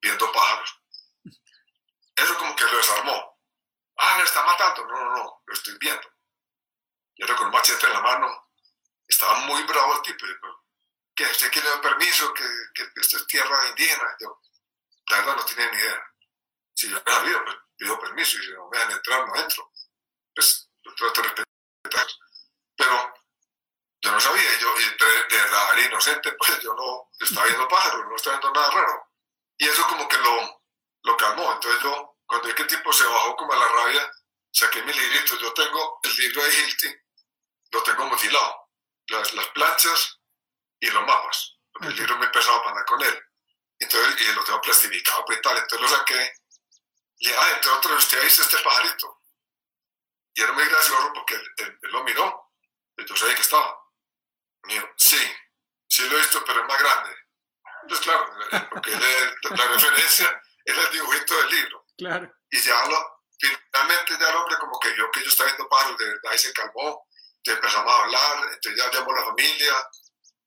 viendo 0.00 0.30
pájaros. 0.32 0.80
Eso 2.16 2.38
como 2.38 2.56
que 2.56 2.64
lo 2.64 2.76
desarmó. 2.76 3.38
Ah, 3.98 4.18
le 4.18 4.24
está 4.24 4.44
matando. 4.44 4.86
No, 4.86 5.04
no, 5.04 5.16
no, 5.16 5.42
lo 5.44 5.54
estoy 5.54 5.76
viendo. 5.78 6.08
Yo 7.16 7.26
era 7.26 7.36
con 7.36 7.46
un 7.46 7.52
machete 7.52 7.86
en 7.86 7.92
la 7.92 8.00
mano. 8.00 8.50
Estaba 9.06 9.40
muy 9.40 9.62
bravo 9.64 9.94
el 9.94 10.02
tipo. 10.02 10.26
Digo, 10.26 10.64
¿que 11.14 11.24
usted 11.24 11.50
quiere 11.50 11.68
permiso? 11.78 12.32
¿Que, 12.34 12.44
que 12.74 12.90
esto 13.00 13.18
es 13.18 13.26
tierra 13.26 13.68
indígena? 13.68 14.16
Yo, 14.20 14.40
la 15.08 15.16
verdad 15.18 15.36
no 15.36 15.44
tenía 15.44 15.70
ni 15.70 15.78
idea. 15.78 16.12
Si 16.74 16.90
yo 16.90 16.96
hubiera 16.96 17.20
sabido, 17.20 17.44
pues 17.44 17.56
pido 17.76 18.00
permiso. 18.00 18.38
Y 18.38 18.44
si 18.44 18.52
no 18.52 18.68
me 18.68 18.78
dejan 18.78 18.92
entrar, 18.92 19.26
no 19.26 19.36
entro. 19.36 19.72
Pues 20.34 20.70
lo 20.82 20.94
trato 20.94 21.22
de 21.22 21.28
respetar. 21.28 22.06
Pero 22.76 23.14
yo 24.02 24.12
no 24.12 24.20
sabía, 24.20 24.56
y 24.56 24.60
yo 24.60 24.74
y 24.78 24.84
de 24.84 25.36
verdad 25.36 25.78
era 25.78 25.86
inocente, 25.86 26.32
pues 26.32 26.60
yo 26.60 26.74
no 26.74 27.10
estaba 27.18 27.46
viendo 27.46 27.66
pájaros, 27.66 28.06
no 28.06 28.16
estaba 28.16 28.38
viendo 28.38 28.60
nada 28.60 28.70
raro. 28.70 29.10
Y 29.58 29.66
eso 29.66 29.86
como 29.88 30.06
que 30.06 30.18
lo, 30.18 30.55
lo 31.06 31.16
calmó. 31.16 31.52
Entonces 31.52 31.82
yo, 31.82 32.18
cuando 32.26 32.48
vi 32.48 32.54
que 32.54 32.62
el 32.62 32.68
tipo 32.68 32.92
se 32.92 33.04
bajó 33.06 33.36
como 33.36 33.52
a 33.52 33.56
la 33.56 33.68
rabia, 33.68 34.12
saqué 34.52 34.82
mi 34.82 34.92
librito. 34.92 35.36
Yo 35.38 35.52
tengo 35.54 36.00
el 36.02 36.14
libro 36.16 36.42
de 36.44 36.54
Hilti, 36.54 36.94
lo 37.72 37.82
tengo 37.82 38.04
mutilado. 38.06 38.68
Las, 39.08 39.32
las 39.34 39.46
planchas 39.48 40.20
y 40.80 40.90
los 40.90 41.06
mapas. 41.06 41.58
Porque 41.72 41.88
el 41.88 41.96
libro 41.96 42.14
es 42.14 42.18
muy 42.18 42.28
pesado 42.28 42.58
para 42.58 42.70
andar 42.70 42.84
con 42.86 43.02
él. 43.02 43.22
Entonces, 43.78 44.20
y 44.20 44.32
lo 44.32 44.42
tengo 44.44 44.60
plastificado 44.60 45.24
pues, 45.24 45.40
tal. 45.42 45.56
Entonces 45.58 45.80
lo 45.90 45.96
saqué. 45.96 46.32
Y 47.18 47.30
ah, 47.30 47.50
entre 47.54 47.70
otros, 47.70 48.02
usted 48.04 48.22
visto 48.22 48.42
este 48.42 48.58
pajarito. 48.58 49.22
Y 50.34 50.42
era 50.42 50.52
muy 50.52 50.64
gracioso 50.64 51.12
porque 51.14 51.34
él, 51.34 51.50
él- 51.58 51.78
él 51.82 51.90
lo 51.92 52.02
miró. 52.04 52.52
Yo 52.98 53.16
sabía 53.16 53.34
que 53.34 53.42
estaba. 53.42 53.78
Dijo, 54.64 54.88
sí, 54.96 55.18
sí 55.88 56.08
lo 56.08 56.16
he 56.16 56.20
visto, 56.20 56.42
pero 56.44 56.60
es 56.62 56.66
más 56.66 56.78
grande. 56.78 57.16
Entonces, 57.82 58.04
claro, 58.06 58.30
porque 58.70 58.92
él 58.92 59.02
es- 59.02 59.50
la 59.50 59.66
referencia 59.68 60.42
es 60.72 60.78
el 60.78 60.92
dibujito 60.92 61.36
del 61.36 61.50
libro. 61.50 61.86
Claro. 61.96 62.32
Y 62.50 62.60
ya 62.60 62.86
lo, 62.86 63.22
finalmente 63.38 64.16
ya 64.18 64.28
el 64.30 64.36
hombre 64.36 64.56
como 64.58 64.78
que 64.78 64.90
vio 64.92 65.10
que 65.10 65.22
yo 65.22 65.28
estaba 65.28 65.50
viendo 65.50 65.68
pájaros 65.68 65.98
de 65.98 66.06
verdad 66.06 66.32
y 66.34 66.38
se 66.38 66.52
calmó. 66.52 67.06
Entonces 67.36 67.62
empezamos 67.62 67.92
a 67.92 68.02
hablar, 68.02 68.52
entonces 68.52 68.76
ya 68.76 68.90
llamó 68.90 69.12
a 69.12 69.20
la 69.20 69.24
familia. 69.26 69.90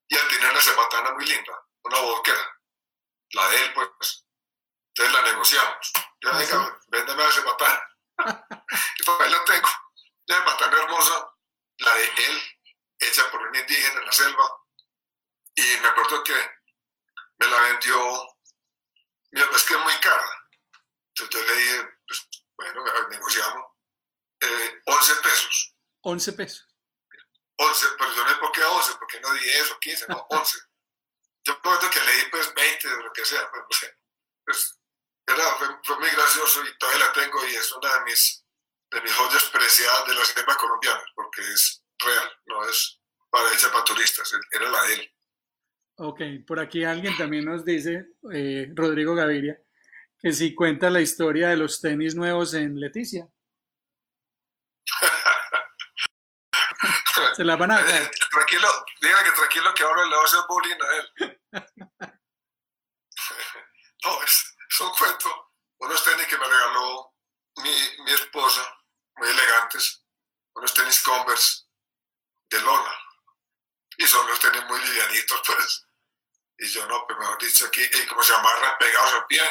Y 0.09 0.15
él 0.15 0.27
tenía 0.27 0.49
una 0.49 0.61
cerbatana 0.61 1.11
muy 1.11 1.25
linda, 1.25 1.53
una 1.83 1.99
boquera. 1.99 2.59
La 3.31 3.47
de 3.49 3.61
él, 3.63 3.73
pues. 3.73 4.25
Entonces 4.89 5.13
la 5.13 5.21
negociamos. 5.21 5.93
Yo, 6.21 6.29
¿Ah, 6.31 6.37
venga, 6.37 6.79
véndeme 6.87 7.23
la 7.23 7.31
cerbatana. 7.31 7.97
y 8.97 9.03
pues 9.03 9.21
ahí 9.21 9.31
la 9.31 9.45
tengo. 9.45 9.69
Una 10.27 10.37
cerbatana 10.37 10.77
hermosa, 10.77 11.35
la 11.77 11.93
de 11.93 12.03
él, 12.05 12.41
hecha 12.99 13.31
por 13.31 13.41
un 13.41 13.55
indígena 13.55 13.99
en 13.99 14.05
la 14.05 14.11
selva. 14.11 14.65
Y 15.55 15.61
me 15.81 15.87
acuerdo 15.87 16.23
que 16.23 16.33
me 17.37 17.47
la 17.47 17.59
vendió, 17.61 18.38
mira, 19.31 19.47
es 19.53 19.63
que 19.63 19.73
es 19.73 19.79
muy 19.79 19.93
cara. 19.99 20.25
Entonces 21.15 21.47
yo 21.47 21.53
le 21.53 21.61
dije, 21.61 21.89
pues, 22.07 22.27
bueno, 22.57 22.83
negociamos, 23.09 23.65
eh, 24.41 24.81
11 24.85 25.15
pesos. 25.21 25.75
11 26.01 26.33
pesos. 26.33 26.65
11, 27.57 27.87
pero 27.97 28.15
yo 28.15 28.23
no 28.23 28.51
qué 28.53 28.63
11, 28.63 28.95
por 28.95 29.07
qué 29.07 29.19
no 29.19 29.33
10 29.33 29.71
o 29.71 29.79
15, 29.79 30.05
no, 30.07 30.27
11. 30.29 30.57
Yo 31.43 31.53
me 31.53 31.59
acuerdo 31.59 31.89
que 31.89 31.99
leí 31.99 32.29
pues 32.31 32.53
20 32.53 32.87
o 32.87 33.01
lo 33.01 33.13
que 33.13 33.25
sea, 33.25 33.49
pues. 33.51 33.95
Pues, 34.45 34.75
era, 35.27 35.43
fue, 35.57 35.67
fue 35.83 35.99
muy 35.99 36.09
gracioso 36.09 36.65
y 36.65 36.77
todavía 36.77 37.05
la 37.05 37.13
tengo 37.13 37.45
y 37.45 37.55
es 37.55 37.71
una 37.73 37.93
de 37.93 38.01
mis, 38.01 38.43
de 38.89 39.01
mis 39.01 39.13
joyas 39.13 39.43
preciadas 39.45 40.07
de 40.07 40.15
la 40.15 40.25
selva 40.25 40.55
colombiana, 40.55 41.03
porque 41.13 41.41
es 41.41 41.83
real, 41.99 42.41
no 42.45 42.67
es 42.67 42.99
para 43.29 43.53
hecha 43.53 43.71
para 43.71 43.83
turistas, 43.83 44.31
era 44.51 44.69
la 44.69 44.81
de 44.83 44.93
él. 44.95 45.15
Ok, 46.01 46.21
por 46.47 46.61
aquí 46.61 46.85
alguien 46.85 47.17
también 47.17 47.43
nos 47.43 47.65
dice, 47.65 48.05
eh, 48.31 48.71
Rodrigo 48.73 49.13
Gaviria, 49.15 49.59
que 50.17 50.31
si 50.31 50.55
cuenta 50.55 50.89
la 50.89 51.01
historia 51.01 51.49
de 51.49 51.57
los 51.57 51.81
tenis 51.81 52.15
nuevos 52.15 52.53
en 52.53 52.79
Leticia. 52.79 53.27
Se 57.35 57.43
la 57.43 57.57
van 57.57 57.71
a... 57.71 57.81
Eh, 57.81 58.11
tranquilo, 58.31 58.69
diga 59.01 59.23
que 59.25 59.31
tranquilo 59.31 59.73
que 59.73 59.83
ahora 59.83 60.03
le 60.03 60.15
voy 60.15 60.19
a 60.19 60.23
hacer 60.23 60.39
bullying 60.47 60.77
a 60.81 60.95
él. 60.95 61.41
no, 64.05 64.23
es, 64.23 64.55
es 64.69 64.81
un 64.81 64.91
cuento. 64.91 65.51
Unos 65.79 66.01
tenis 66.05 66.27
que 66.27 66.37
me 66.37 66.45
regaló 66.45 67.13
mi, 67.57 68.03
mi 68.05 68.11
esposa, 68.13 68.61
muy 69.17 69.27
elegantes. 69.27 70.05
Unos 70.55 70.73
tenis 70.73 71.03
Converse 71.03 71.65
de 72.49 72.61
lona. 72.61 72.95
Y 73.97 74.05
son 74.05 74.25
los 74.27 74.39
tenis 74.39 74.63
muy 74.69 74.79
livianitos, 74.79 75.41
pues. 75.45 75.88
Y 76.59 76.67
yo 76.67 76.85
no, 76.87 77.05
pues 77.07 77.17
mejor 77.17 77.37
dicho 77.37 77.65
aquí, 77.65 77.81
y 77.81 78.07
como 78.07 78.21
se 78.21 78.33
amarran 78.35 78.77
pegados 78.77 79.13
al 79.13 79.25
pie. 79.27 79.41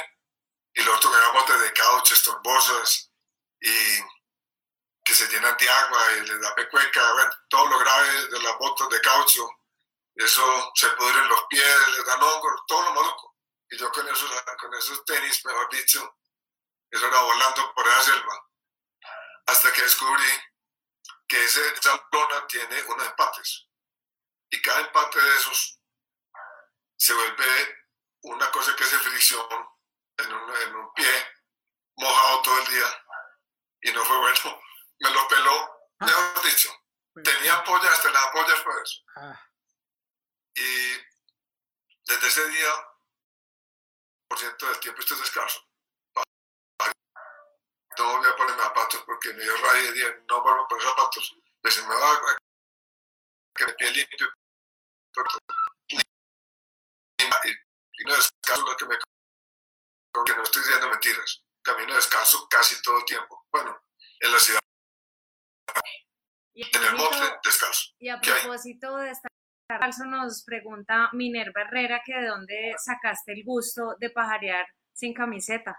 Y 0.75 0.83
los 0.83 0.97
otros 0.97 1.33
botes 1.33 1.61
de 1.61 1.73
caucho, 1.73 2.15
estorbosas. 2.15 3.11
Y 3.61 4.01
que 5.05 5.15
se 5.15 5.27
llenan 5.29 5.57
de 5.57 5.69
agua 5.69 6.13
y 6.13 6.21
les 6.27 6.41
da 6.41 6.55
pecueca, 6.55 7.13
bueno, 7.15 7.33
todo 7.49 7.67
lo 7.67 7.79
grave 7.79 8.27
de 8.27 8.41
las 8.41 8.59
botas 8.59 8.91
de 8.91 9.01
caucho, 9.01 9.49
eso 10.15 10.73
se 10.75 10.89
pudren 10.91 11.29
los 11.29 11.45
pies, 11.49 11.89
les 11.97 12.05
dan 12.05 12.23
hongos, 12.23 12.61
todo 12.67 12.83
lo 12.83 12.93
maluco. 12.93 13.37
Y 13.71 13.79
yo 13.79 13.91
con 13.91 14.07
esos, 14.07 14.31
con 14.61 14.75
esos 14.75 15.05
tenis, 15.07 15.45
mejor 15.47 15.71
dicho, 15.71 16.19
eso 16.91 17.07
era 17.07 17.21
volando 17.21 17.73
por 17.75 17.87
esa 17.89 18.03
selva. 18.03 18.51
Hasta 19.47 19.73
que 19.73 19.83
descubrí 19.83 20.29
que 21.27 21.43
ese, 21.43 21.67
esa 21.73 22.07
tiene 22.49 22.83
unos 22.83 23.07
empates. 23.07 23.67
Y 24.51 24.61
cada 24.61 24.81
empate 24.81 25.23
de 25.23 25.37
esos 25.37 25.78
se 26.99 27.15
vuelve 27.15 27.77
una 28.23 28.51
cosa 28.51 28.75
que 28.77 28.85
hace 28.85 28.99
fricción 28.99 29.47
en 30.19 30.33
un, 30.33 30.57
en 30.57 30.77
un 30.77 30.93
pie, 30.95 31.11
mojado 31.97 32.43
todo 32.43 32.59
el 32.59 32.67
día. 32.69 33.05
Y 33.81 33.93
no 33.93 34.05
fue 34.05 34.19
bueno 34.19 34.61
me 35.01 35.11
lo 35.11 35.29
peló, 35.29 35.89
mejor 36.01 36.43
dicho. 36.45 36.71
Tenía 37.23 37.59
ampollas, 37.59 37.93
hasta 37.93 38.11
las 38.11 38.27
ampollas 38.27 38.61
pues. 38.63 39.05
Ah, 39.17 39.41
Y 40.55 40.93
desde 42.07 42.27
ese 42.27 42.49
día, 42.49 42.73
por 44.29 44.39
ciento 44.39 44.67
del 44.67 44.81
tiempo 44.81 45.01
estoy 45.01 45.19
descalzo. 45.19 45.65
No 47.99 48.19
voy 48.19 48.29
a 48.29 48.37
ponerme 48.37 48.63
zapatos 48.63 49.03
porque 49.03 49.33
me 49.33 49.43
dio 49.43 49.57
rabia 49.57 49.91
y 49.91 49.93
dije, 49.93 50.23
no 50.29 50.43
vuelvo 50.43 50.65
a 50.65 50.69
poner 50.69 50.85
zapatos. 50.87 51.37
Pues 51.61 51.75
se 51.75 51.83
me 51.83 51.95
va 51.95 52.13
a 52.13 52.37
que 53.57 53.67
me 53.67 53.73
pie 53.75 53.91
limpio. 53.91 54.33
Y, 57.99 58.05
no 58.05 58.15
descalzo 58.15 58.65
lo 58.67 58.77
que 58.77 58.87
me 58.87 58.97
que 60.27 60.35
no 60.35 60.43
estoy 60.43 60.63
diciendo 60.63 60.89
mentiras. 60.89 61.45
Camino 61.63 61.95
descalzo 61.95 62.49
casi 62.49 62.81
todo 62.83 62.99
el 62.99 63.05
tiempo. 63.05 63.47
Bueno, 63.53 63.79
en 64.21 64.33
la 64.33 64.39
ciudad, 64.39 64.61
Y 66.55 66.77
en 66.77 66.83
el 66.85 66.95
monte, 66.97 67.39
descalzo. 67.45 67.93
y 67.99 68.09
a 68.09 68.21
propósito 68.21 68.97
de 68.97 69.11
estar 69.11 69.31
descalzo, 69.69 70.05
nos 70.07 70.43
pregunta 70.45 71.11
Minerva 71.13 71.63
Herrera 71.63 72.03
que 72.05 72.15
de 72.15 72.27
dónde 72.27 72.75
sacaste 72.79 73.33
el 73.33 73.45
gusto 73.45 73.95
de 74.01 74.11
pajarear 74.11 74.67
sin 74.93 75.15
camiseta. 75.15 75.77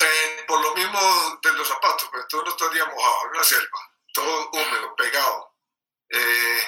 Eh, 0.00 0.44
por 0.46 0.60
lo 0.62 0.74
mismo 0.74 1.00
de 1.42 1.52
los 1.54 1.66
zapatos, 1.68 2.08
pues 2.10 2.26
todo 2.28 2.42
no 2.44 2.50
estaría 2.50 2.84
mojado, 2.86 3.26
en 3.32 3.38
la 3.38 3.44
selva, 3.44 3.78
todo 4.12 4.50
húmedo, 4.50 4.94
pegado. 4.96 5.56
Eh, 6.08 6.58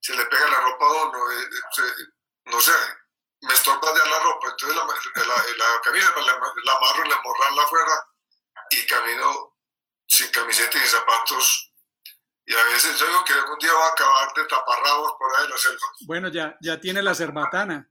se 0.00 0.14
le 0.14 0.24
pega 0.26 0.48
la 0.50 0.60
ropa 0.60 0.84
a 0.86 1.04
uno, 1.08 1.32
eh, 1.32 1.48
se- 1.72 2.13
no 2.46 2.60
sé, 2.60 2.72
me 3.42 3.52
estorba 3.54 3.92
ya 3.96 4.04
la 4.08 4.18
ropa, 4.20 4.48
entonces 4.48 4.76
la, 4.76 4.84
la, 5.24 5.36
la 5.74 5.80
camisa 5.82 6.12
me 6.16 6.22
la, 6.22 6.32
la 6.64 6.72
amarro, 6.76 7.04
la 7.04 7.20
morral 7.22 7.58
afuera 7.58 8.08
y 8.70 8.86
camino 8.86 9.56
sin 10.06 10.30
camiseta 10.30 10.76
y 10.78 10.80
sin 10.80 10.88
zapatos. 10.90 11.70
Y 12.46 12.54
a 12.54 12.64
veces 12.64 12.98
yo 12.98 13.06
digo 13.06 13.24
que 13.24 13.32
algún 13.32 13.58
día 13.58 13.72
va 13.72 13.86
a 13.86 13.90
acabar 13.92 14.34
de 14.34 14.44
taparrabos 14.44 15.14
por 15.18 15.34
ahí 15.36 15.44
en 15.44 15.50
la 15.50 15.56
selva. 15.58 15.86
bueno, 16.06 16.28
ya, 16.28 16.56
ya 16.60 16.78
tiene 16.80 17.02
la 17.02 17.14
cerbatana. 17.14 17.88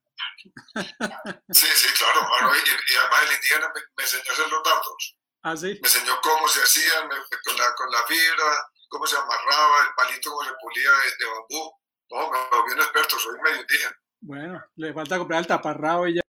Sí, 1.50 1.68
sí, 1.76 1.88
claro, 1.98 2.22
mano, 2.30 2.52
y, 2.56 2.60
y 2.94 2.96
además 2.96 3.24
el 3.24 3.34
indígena 3.36 3.72
me, 3.74 3.82
me 3.98 4.04
enseñó 4.04 4.24
a 4.30 4.34
hacer 4.34 4.48
los 4.50 4.64
dardos. 4.64 5.18
Ah, 5.44 5.58
sí. 5.58 5.68
me 5.82 5.88
enseñó 5.88 6.20
cómo 6.22 6.48
se 6.48 6.62
hacía 6.62 7.02
me- 7.06 7.40
con, 7.44 7.58
la, 7.58 7.74
con 7.76 7.92
la 7.92 8.04
fibra, 8.06 8.68
cómo 8.90 9.06
se 9.08 9.18
amarraba, 9.18 9.82
el 9.88 9.94
palito 9.96 10.30
cómo 10.32 10.44
se 10.48 10.54
pulía 10.62 10.92
de, 10.92 11.18
de 11.18 11.26
bambú. 11.32 11.80
No, 12.12 12.32
me 12.32 12.40
volví 12.58 12.74
un 12.74 12.82
experto, 12.82 13.18
soy 13.20 13.40
medio 13.42 13.62
indígena. 13.62 13.98
Bueno, 14.26 14.64
le 14.78 14.94
falta 14.94 15.18
comprar 15.18 15.42
el 15.42 15.48
taparrabo 15.48 16.08
y 16.08 16.16
ya, 16.16 16.22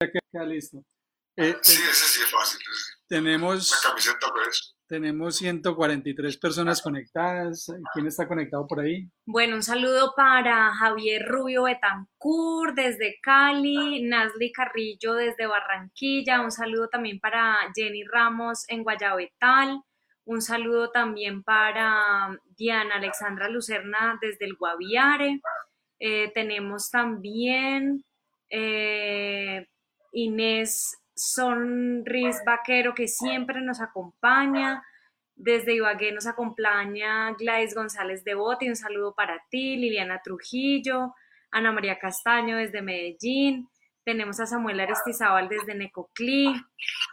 ya 0.00 0.10
queda 0.10 0.46
listo. 0.46 0.78
Eh, 1.36 1.54
Sí, 1.60 1.82
ese 1.82 2.06
sí 2.06 2.20
es 2.22 2.30
fácil. 2.30 2.60
ese 2.60 2.92
tenemos, 3.08 3.80
camiseta, 3.82 4.26
pues. 4.32 4.74
tenemos 4.86 5.36
143 5.36 6.38
personas 6.38 6.80
conectadas. 6.80 7.66
¿Quién 7.92 8.06
está 8.06 8.26
conectado 8.26 8.66
por 8.66 8.80
ahí? 8.80 9.06
Bueno, 9.26 9.56
un 9.56 9.62
saludo 9.62 10.14
para 10.16 10.74
Javier 10.74 11.26
Rubio 11.28 11.64
Betancourt 11.64 12.74
desde 12.74 13.18
Cali, 13.22 14.02
Nasli 14.02 14.50
Carrillo 14.50 15.12
desde 15.12 15.46
Barranquilla, 15.46 16.40
un 16.40 16.50
saludo 16.50 16.88
también 16.88 17.20
para 17.20 17.58
Jenny 17.74 18.04
Ramos 18.04 18.64
en 18.68 18.82
Guayabetal, 18.82 19.82
un 20.24 20.40
saludo 20.40 20.90
también 20.90 21.42
para 21.42 22.34
Diana 22.56 22.94
Alexandra 22.94 23.48
Lucerna 23.50 24.18
desde 24.22 24.46
el 24.46 24.56
Guaviare. 24.56 25.40
Eh, 26.04 26.32
tenemos 26.34 26.90
también 26.90 28.04
eh, 28.50 29.68
Inés 30.10 30.98
Sonris 31.14 32.42
Vaquero 32.44 32.92
que 32.92 33.06
siempre 33.06 33.60
nos 33.60 33.80
acompaña. 33.80 34.82
Desde 35.36 35.74
Ibagué 35.74 36.10
nos 36.10 36.26
acompaña 36.26 37.32
Gladys 37.38 37.76
González 37.76 38.24
de 38.24 38.34
Bote, 38.34 38.68
un 38.68 38.74
saludo 38.74 39.14
para 39.14 39.44
ti, 39.48 39.76
Liliana 39.76 40.20
Trujillo, 40.24 41.14
Ana 41.52 41.70
María 41.70 42.00
Castaño 42.00 42.56
desde 42.56 42.82
Medellín, 42.82 43.68
tenemos 44.04 44.40
a 44.40 44.46
Samuel 44.46 44.80
Aristizábal 44.80 45.48
desde 45.48 45.76
Necoclí, 45.76 46.52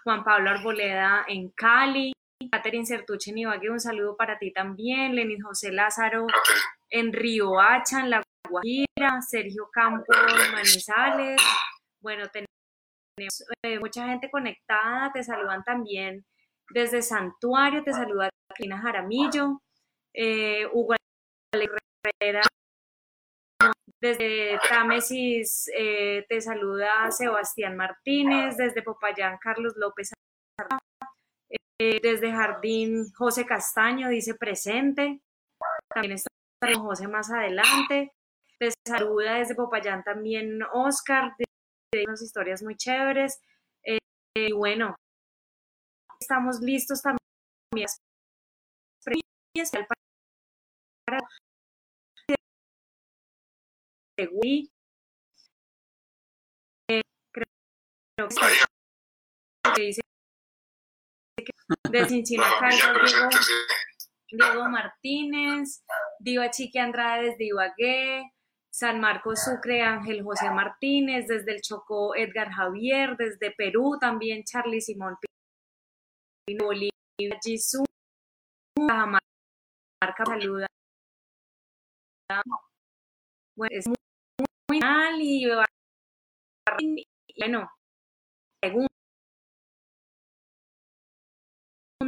Juan 0.03 0.23
Pablo 0.23 0.49
Arboleda 0.49 1.25
en 1.27 1.49
Cali, 1.49 2.11
Catherine 2.51 2.85
Sertuche 2.85 3.29
en 3.29 3.37
Ibagué, 3.37 3.69
un 3.69 3.79
saludo 3.79 4.17
para 4.17 4.39
ti 4.39 4.51
también, 4.51 5.15
Lenin 5.15 5.41
José 5.41 5.71
Lázaro 5.71 6.25
en 6.89 7.13
Río 7.13 7.59
Hacha, 7.59 7.99
en 7.99 8.09
La 8.09 8.23
Guajira, 8.49 9.21
Sergio 9.21 9.69
Campos 9.71 10.17
Manizales. 10.51 11.41
Bueno, 12.01 12.27
tenemos 12.29 13.45
eh, 13.63 13.79
mucha 13.79 14.07
gente 14.07 14.29
conectada, 14.29 15.11
te 15.13 15.23
saludan 15.23 15.63
también 15.63 16.25
desde 16.69 17.01
Santuario, 17.01 17.83
te 17.83 17.93
saluda 17.93 18.29
Carolina 18.47 18.79
Jaramillo, 18.79 19.61
eh, 20.13 20.67
Hugo 20.71 20.95
Herrera, 21.53 22.41
desde 24.01 24.57
Támesis 24.69 25.69
eh, 25.75 26.25
te 26.29 26.39
saluda 26.39 27.11
Sebastián 27.11 27.75
Martínez, 27.75 28.55
desde 28.57 28.81
Popayán 28.81 29.37
Carlos 29.41 29.73
López, 29.75 30.13
eh, 31.79 31.99
desde 32.01 32.31
Jardín 32.31 33.11
José 33.13 33.45
Castaño 33.45 34.09
dice 34.09 34.35
presente, 34.35 35.21
también 35.93 36.13
está 36.13 36.29
José 36.77 37.07
más 37.07 37.31
adelante, 37.31 38.13
te 38.60 38.72
saluda 38.86 39.36
desde 39.36 39.55
Popayán 39.55 40.03
también 40.03 40.62
Oscar, 40.74 41.34
de 41.38 42.03
unas 42.05 42.22
historias 42.22 42.62
muy 42.62 42.76
chéveres, 42.76 43.41
eh, 43.84 43.97
y 44.36 44.51
bueno, 44.51 44.95
estamos 46.20 46.60
listos 46.60 47.01
también 47.01 47.20
para 51.05 51.20
Wii. 54.32 54.70
Eh, 56.89 57.01
creo 57.32 57.47
que 59.74 59.82
dice 59.82 60.01
de 61.89 62.05
Cincinnati, 62.07 62.76
Diego, 62.76 63.30
Diego 64.32 64.70
Martínez, 64.70 65.84
Diva 66.20 66.49
Chique 66.51 66.80
Andrade 66.80 67.30
desde 67.30 67.45
Ibagué, 67.45 68.34
San 68.80 69.01
Marcos 69.01 69.43
Sucre, 69.43 69.82
Ángel 69.82 70.23
José 70.23 70.49
Martínez, 70.51 71.27
desde 71.27 71.53
el 71.53 71.61
Chocó, 71.61 72.15
Edgar 72.15 72.49
Javier, 72.49 73.17
desde 73.17 73.51
Perú 73.51 73.97
también 73.99 74.45
Charlie 74.45 74.80
Simón 74.80 75.17
Bolivia, 76.57 76.91
Jisoo, 77.43 77.84
Marca 78.77 80.25
saluda. 80.25 80.67
Es 83.69 83.86
muy 83.88 84.80
mal 84.80 85.15
y, 85.19 85.45
bueno, 87.38 87.69
según 88.63 88.88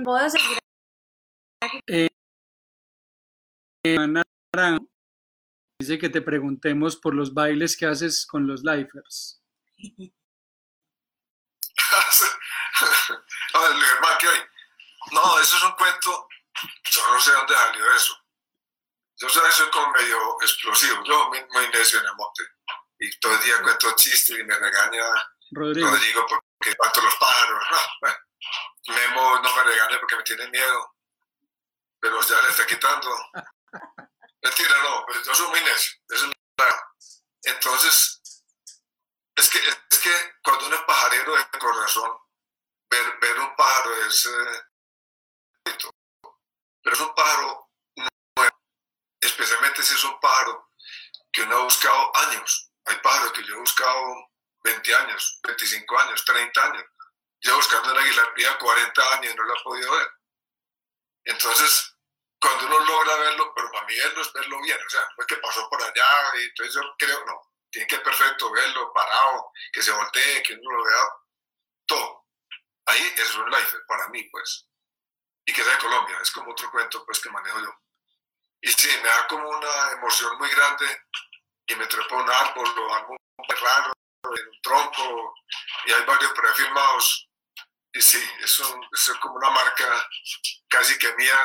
puedo 0.05 0.29
seguir 0.29 0.57
eh, 1.87 2.07
dice 5.81 5.99
que 5.99 6.09
te 6.09 6.21
preguntemos 6.21 6.95
por 6.95 7.13
los 7.13 7.33
bailes 7.33 7.75
que 7.75 7.85
haces 7.87 8.25
con 8.25 8.47
los 8.47 8.63
lifers. 8.63 9.41
no, 15.11 15.39
eso 15.39 15.57
es 15.57 15.63
un 15.63 15.71
cuento, 15.73 16.27
yo 16.91 17.11
no 17.11 17.19
sé 17.19 17.31
dónde 17.31 17.53
salió 17.53 17.93
eso. 17.93 18.17
Yo 19.17 19.29
soy 19.29 19.69
como 19.71 19.91
medio 19.91 20.17
explosivo, 20.41 21.03
yo 21.03 21.29
muy, 21.29 21.45
muy 21.51 21.67
necio 21.69 21.99
en 21.99 22.05
el 22.05 22.15
monte. 22.15 22.43
Y 22.99 23.19
todo 23.19 23.33
el 23.35 23.43
día 23.43 23.61
cuento 23.61 23.95
chistes 23.95 24.39
y 24.39 24.43
me 24.43 24.55
regaña 24.55 25.03
Rodrigo, 25.51 25.89
Rodrigo 25.89 26.25
porque 26.27 26.75
cuento 26.75 27.01
los 27.01 27.15
pájaros. 27.15 27.63
No, 27.71 28.07
Memo 28.95 29.39
no 29.41 29.55
me 29.55 29.63
regaña 29.63 29.99
porque 29.99 30.15
me 30.15 30.23
tiene 30.23 30.47
miedo, 30.49 30.95
pero 31.99 32.21
ya 32.21 32.41
le 32.41 32.49
está 32.49 32.65
quitando. 32.65 33.09
Mentira, 34.43 34.83
no, 34.83 35.05
pero 35.05 35.23
yo 35.23 35.35
soy 35.35 35.47
muy 35.49 35.61
necio. 35.61 35.93
Entonces, 37.43 38.21
es 39.35 39.49
que, 39.49 39.59
es 39.59 39.99
que 39.99 40.35
cuando 40.43 40.67
uno 40.67 40.75
es 40.75 40.81
pajarero 40.83 41.35
de 41.35 41.59
corazón, 41.59 42.11
ver, 42.89 43.19
ver 43.19 43.39
un 43.39 43.55
pájaro 43.55 44.05
es... 44.05 44.25
Eh, 44.25 44.63
pero 46.83 46.95
es 46.95 47.01
un 47.01 47.13
pájaro 47.13 47.71
especialmente 49.21 49.83
si 49.83 49.93
es 49.93 50.03
un 50.03 50.19
pájaro 50.19 50.71
que 51.31 51.43
uno 51.43 51.57
ha 51.57 51.63
buscado 51.63 52.15
años. 52.15 52.71
Hay 52.85 52.97
pájaros 52.97 53.31
que 53.33 53.43
yo 53.43 53.55
he 53.55 53.59
buscado 53.59 54.31
20 54.63 54.95
años, 54.95 55.39
25 55.43 55.99
años, 55.99 56.25
30 56.25 56.63
años. 56.63 56.83
Yo 57.41 57.55
buscando 57.55 57.91
una 57.91 58.01
águila 58.01 58.57
40 58.59 59.13
años 59.13 59.33
y 59.33 59.35
no 59.35 59.43
la 59.43 59.53
he 59.53 59.63
podido 59.63 59.91
ver. 59.91 60.07
Entonces, 61.25 61.90
cuando 62.41 62.65
uno 62.65 62.79
logra 62.79 63.15
verlo, 63.17 63.53
pero 63.55 63.71
para 63.71 63.85
mí 63.85 63.95
verlo 63.95 64.21
es 64.21 64.33
verlo 64.33 64.61
bien, 64.61 64.79
o 64.85 64.89
sea, 64.89 65.01
no 65.01 65.21
es 65.21 65.27
que 65.27 65.35
pasó 65.37 65.69
por 65.69 65.81
allá 65.81 66.35
y 66.39 66.43
entonces 66.45 66.75
yo 66.75 66.81
creo, 66.97 67.25
no, 67.25 67.39
tiene 67.69 67.87
que 67.87 67.95
ser 67.95 68.03
perfecto 68.03 68.51
verlo 68.51 68.91
parado, 68.93 69.51
que 69.71 69.81
se 69.81 69.91
voltee, 69.91 70.43
que 70.43 70.53
uno 70.55 70.77
lo 70.77 70.83
vea 70.83 71.09
todo. 71.85 72.25
Ahí 72.87 73.13
es 73.15 73.35
un 73.35 73.49
life 73.49 73.77
para 73.87 74.07
mí, 74.09 74.23
pues. 74.23 74.67
Y 75.45 75.53
que 75.53 75.63
sea 75.63 75.77
Colombia, 75.77 76.17
es 76.21 76.31
como 76.31 76.51
otro 76.51 76.69
cuento 76.71 77.05
pues 77.05 77.19
que 77.19 77.29
manejo 77.29 77.59
yo. 77.59 77.73
Y 78.61 78.69
sí, 78.69 78.89
me 79.01 79.09
da 79.09 79.27
como 79.27 79.47
una 79.47 79.91
emoción 79.91 80.37
muy 80.37 80.49
grande 80.49 81.07
y 81.67 81.75
me 81.75 81.87
trepo 81.87 82.15
un 82.15 82.29
árbol 82.29 82.67
o 82.77 82.93
algo 82.93 83.17
raro 83.47 83.93
en 84.23 84.47
un 84.47 84.61
tronco 84.61 85.33
y 85.85 85.91
hay 85.91 86.03
varios 86.05 86.31
prefilmados. 86.33 87.29
Y 87.93 88.01
sí, 88.01 88.23
es, 88.39 88.61
es 88.91 89.17
como 89.19 89.35
una 89.35 89.49
marca 89.49 90.09
casi 90.69 90.97
que 90.97 91.13
mía, 91.15 91.37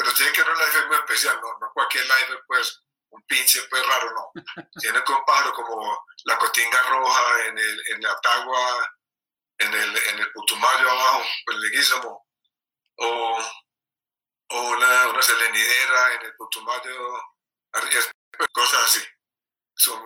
pero 0.00 0.14
tiene 0.14 0.32
que 0.32 0.40
ser 0.40 0.50
un 0.50 0.58
live 0.58 0.86
muy 0.86 0.96
especial, 0.96 1.40
no, 1.42 1.58
no 1.60 1.72
cualquier 1.74 2.04
live, 2.04 2.42
pues 2.46 2.82
un 3.10 3.22
pinche 3.26 3.60
pues 3.68 3.86
raro, 3.86 4.12
no. 4.12 4.32
Tiene 4.80 4.98
un 4.98 5.24
pájaro 5.24 5.52
como 5.52 6.06
la 6.24 6.38
cotinga 6.38 6.82
roja 6.82 7.46
en, 7.48 7.58
el, 7.58 7.82
en 7.92 8.02
la 8.02 8.18
tagua, 8.20 8.96
en 9.58 9.74
el, 9.74 9.96
en 9.96 10.18
el 10.20 10.32
putumayo 10.32 10.90
abajo, 10.90 11.22
el 11.48 11.60
leguísamo, 11.60 12.26
o 12.96 13.38
o 14.50 14.60
una, 14.70 15.08
una 15.08 15.22
selenidera 15.22 16.14
en 16.14 16.22
el 16.26 16.34
Putumayo, 16.36 17.22
cosas 18.52 18.84
así. 18.84 19.04
Son, 19.76 20.02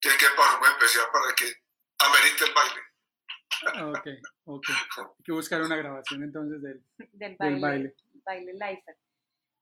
tiene 0.00 0.16
que 0.18 0.26
ser 0.26 0.58
muy 0.58 0.68
especial 0.68 1.10
para 1.10 1.34
que 1.34 1.52
amerite 1.98 2.44
el 2.44 2.54
baile. 2.54 2.82
Ah, 3.74 3.86
ok, 3.88 4.08
ok. 4.44 4.64
Hay 4.98 5.24
que 5.24 5.32
buscar 5.32 5.62
una 5.62 5.76
grabación 5.76 6.22
entonces 6.22 6.62
del, 6.62 6.82
del 7.12 7.36
baile. 7.38 7.94
baile. 8.24 8.52
baile 8.54 8.84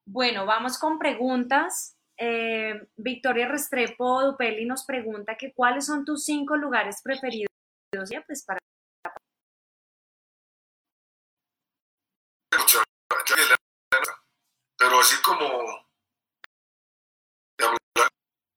Bueno, 0.05 0.45
vamos 0.45 0.77
con 0.77 0.99
preguntas. 0.99 1.97
Eh, 2.17 2.87
Victoria 2.95 3.47
Restrepo 3.47 4.23
Dupelli 4.23 4.65
nos 4.65 4.85
pregunta 4.85 5.35
que 5.35 5.53
cuáles 5.53 5.85
son 5.85 6.05
tus 6.05 6.23
cinco 6.23 6.55
lugares 6.55 7.01
preferidos 7.03 7.49
pues 8.25 8.45
para 8.45 8.59
pero 14.77 14.99
así 14.99 15.21
como 15.21 15.87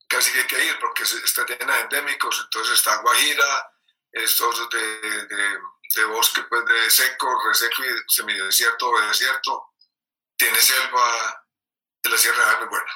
casi 0.09 0.33
que 0.33 0.39
hay 0.41 0.47
que 0.47 0.65
ir 0.67 0.79
porque 0.81 1.03
está 1.03 1.45
llena 1.47 1.77
de 1.77 1.81
endémicos, 1.83 2.43
entonces 2.45 2.75
está 2.75 3.01
Guajira, 3.03 3.73
estos 4.13 4.71
de, 4.71 5.01
de, 5.01 5.59
de, 5.95 6.05
bosque 6.05 6.43
pues 6.45 6.65
de 6.65 6.91
seco, 6.91 7.43
reseco 7.47 7.85
y 7.85 7.89
semidesierto 8.09 8.89
o 8.89 9.01
desierto, 9.01 9.75
tiene 10.37 10.59
selva 10.59 11.45
de 12.03 12.11
la 12.11 12.19
Sierra 12.19 12.51
de 12.51 12.57
muy 12.59 12.69
buena. 12.69 12.93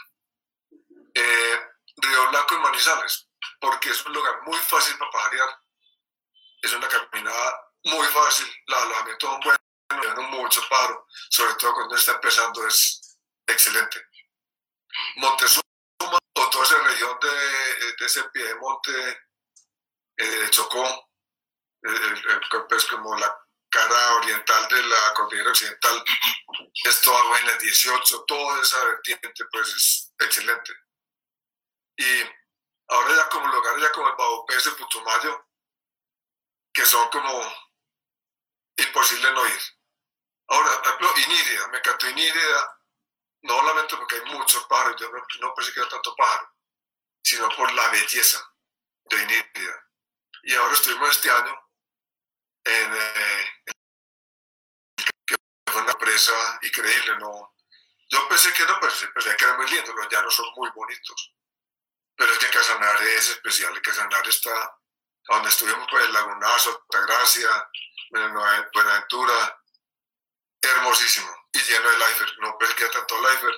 Eh, 1.14 1.60
Río 1.96 2.28
Blanco 2.30 2.54
y 2.54 2.58
Manizales, 2.58 3.28
porque 3.60 3.90
es 3.90 4.04
un 4.06 4.12
lugar 4.12 4.42
muy 4.42 4.58
fácil 4.58 4.96
para 4.98 5.10
pajarear, 5.10 5.60
es 6.62 6.72
una 6.72 6.88
caminada 6.88 7.72
muy 7.84 8.06
fácil, 8.06 8.46
el 8.66 8.74
alojamiento 8.74 9.32
es 9.32 9.44
bueno, 9.44 10.22
mucho 10.30 10.62
paro, 10.68 11.06
sobre 11.30 11.54
todo 11.54 11.74
cuando 11.74 11.96
está 11.96 12.12
empezando 12.12 12.66
es 12.66 13.18
excelente. 13.46 14.06
Montezuma, 15.16 15.62
o 16.34 16.50
toda 16.50 16.64
esa 16.64 16.82
región 16.82 17.18
de, 17.20 17.94
de 17.98 18.06
ese 18.06 18.24
pie 18.24 18.44
de 18.44 18.54
monte 18.56 19.20
eh, 20.22 20.50
Chocó, 20.50 21.08
pues 22.68 22.86
como 22.86 23.16
la 23.18 23.38
cara 23.68 24.14
oriental 24.16 24.68
de 24.68 24.82
la 24.82 25.14
cordillera 25.14 25.50
occidental, 25.50 26.04
es 26.84 27.00
toda 27.00 27.22
buena, 27.24 27.56
18, 27.56 28.24
toda 28.24 28.62
esa 28.62 28.84
vertiente 28.84 29.44
pues 29.50 29.68
es 29.68 30.12
excelente. 30.18 30.72
Y 31.96 32.22
ahora 32.88 33.16
ya 33.16 33.28
como 33.28 33.46
lugares 33.48 33.82
ya 33.82 33.92
como 33.92 34.08
el 34.08 34.16
Baupés 34.16 34.64
de 34.64 34.70
Putumayo, 34.72 35.46
que 36.72 36.84
son 36.84 37.08
como 37.10 37.42
imposible 38.76 39.32
no 39.32 39.46
ir. 39.46 39.60
Ahora, 40.48 40.82
por 40.82 40.86
ejemplo, 40.86 41.14
Iniria, 41.16 41.68
me 41.68 41.78
encantó 41.78 42.08
Iniria, 42.10 42.78
no 43.42 43.56
solamente 43.56 43.96
porque 43.96 44.16
hay 44.16 44.34
muchos 44.36 44.64
pájaros, 44.66 45.00
yo 45.00 45.10
no, 45.40 45.54
pensé 45.54 45.72
que 45.72 45.80
era 45.80 45.88
tanto 45.88 46.14
pájaro, 46.14 46.52
sino 47.22 47.48
por 47.50 47.72
la 47.72 47.88
belleza 47.88 48.54
de 49.04 49.22
Iniria. 49.22 49.88
Y 50.42 50.54
ahora 50.54 50.74
estuvimos 50.74 51.10
este 51.10 51.30
año 51.30 51.54
en, 52.64 52.92
eh, 52.94 53.72
que 55.26 55.36
fue 55.70 55.82
una 55.82 55.92
empresa 55.92 56.58
increíble, 56.62 57.18
¿no? 57.18 57.52
yo 58.12 58.28
pensé 58.28 58.52
que 58.52 58.64
no, 58.66 58.78
pues 58.78 59.08
pensé 59.14 59.34
que 59.36 59.44
era 59.44 59.56
muy 59.56 59.68
lindo, 59.70 59.92
los 59.94 60.08
llanos 60.10 60.34
son 60.34 60.46
muy 60.56 60.68
bonitos. 60.74 61.34
Pero 62.14 62.30
es 62.30 62.38
que 62.38 62.50
Casanare 62.50 63.14
es 63.14 63.30
especial, 63.30 63.80
Casanare 63.80 64.28
está 64.28 64.78
donde 65.28 65.48
estuvimos, 65.48 65.86
pues, 65.90 66.10
Lagunazo, 66.12 66.84
Altagracia, 66.92 67.48
Buenaventura, 68.10 69.62
hermosísimo 70.60 71.28
y 71.52 71.58
lleno 71.58 71.90
de 71.90 71.98
lifer. 71.98 72.28
No 72.40 72.58
pensé 72.58 72.74
que 72.74 72.88
tanto 72.88 73.18
lifer, 73.20 73.54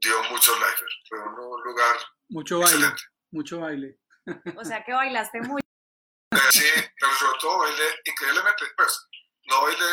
dio 0.00 0.22
mucho 0.24 0.54
lifer. 0.54 0.88
Fue 1.08 1.18
un 1.18 1.62
lugar 1.64 1.96
mucho 2.28 2.60
baile, 2.60 2.94
mucho 3.32 3.60
baile. 3.60 3.98
O 4.56 4.64
sea 4.64 4.84
que 4.84 4.92
bailaste 4.92 5.40
mucho. 5.40 5.67
Eh, 6.48 6.52
sí, 6.52 6.90
pero 6.98 7.14
sobre 7.14 7.38
todo 7.38 7.58
bailé 7.58 8.00
increíblemente, 8.04 8.64
pues, 8.76 9.08
no 9.44 9.62
bailé, 9.62 9.86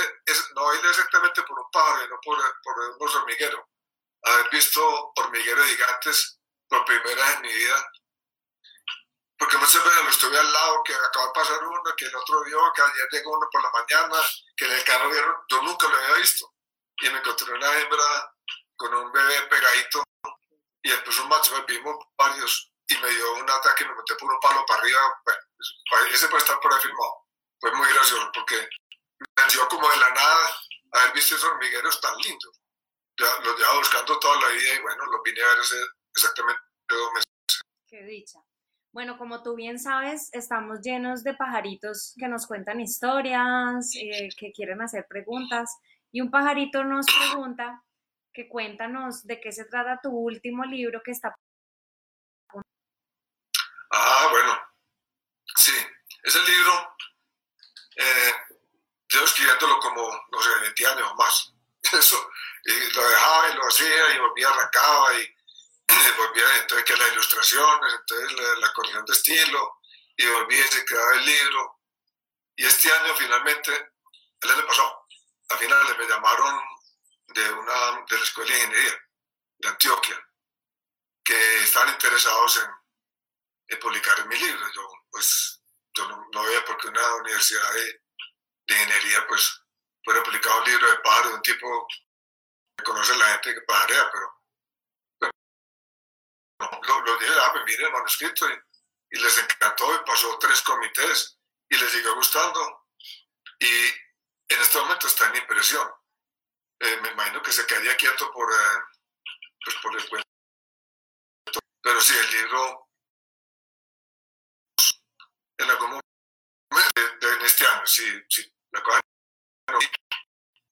no 0.56 0.66
bailé 0.66 0.89
exactamente 0.89 1.43
por 1.43 1.60
un 1.60 1.70
pájaro, 1.72 2.08
no 2.08 2.20
por, 2.24 2.38
por 2.62 2.80
unos 2.80 3.16
hormigueros. 3.16 3.62
Haber 4.24 4.49
visto 4.49 5.12
hormigueros 5.16 5.68
gigantes 5.68 6.39
por 6.68 6.86
primera 6.86 7.26
vez 7.26 7.36
en 7.36 7.41
mi 7.41 7.53
vida, 7.53 7.91
porque 9.38 9.58
muchas 9.58 9.84
veces 9.84 10.03
lo 10.03 10.10
estuve 10.10 10.39
al 10.39 10.53
lado, 10.53 10.84
que 10.84 10.93
acaba 10.93 11.28
de 11.28 11.34
pasar 11.34 11.64
uno, 11.64 11.82
que 11.97 12.06
el 12.06 12.16
otro 12.16 12.43
vio, 12.43 12.74
que 12.74 12.82
ayer 12.82 13.08
llegó 13.12 13.38
uno 13.38 13.47
por 13.51 13.62
la 13.62 13.72
mañana, 13.72 14.18
que 14.56 14.66
en 14.66 14.72
el 14.72 14.84
carro 14.84 15.10
vieron, 15.10 15.36
yo 15.49 15.62
nunca 15.62 15.88
lo 15.88 15.97
había 15.97 16.16
visto. 16.16 16.53
Y 17.01 17.10
me 17.10 17.20
encontré 17.20 17.53
una 17.53 17.80
hembra 17.80 18.34
con 18.78 18.93
un 18.93 19.12
bebé 19.12 19.41
pegadito, 19.43 20.03
y 20.82 20.89
después 20.89 21.20
un 21.20 21.28
macho, 21.28 21.53
me 21.58 21.66
vimos 21.66 21.95
varios, 22.18 22.72
y 22.88 22.98
me 22.98 23.10
dio 23.10 23.34
un 23.36 23.50
ataque 23.50 23.86
me 23.86 23.96
metí 23.96 24.14
por 24.20 24.32
un 24.32 24.40
palo 24.40 24.66
para 24.68 24.80
arriba. 24.82 25.00
Bueno, 25.26 25.42
pues, 25.58 26.14
ese 26.14 26.28
puede 26.28 26.44
estar 26.44 26.60
por 26.60 26.74
ahí 26.74 26.80
filmado. 26.82 27.26
Fue 27.60 27.72
muy 27.74 27.88
gracioso, 27.88 28.32
porque 28.34 28.70
dio 29.52 29.68
como 29.70 29.90
de 29.90 29.98
la 29.98 30.10
nada 30.10 30.50
haber 30.92 31.14
visto 31.14 31.36
esos 31.36 31.50
hormigueros 31.50 32.00
tan 32.02 32.16
lindos. 32.18 32.62
Los 33.18 33.58
llevaba 33.58 33.78
buscando 33.78 34.20
toda 34.20 34.42
la 34.42 34.50
vida 34.50 34.76
y 34.78 34.82
bueno, 34.82 35.06
los 35.06 35.22
vine 35.24 35.42
a 35.42 35.48
ver 35.48 35.60
hace 35.60 35.76
exactamente 36.14 36.62
dos 36.90 37.12
meses. 37.14 37.62
Qué 37.88 38.04
dicha. 38.04 38.40
Bueno, 38.92 39.18
como 39.18 39.44
tú 39.44 39.56
bien 39.56 39.80
sabes, 39.80 40.30
estamos 40.34 40.80
llenos 40.82 41.24
de 41.24 41.34
pajaritos 41.34 42.14
que 42.18 42.28
nos 42.28 42.48
cuentan 42.48 42.80
historias, 42.80 43.94
eh, 43.96 44.30
que 44.38 44.52
quieren 44.52 44.82
hacer 44.82 45.06
preguntas. 45.10 45.78
Y 46.12 46.22
un 46.22 46.32
pajarito 46.32 46.84
nos 46.84 47.06
pregunta 47.06 47.84
que 48.34 48.48
cuéntanos 48.48 49.26
de 49.26 49.40
qué 49.42 49.52
se 49.52 49.66
trata 49.66 50.00
tu 50.02 50.12
último 50.12 50.64
libro 50.64 51.02
que 51.04 51.12
está. 51.12 51.36
Ah, 53.92 54.28
bueno. 54.32 54.62
Sí, 55.56 55.74
ese 56.24 56.42
libro, 56.44 56.96
eh, 57.96 58.34
yo 59.08 59.24
escribiéndolo 59.24 59.80
como, 59.80 60.26
no 60.32 60.42
sé, 60.42 60.50
20 60.62 60.88
años 60.88 61.12
o 61.12 61.16
más. 61.16 61.54
Eso, 61.94 62.30
y 62.66 62.94
lo 62.94 63.10
dejaba 63.10 63.50
y 63.50 63.54
lo 63.54 63.68
hacía 63.68 64.14
y 64.14 64.20
volvía, 64.20 64.50
arrancaba 64.50 65.14
y 65.14 65.36
volvía 66.18 66.58
entonces 66.58 66.86
que 66.86 66.98
las 66.98 67.12
ilustraciones, 67.12 67.94
entonces 67.94 68.60
la, 68.60 68.74
corrección 68.74 69.06
de 69.06 69.14
estilo, 69.14 69.82
y 70.18 70.26
volví 70.28 70.60
y 70.60 70.64
se 70.64 70.86
quedaba 70.86 71.14
el 71.14 71.26
libro. 71.26 71.80
Y 72.56 72.66
este 72.66 72.92
año 72.92 73.14
finalmente, 73.16 73.92
el 74.42 74.52
año 74.52 74.66
pasado, 74.66 75.08
a 75.50 75.58
finales 75.58 75.98
me 75.98 76.08
llamaron 76.08 76.62
de, 77.28 77.52
una, 77.52 78.04
de 78.10 78.18
la 78.18 78.24
Escuela 78.24 78.52
de 78.52 78.58
Ingeniería 78.58 79.00
de 79.58 79.68
Antioquia, 79.68 80.30
que 81.24 81.64
estaban 81.64 81.90
interesados 81.90 82.58
en, 82.58 82.85
en 83.68 83.80
publicar 83.80 84.26
mi 84.28 84.38
libro. 84.38 84.72
Yo, 84.74 84.89
pues, 85.11 85.61
yo 85.95 86.07
no, 86.07 86.28
no 86.32 86.43
veía 86.43 86.63
por 86.66 86.78
qué 86.78 86.88
una 86.88 87.16
universidad 87.16 87.74
de, 87.74 88.01
de 88.68 88.74
ingeniería, 88.76 89.28
pues, 89.28 89.61
fuera 90.03 90.24
publicado 90.24 90.59
un 90.59 90.66
libro 90.66 90.89
de 90.89 90.97
pájaro 90.97 91.30
de 91.30 91.36
un 91.36 91.41
tipo 91.41 91.88
que 92.78 92.84
conoce 92.84 93.18
la 93.18 93.26
gente 93.26 93.53
que 93.55 93.61
pajarea, 93.61 94.09
pero 94.11 94.36
lo, 96.59 97.01
lo 97.01 97.18
dije, 97.18 97.34
ah, 97.41 97.49
pues 97.51 97.66
miren 97.66 97.88
el 97.88 97.91
manuscrito 97.91 98.47
y, 98.49 99.18
les 99.18 99.38
encantó 99.38 99.95
y 99.95 100.05
pasó 100.05 100.38
tres 100.39 100.61
comités 100.61 101.39
y 101.70 101.78
les 101.78 101.91
siguió 101.91 102.16
gustando. 102.16 102.88
Y 103.59 103.66
en 103.66 104.61
este 104.61 104.78
momento 104.80 105.07
está 105.07 105.30
en 105.30 105.38
impresión. 105.38 105.89
Eh, 106.80 106.99
me 107.01 107.11
imagino 107.11 107.41
que 107.41 107.53
se 107.53 107.66
quedaría 107.66 107.95
quieto 107.95 108.30
por, 108.34 108.51
eh, 108.51 108.80
pues 109.63 109.78
por 109.82 109.95
el 109.95 110.09
cuento. 110.09 110.28
Pero 111.82 112.01
sí, 112.01 112.13
el 112.18 112.32
libro 112.32 112.85
en 115.58 115.70
algún 115.70 115.89
momento 115.89 117.01
de, 117.22 117.45
este 117.45 117.66
año, 117.66 117.86
sí, 117.86 118.24
sí, 118.30 118.53
la 118.72 118.84
cosa 118.84 119.01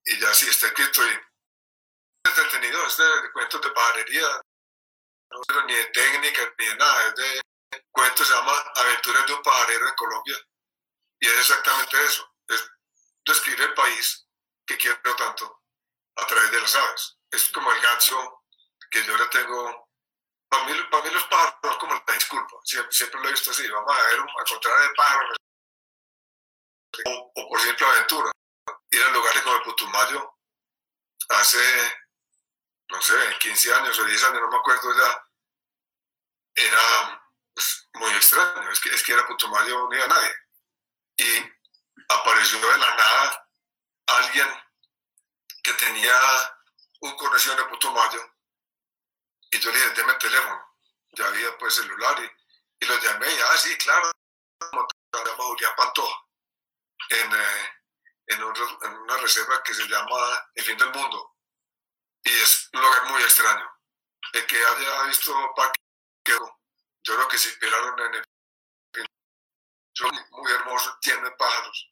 y 0.05 0.19
ya 0.19 0.34
sí 0.34 0.49
está 0.49 0.67
escrito 0.67 1.01
y 1.05 1.19
entretenido, 2.25 2.86
este 2.86 3.03
de 3.03 3.31
cuentos 3.31 3.61
de 3.61 3.71
pajarería, 3.71 4.41
no 5.31 5.65
ni 5.65 5.73
de 5.73 5.86
técnica 5.86 6.53
ni 6.57 6.65
de 6.65 6.75
nada, 6.75 7.07
es 7.07 7.15
de 7.15 7.41
cuento, 7.91 8.25
se 8.25 8.34
llama 8.34 8.53
Aventuras 8.75 9.25
de 9.25 9.34
un 9.34 9.41
pajarero 9.41 9.88
en 9.88 9.95
Colombia. 9.95 10.38
Y 11.19 11.27
es 11.27 11.38
exactamente 11.38 12.03
eso, 12.03 12.36
es 12.47 12.69
describir 13.25 13.61
el 13.61 13.73
país 13.73 14.27
que 14.65 14.77
quiero 14.77 15.15
tanto 15.15 15.63
a 16.17 16.27
través 16.27 16.51
de 16.51 16.61
las 16.61 16.75
aves. 16.75 17.17
Es 17.31 17.49
como 17.49 17.71
el 17.71 17.81
gancho 17.81 18.43
que 18.91 19.03
yo 19.03 19.17
le 19.17 19.27
tengo. 19.27 19.82
Para 20.54 20.66
mí, 20.66 20.74
para 20.91 21.04
mí 21.04 21.10
los 21.10 21.24
pájaros 21.24 21.78
como 21.78 21.93
la 21.95 22.14
disculpa, 22.14 22.58
siempre, 22.64 22.91
siempre, 22.91 23.20
lo 23.20 23.28
he 23.28 23.32
visto 23.32 23.49
así, 23.49 23.68
vamos 23.68 23.91
a 23.91 24.04
ver, 24.04 24.20
a 24.20 24.41
encontrar 24.41 24.84
el 24.84 24.93
pájaro. 24.95 25.34
O, 27.34 27.49
por 27.49 27.60
ejemplo 27.60 27.88
aventura, 27.88 28.32
ir 28.91 29.01
a 29.01 29.10
lugares 29.10 29.41
como 29.41 29.56
el 29.56 29.64
Putumayo 29.64 30.38
hace 31.30 31.58
no 32.88 33.01
sé, 33.01 33.16
15 33.39 33.74
años 33.74 33.97
o 33.97 34.06
10 34.06 34.24
años, 34.26 34.41
no 34.41 34.49
me 34.49 34.58
acuerdo 34.58 34.95
ya, 34.95 35.28
era 36.54 37.28
pues, 37.56 37.89
muy 37.95 38.12
extraño. 38.12 38.70
Es 38.70 38.80
que, 38.80 38.89
es 38.89 39.01
que 39.01 39.14
era 39.14 39.26
Putumayo, 39.26 39.89
no 39.89 39.95
iba 39.95 40.06
nadie. 40.06 40.36
Y 41.18 41.51
apareció 42.10 42.60
de 42.60 42.78
la 42.78 42.95
nada 42.95 43.49
alguien 44.06 44.47
que 45.64 45.74
tenía 45.74 46.14
un 46.99 47.18
conexión 47.18 47.58
de 47.58 47.64
Putumayo 47.66 48.32
y 49.54 49.60
yo 49.60 49.72
le 49.72 49.78
dije, 49.78 49.89
deme 49.91 50.14
el 50.14 50.18
teléfono. 50.18 50.78
Ya 51.12 51.28
había 51.28 51.58
pues 51.58 51.76
celular 51.76 52.18
y, 52.24 52.84
y 52.84 52.88
lo 52.88 52.99
llamé 52.99 53.32
y, 53.32 53.39
ah, 53.39 53.58
sí, 53.58 53.78
claro, 53.78 54.12
se 54.60 55.32
Julián 55.36 55.74
Pantoja 55.78 56.26
en, 57.10 57.34
eh, 57.34 57.74
en, 58.28 58.41
en, 58.41 58.97
una 58.97 59.18
reserva 59.18 59.62
que 59.64 59.74
se 59.74 59.88
llama 59.88 60.49
El 60.56 60.64
Fin 60.64 60.78
del 60.78 60.91
Mundo 60.91 61.36
y 62.24 62.32
es 62.32 62.70
un 62.74 62.82
lugar 62.82 63.06
muy 63.12 63.22
extraño. 63.22 63.70
El 64.34 64.45
que 64.47 64.58
haya 64.58 65.04
visto 65.04 65.54
Parque, 65.56 65.80
yo 66.26 67.16
creo 67.16 67.28
que 67.28 67.38
se 67.38 67.49
inspiraron 67.49 67.99
en 67.99 68.16
el 68.16 68.24
son 69.95 70.10
muy 70.32 70.51
hermosos, 70.51 70.99
tienen 71.01 71.36
pájaros. 71.38 71.91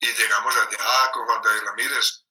Y 0.00 0.06
llegamos 0.12 0.56
allá 0.56 1.12
con 1.12 1.24
Juan 1.26 1.42
David 1.42 1.62
Ramírez, 1.62 2.26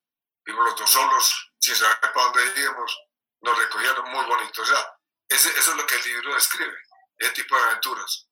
vimos 0.45 0.65
los 0.65 0.75
dos 0.75 0.89
solos, 0.89 1.53
sin 1.59 1.75
saber 1.75 1.99
para 2.01 2.25
dónde 2.25 2.61
íbamos, 2.61 2.99
nos 3.43 3.57
recogieron 3.57 4.09
muy 4.11 4.25
bonitos. 4.25 4.59
O 4.59 4.65
sea, 4.65 4.99
ese, 5.29 5.49
eso 5.51 5.71
es 5.71 5.77
lo 5.77 5.85
que 5.85 5.95
el 5.95 6.03
libro 6.03 6.33
describe, 6.33 6.75
ese 7.17 7.31
tipo 7.31 7.55
de 7.55 7.63
aventuras. 7.63 8.29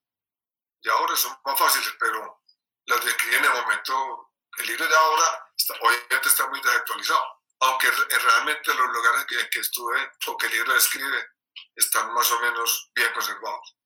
Y 0.82 0.90
ahora 0.90 1.16
son 1.16 1.38
más 1.46 1.60
fáciles, 1.60 1.94
pero 2.00 2.44
las 2.88 3.06
describe 3.06 3.38
en 3.38 3.46
el 3.46 3.52
momento. 3.52 4.34
El 4.58 4.68
libro 4.68 4.88
de 4.88 4.96
ahora, 4.96 5.54
está, 5.56 5.74
obviamente 5.80 6.28
está 6.28 6.48
muy 6.50 6.60
desactualizado 6.60 7.42
aunque 7.62 7.88
realmente 7.92 8.74
los 8.74 8.88
lugares 8.88 9.26
en 9.30 9.50
que 9.50 9.60
estuve 9.60 9.98
o 10.28 10.38
que 10.38 10.48
el 10.48 10.54
libro 10.54 10.74
describe 10.74 11.28
están 11.76 12.12
más 12.14 12.32
o 12.32 12.40
menos 12.42 12.92
bien 12.96 13.14
conservados. 13.14 13.78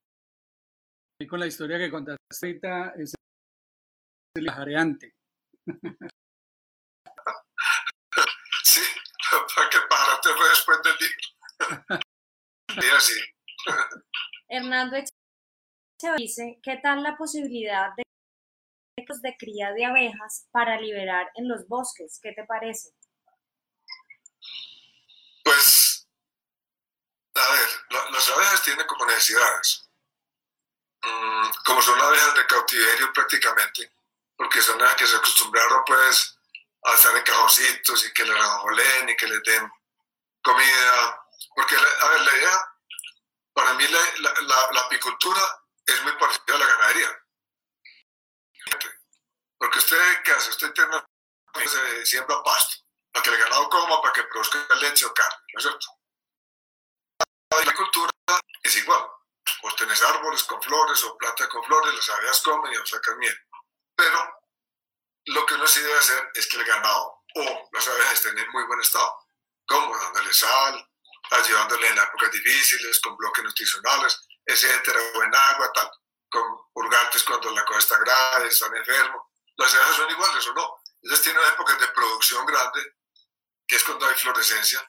Y 1.19 1.27
con 1.27 1.39
la 1.39 1.47
historia 1.47 1.77
que 1.77 1.91
contaste 1.91 2.21
ahorita 2.41 2.93
es 2.97 3.13
el 4.35 4.49
jareante. 4.49 5.13
sí, 8.63 8.81
para 9.55 9.69
que 9.69 9.77
para 9.89 10.21
te 10.21 10.29
del 10.83 10.97
libro. 10.99 12.01
y 12.69 12.95
así. 12.95 13.21
Hernando 14.49 14.97
dice, 16.17 16.59
¿qué 16.61 16.77
tal 16.77 17.03
la 17.03 17.17
posibilidad 17.17 17.89
de 17.97 18.05
de 19.21 19.37
cría 19.37 19.71
de 19.73 19.85
abejas 19.85 20.47
para 20.51 20.79
liberar 20.79 21.29
en 21.35 21.47
los 21.47 21.67
bosques? 21.67 22.19
¿Qué 22.21 22.31
te 22.31 22.43
parece? 22.45 22.89
Pues, 25.43 26.07
a 27.35 27.51
ver, 27.51 27.69
las 28.11 28.29
abejas 28.31 28.63
tienen 28.63 28.87
como 28.87 29.05
necesidades. 29.05 29.89
Mm, 31.03 31.49
como 31.65 31.81
son 31.81 32.01
abejas 32.01 32.35
de 32.35 32.45
cautiverio 32.47 33.13
prácticamente, 33.13 33.93
porque 34.35 34.61
son 34.61 34.79
abejas 34.81 34.97
que 34.97 35.07
se 35.07 35.17
acostumbraron 35.17 35.83
pues 35.85 36.39
a 36.85 36.93
estar 36.93 37.17
en 37.17 37.23
cajoncitos 37.23 38.05
y 38.05 38.13
que 38.13 38.23
les 38.23 38.37
rajoleen 38.37 39.09
y 39.09 39.15
que 39.15 39.27
les 39.27 39.43
den 39.43 39.71
comida. 40.43 41.21
Porque, 41.55 41.75
a 41.75 42.09
ver, 42.09 42.21
la 42.21 42.37
idea, 42.37 42.75
para 43.53 43.73
mí 43.73 43.85
la, 43.87 44.81
apicultura 44.81 45.41
es 45.85 46.03
muy 46.03 46.13
parecida 46.13 46.55
a 46.55 46.57
la 46.57 46.65
ganadería. 46.65 47.19
Porque 49.57 49.79
usted, 49.79 50.23
¿qué 50.23 50.31
hace? 50.31 50.49
Usted 50.51 50.73
tiene, 50.73 51.01
se 51.65 52.05
siembra 52.05 52.43
pasto 52.43 52.85
para 53.11 53.23
que 53.23 53.29
el 53.29 53.37
ganado 53.37 53.69
coma 53.69 54.01
para 54.01 54.13
que 54.13 54.23
produzca 54.23 54.75
leche 54.75 55.05
o 55.05 55.13
carne, 55.13 55.37
¿no 55.53 55.59
es 55.59 55.63
cierto? 55.63 55.87
La 57.49 57.57
agricultura 57.59 58.11
es 58.61 58.75
igual. 58.75 59.09
Vos 59.61 59.75
tenés 59.77 60.01
árboles 60.03 60.43
con 60.43 60.61
flores 60.61 61.01
o 61.05 61.17
plantas 61.17 61.47
con 61.47 61.63
flores, 61.63 61.95
las 61.95 62.09
abejas 62.09 62.41
comen 62.41 62.73
y 62.73 62.87
sacan 62.87 63.17
miel. 63.17 63.37
Pero 63.95 64.44
lo 65.25 65.45
que 65.45 65.53
uno 65.55 65.67
sí 65.67 65.81
debe 65.81 65.97
hacer 65.97 66.31
es 66.33 66.47
que 66.47 66.57
el 66.57 66.65
ganado 66.65 67.23
o 67.35 67.69
las 67.71 67.87
abejas 67.87 68.13
estén 68.13 68.37
en 68.37 68.49
muy 68.51 68.63
buen 68.65 68.79
estado. 68.79 69.13
como 69.65 69.97
Dándole 69.97 70.33
sal, 70.33 70.89
ayudándole 71.31 71.87
en 71.87 71.97
épocas 71.97 72.31
difíciles, 72.31 72.99
con 73.01 73.17
bloques 73.17 73.43
nutricionales, 73.43 74.27
etcétera, 74.45 74.99
buen 75.15 75.33
agua, 75.35 75.71
tal, 75.73 75.89
con 76.29 76.43
purgantes 76.73 77.23
cuando 77.23 77.51
la 77.51 77.65
cosa 77.65 77.79
está 77.79 77.99
grave, 77.99 78.47
están 78.47 78.75
enfermos. 78.75 79.23
Las 79.57 79.73
abejas 79.73 79.95
son 79.95 80.11
iguales 80.11 80.47
o 80.47 80.53
no. 80.53 80.75
Ellas 81.01 81.21
tienen 81.21 81.43
épocas 81.53 81.79
de 81.79 81.87
producción 81.89 82.45
grande, 82.45 82.95
que 83.67 83.75
es 83.75 83.83
cuando 83.83 84.05
hay 84.05 84.15
florescencia, 84.15 84.87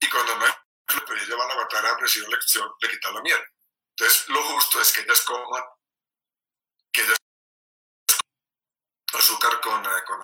y 0.00 0.08
cuando 0.08 0.36
no 0.36 0.44
hay 0.44 0.52
pues 1.06 1.22
ellas 1.22 1.38
van 1.38 1.50
a 1.50 1.54
matar 1.54 1.86
hambre 1.86 2.08
si 2.08 2.20
no 2.20 2.28
le, 2.28 2.36
le 2.36 2.90
quitan 2.90 3.14
la 3.14 3.22
miel. 3.22 3.40
Entonces, 3.90 4.28
lo 4.28 4.42
justo 4.42 4.80
es 4.80 4.92
que 4.92 5.02
ellas 5.02 5.20
coman, 5.22 5.62
que 6.92 7.02
ellas 7.02 7.16
azúcar 9.18 9.60
con, 9.60 9.84
eh, 9.84 10.04
con 10.06 10.22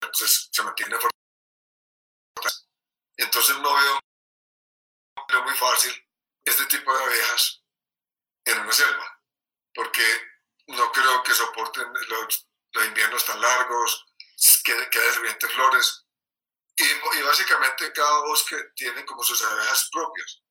entonces 0.00 0.48
se 0.52 0.62
mantiene 0.62 0.96
fuerte. 0.96 1.16
Entonces 3.16 3.56
no 3.58 3.74
veo, 3.74 4.00
veo 5.28 5.42
muy 5.42 5.54
fácil 5.54 5.92
este 6.44 6.64
tipo 6.66 6.96
de 6.96 7.04
abejas 7.04 7.62
en 8.44 8.60
una 8.60 8.72
selva, 8.72 9.20
porque 9.74 10.02
no 10.68 10.90
creo 10.92 11.22
que 11.22 11.34
soporten 11.34 11.92
los, 11.92 12.48
los 12.72 12.86
inviernos 12.86 13.24
tan 13.26 13.40
largos, 13.40 14.06
que, 14.64 14.90
que 14.90 14.98
haya 14.98 15.48
flores, 15.48 16.06
y, 16.76 16.84
y, 16.84 17.22
básicamente 17.22 17.92
cada 17.92 18.20
bosque 18.20 18.56
tiene 18.76 19.04
como 19.04 19.24
sus 19.24 19.42
abejas 19.42 19.88
propias. 19.92 20.42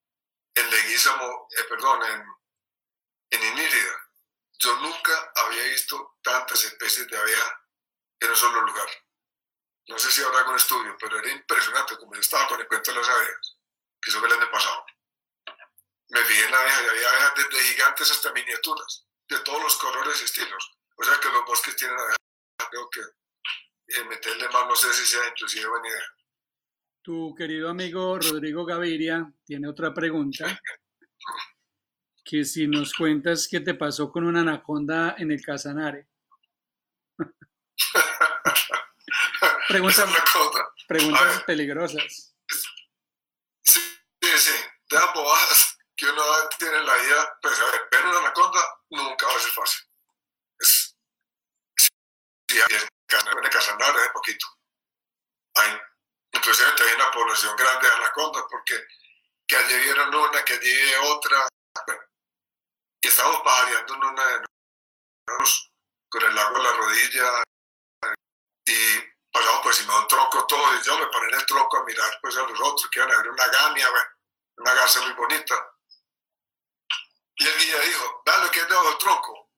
En 0.56 0.70
Leguízamo, 0.70 1.48
eh, 1.58 1.64
perdón, 1.70 2.04
en, 2.04 2.26
en 3.30 3.44
Inírida, 3.54 4.07
yo 4.60 4.76
nunca 4.80 5.32
había 5.36 5.64
visto 5.66 6.18
tantas 6.22 6.64
especies 6.64 7.08
de 7.08 7.18
abeja 7.18 7.62
en 8.20 8.30
un 8.30 8.36
solo 8.36 8.62
lugar. 8.62 8.88
No 9.88 9.98
sé 9.98 10.12
si 10.12 10.22
habrá 10.22 10.40
algún 10.40 10.56
estudio, 10.56 10.98
pero 11.00 11.20
era 11.20 11.32
impresionante 11.32 11.98
como 11.98 12.14
yo 12.14 12.20
estaba 12.20 12.48
con 12.48 12.60
el 12.60 12.68
cuento 12.68 12.92
de 12.92 12.98
las 12.98 13.10
abejas, 13.10 13.58
que 14.02 14.10
eso 14.10 14.20
fue 14.20 14.28
el 14.28 14.36
año 14.36 14.52
pasado. 14.52 14.86
Me 16.10 16.24
vi 16.24 16.38
en 16.38 16.52
la 16.52 16.60
abeja 16.60 16.84
y 16.84 16.88
había 16.88 17.10
abejas 17.10 17.34
desde 17.36 17.64
gigantes 17.64 18.12
hasta 18.12 18.34
miniaturas, 18.34 19.06
de 19.30 19.40
todos 19.40 19.62
los 19.62 19.78
colores 19.78 20.22
y 20.22 20.26
estilos. 20.26 20.78
O 20.96 21.04
sea 21.04 21.20
que 21.20 21.30
los 21.30 21.46
bosques 21.46 21.76
tienen 21.76 21.98
abejas, 21.98 22.18
creo 22.70 22.90
que 22.90 23.02
eh, 23.88 24.04
meterle 24.06 24.50
más 24.50 24.68
no 24.68 24.76
sé 24.76 24.92
si 24.94 25.06
sea 25.06 25.28
inclusive 25.28 25.68
buena 25.68 25.88
idea. 25.88 26.16
Tu 27.04 27.34
querido 27.36 27.70
amigo 27.70 28.20
Rodrigo 28.20 28.66
Gaviria 28.66 29.32
tiene 29.46 29.70
otra 29.70 29.94
pregunta. 29.94 30.46
que 32.28 32.44
si 32.44 32.68
nos 32.68 32.94
cuentas 32.94 33.48
qué 33.50 33.62
te 33.62 33.74
pasó 33.74 34.12
con 34.12 34.26
una 34.26 34.42
anaconda 34.42 35.16
en 35.18 35.32
el 35.32 35.42
Casanare. 35.42 36.10
preguntas, 39.70 40.10
preguntas 40.88 41.44
peligrosas. 41.44 42.36
Sí, 43.64 43.80
sí, 44.22 44.52
de 44.90 45.00
bobadas 45.16 45.78
que 45.96 46.10
uno 46.10 46.22
tiene 46.60 46.78
en 46.78 46.86
la 46.86 46.98
vida, 46.98 47.40
pues 47.42 47.58
a 47.62 47.66
ver, 47.66 47.88
una 48.06 48.20
anaconda 48.20 48.60
nunca 48.90 49.26
va 49.26 49.34
a 49.34 49.40
ser 49.40 49.52
fácil. 49.52 49.88
Es, 50.60 50.98
sí, 51.78 51.88
en 52.60 52.76
el 52.76 52.90
Casanare 53.50 54.00
hace 54.00 54.10
poquito. 54.12 54.46
Hay, 55.56 55.80
inclusive 56.34 56.72
hay 56.78 56.94
una 56.96 57.10
población 57.12 57.56
grande 57.56 57.88
de 57.88 57.94
anacondas 57.96 58.44
porque 58.52 58.86
que 59.48 59.56
allí 59.56 59.80
vieron 59.80 60.14
una, 60.14 60.44
que 60.44 60.54
allí 60.54 60.94
otra. 61.04 61.48
Bueno, 61.86 62.07
y 63.08 63.10
estábamos 63.10 63.40
pajareando 63.42 63.94
en 63.94 64.04
una 64.04 64.26
de 64.26 64.46
con 66.10 66.24
el 66.24 66.36
lago 66.36 66.58
en 66.58 66.64
la 66.64 66.74
rodilla 66.74 67.44
y 68.66 69.00
pasamos 69.32 69.62
por 69.62 69.72
encima 69.72 69.94
de 69.94 70.00
un 70.00 70.08
tronco 70.08 70.46
todo 70.46 70.76
y 70.76 70.82
yo 70.84 71.00
me 71.00 71.08
paré 71.08 71.28
en 71.30 71.40
el 71.40 71.46
tronco 71.46 71.78
a 71.78 71.84
mirar 71.86 72.20
pues 72.22 72.36
a 72.36 72.42
los 72.42 72.60
otros 72.60 72.90
que 72.92 73.00
iban 73.00 73.14
a 73.14 73.18
ver 73.18 73.30
una 73.30 73.48
gamia, 73.48 73.88
una 74.58 74.74
garza 74.74 75.02
muy 75.04 75.14
bonita. 75.14 75.56
Y 77.38 77.48
el 77.48 77.58
guía 77.60 77.80
dijo, 77.80 78.24
dale 78.26 78.52
que 78.52 78.60
es 78.60 78.68
debajo 78.68 78.90
del 78.90 78.98
tronco. 78.98 79.52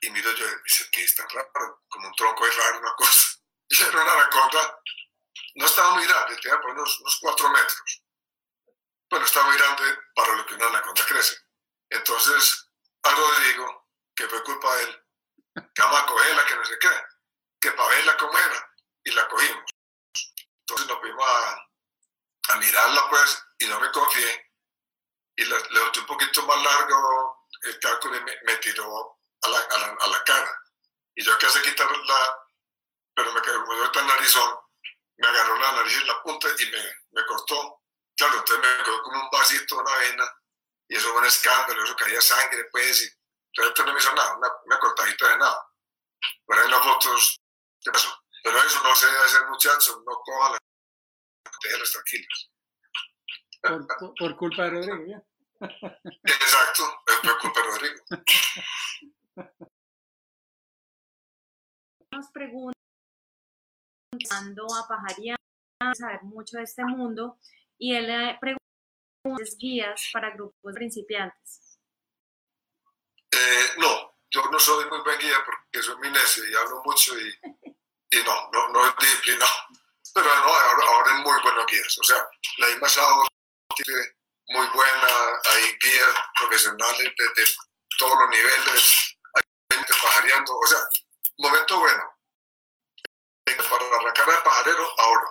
Y 0.00 0.10
miro 0.10 0.32
yo 0.32 0.46
y 0.46 0.62
dice, 0.64 0.88
¿qué 0.90 1.04
es 1.04 1.14
tan 1.14 1.28
raro? 1.28 1.82
Como 1.88 2.08
un 2.08 2.14
tronco 2.14 2.46
es 2.46 2.56
raro, 2.56 2.78
una 2.80 2.94
cosa. 2.96 3.20
Y 3.70 3.80
era 3.80 4.02
una 4.02 4.12
anaconda, 4.12 4.80
no 5.56 5.66
estaba 5.66 5.90
muy 5.92 6.04
grande, 6.06 6.36
tenía 6.38 6.58
por 6.60 6.70
unos, 6.70 7.00
unos 7.00 7.18
cuatro 7.20 7.50
metros. 7.50 8.02
Bueno, 9.10 9.26
estaba 9.26 9.46
muy 9.46 9.58
grande 9.58 9.98
para 10.14 10.34
lo 10.34 10.46
que 10.46 10.54
una 10.54 10.66
anaconda 10.68 11.04
crece. 11.06 11.36
Entonces 11.90 12.67
a 13.08 13.14
Rodrigo, 13.14 13.88
que 14.14 14.28
fue 14.28 14.42
culpa 14.44 14.74
de 14.76 14.82
él, 14.84 15.04
que 15.74 15.82
vamos 15.82 16.00
a 16.00 16.06
cogerla, 16.06 16.46
que 16.46 16.56
no 16.56 16.64
sé 16.64 16.78
qué, 16.78 16.90
que 17.60 17.72
para 17.72 17.88
verla 17.88 18.16
cómo 18.16 18.38
era, 18.38 18.74
y 19.04 19.10
la 19.12 19.28
cogimos. 19.28 19.64
Entonces 20.60 20.86
nos 20.86 21.00
fuimos 21.00 21.26
a, 21.26 21.68
a 22.50 22.56
mirarla, 22.56 23.08
pues, 23.10 23.44
y 23.58 23.66
no 23.66 23.80
me 23.80 23.90
confié, 23.90 24.52
y 25.36 25.44
le, 25.44 25.56
le 25.70 25.82
un 25.82 26.06
poquito 26.06 26.42
más 26.46 26.62
largo 26.62 27.46
el 27.62 27.78
cálculo 27.78 28.16
y 28.16 28.20
me, 28.22 28.36
me 28.44 28.56
tiró 28.56 29.18
a 29.42 29.48
la, 29.48 29.58
a, 29.58 29.78
la, 29.78 29.96
a 30.00 30.06
la, 30.08 30.24
cara. 30.24 30.62
Y 31.14 31.24
yo 31.24 31.36
quise 31.38 31.62
quitarla, 31.62 32.38
pero 33.14 33.32
me 33.32 33.42
quedó 33.42 33.64
muy 33.66 33.92
tan 33.92 34.06
narizón, 34.06 34.58
me 35.16 35.28
agarró 35.28 35.56
la 35.58 35.72
nariz 35.72 35.96
en 35.96 36.06
la 36.06 36.22
punta 36.22 36.48
y 36.58 36.66
me, 36.66 36.94
me 37.12 37.26
cortó. 37.26 37.82
Claro, 38.16 38.38
entonces 38.38 38.58
me 38.58 38.84
quedó 38.84 39.02
como 39.02 39.22
un 39.22 39.30
vasito, 39.30 39.78
una 39.78 39.96
vena, 39.96 40.37
y 40.88 40.96
eso 40.96 41.10
fue 41.10 41.18
un 41.18 41.26
escándalo, 41.26 41.84
eso 41.84 41.96
caía 41.96 42.20
sangre, 42.20 42.64
pues, 42.70 43.02
y 43.02 43.08
realmente 43.54 43.84
no 43.84 43.92
me 43.92 43.98
hizo 43.98 44.14
nada, 44.14 44.36
una, 44.36 44.48
una 44.64 44.78
cortadita 44.78 45.28
de 45.28 45.38
nada. 45.38 45.68
Pero 46.46 46.62
hay 46.62 46.70
las 46.70 46.82
fotos 46.82 47.40
de 47.84 47.92
eso. 47.92 48.24
Pero 48.42 48.58
eso 48.62 48.82
no 48.82 48.94
se 48.94 49.06
debe 49.06 49.18
hacer, 49.18 49.46
muchachos, 49.48 50.02
no 50.06 50.12
cojan 50.24 50.52
las 50.52 50.60
déjenlas 51.62 51.92
tranquilas. 51.92 52.50
Por, 53.60 54.14
por, 54.14 54.36
culpa 54.36 54.62
de 54.64 54.70
Rodrigo, 54.70 55.04
¿ya? 55.06 55.22
Exacto, 56.22 57.02
es 57.06 57.16
por 57.16 57.38
culpa 57.40 57.60
de 57.60 57.66
Rodrigo. 57.66 58.04
Nos 62.12 62.30
preguntan 62.30 62.74
a 64.12 64.88
Pajaría 64.88 65.36
saber 65.94 66.22
mucho 66.22 66.56
de 66.56 66.64
este 66.64 66.84
mundo 66.84 67.38
y 67.76 67.94
él 67.94 68.06
le 68.06 68.38
pregunta 68.40 68.57
guías 69.58 70.10
para 70.12 70.30
grupos 70.30 70.74
principiantes? 70.74 71.78
Eh, 73.30 73.74
no, 73.78 74.18
yo 74.30 74.42
no 74.50 74.58
soy 74.58 74.88
muy 74.88 75.00
buen 75.00 75.18
guía 75.18 75.36
porque 75.44 75.82
soy 75.82 75.96
muy 75.96 76.08
y 76.08 76.54
hablo 76.54 76.82
mucho 76.84 77.18
y, 77.18 78.22
no, 78.24 78.50
no, 78.52 78.68
no 78.68 78.86
es 78.86 78.94
disciplinado. 79.00 79.52
Pero 80.14 80.26
no, 80.26 80.52
ahora, 80.52 81.12
es 81.12 81.24
muy 81.24 81.42
buenos 81.42 81.66
guías. 81.66 81.98
O 81.98 82.04
sea, 82.04 82.28
la 82.58 82.88
sábado 82.88 83.26
tiene 83.76 84.00
muy 84.48 84.66
buena, 84.68 85.08
hay 85.44 85.76
guías 85.82 86.14
profesionales 86.38 87.12
de, 87.16 87.44
todos 87.98 88.18
los 88.18 88.30
niveles, 88.30 89.16
hay 89.34 89.42
gente 89.76 89.92
pajareando, 90.02 90.56
o 90.56 90.66
sea, 90.66 90.78
momento 91.38 91.78
bueno. 91.80 92.04
Para 93.44 93.96
arrancar 93.96 94.28
el 94.28 94.42
pajarero, 94.42 94.94
ahora. 94.98 95.28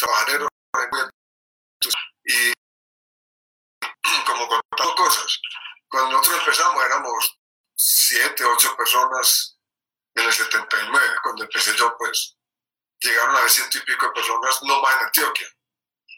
Pajarero 0.00 0.48
y 2.24 2.52
como 4.24 4.48
contando 4.48 4.94
cosas. 4.94 5.40
Cuando 5.88 6.12
nosotros 6.12 6.40
empezamos 6.40 6.84
éramos 6.84 7.38
siete, 7.76 8.44
ocho 8.44 8.76
personas 8.76 9.58
en 10.14 10.24
el 10.24 10.32
79, 10.32 11.06
cuando 11.22 11.44
empecé 11.44 11.76
yo, 11.76 11.94
pues 11.98 12.36
llegaron 13.00 13.36
a 13.36 13.40
ver 13.40 13.50
ciento 13.50 13.78
y 13.78 13.82
pico 13.82 14.06
de 14.06 14.12
personas, 14.12 14.62
no 14.62 14.80
más 14.80 14.96
en 14.96 15.06
Antioquia, 15.06 15.48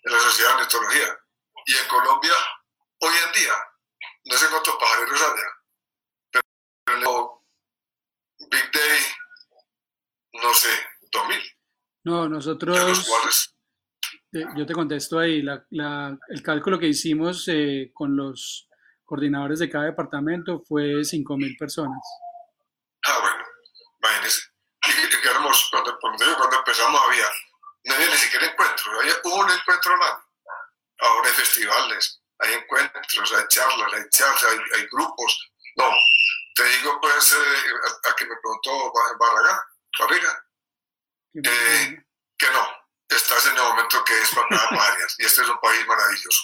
en 0.04 0.12
la 0.12 0.20
Sociedad 0.20 0.50
de 0.50 0.56
Ornitología. 0.56 1.18
Y 1.66 1.76
en 1.76 1.88
Colombia, 1.88 2.32
hoy 3.00 3.14
en 3.26 3.32
día, 3.32 3.52
no 4.24 4.36
sé 4.36 4.48
cuántos 4.48 4.76
pajareros 4.76 5.20
había, 5.20 6.42
pero 6.84 7.44
Big 8.50 8.70
Day, 8.72 9.00
no 10.34 10.54
sé, 10.54 10.88
2000. 11.12 11.58
No, 12.04 12.28
nosotros... 12.28 12.78
De 12.78 12.88
los 12.88 13.06
cuales 13.06 13.57
yo 14.32 14.66
te 14.66 14.74
contesto 14.74 15.18
ahí, 15.18 15.42
la, 15.42 15.64
la, 15.70 16.18
el 16.28 16.42
cálculo 16.42 16.78
que 16.78 16.88
hicimos 16.88 17.48
eh, 17.48 17.90
con 17.94 18.16
los 18.16 18.68
coordinadores 19.04 19.58
de 19.58 19.70
cada 19.70 19.86
departamento 19.86 20.62
fue 20.66 21.00
5.000 21.00 21.58
personas. 21.58 21.98
Ah, 23.06 23.18
bueno, 23.20 23.44
imagínense. 24.02 24.42
Que 25.22 25.28
éramos, 25.28 25.68
cuando, 25.70 25.98
cuando 25.98 26.58
empezamos 26.58 27.00
había, 27.06 27.26
no 27.84 27.94
había 27.94 28.06
ni 28.06 28.16
siquiera 28.16 28.46
encuentros, 28.46 28.88
había 29.00 29.14
un 29.24 29.50
encuentro 29.50 29.94
al 29.94 30.02
año. 30.02 30.24
Ahora 31.00 31.28
hay 31.28 31.34
festivales, 31.34 32.22
hay 32.38 32.54
encuentros, 32.54 33.32
hay 33.32 33.44
charlas, 33.48 33.92
hay 33.92 34.08
charlas, 34.10 34.44
hay, 34.44 34.58
hay 34.76 34.86
grupos. 34.92 35.50
No, 35.76 35.90
te 36.54 36.64
digo 36.64 36.98
pues, 37.00 37.32
eh, 37.32 37.36
a, 37.36 38.10
a, 38.10 38.16
que 38.16 38.26
me 38.26 38.36
preguntó 38.42 38.92
Barragán, 39.18 39.58
Barriga, 39.98 40.44
eh, 41.34 42.04
que 42.36 42.46
no, 42.50 42.77
estás 43.16 43.46
en 43.46 43.56
el 43.56 43.62
momento 43.62 43.98
que 44.06 44.14
es 44.20 44.34
para 44.34 44.48
varias 44.70 45.16
y 45.18 45.24
este 45.24 45.42
es 45.42 45.48
un 45.48 45.58
país 45.60 45.86
maravilloso. 45.86 46.42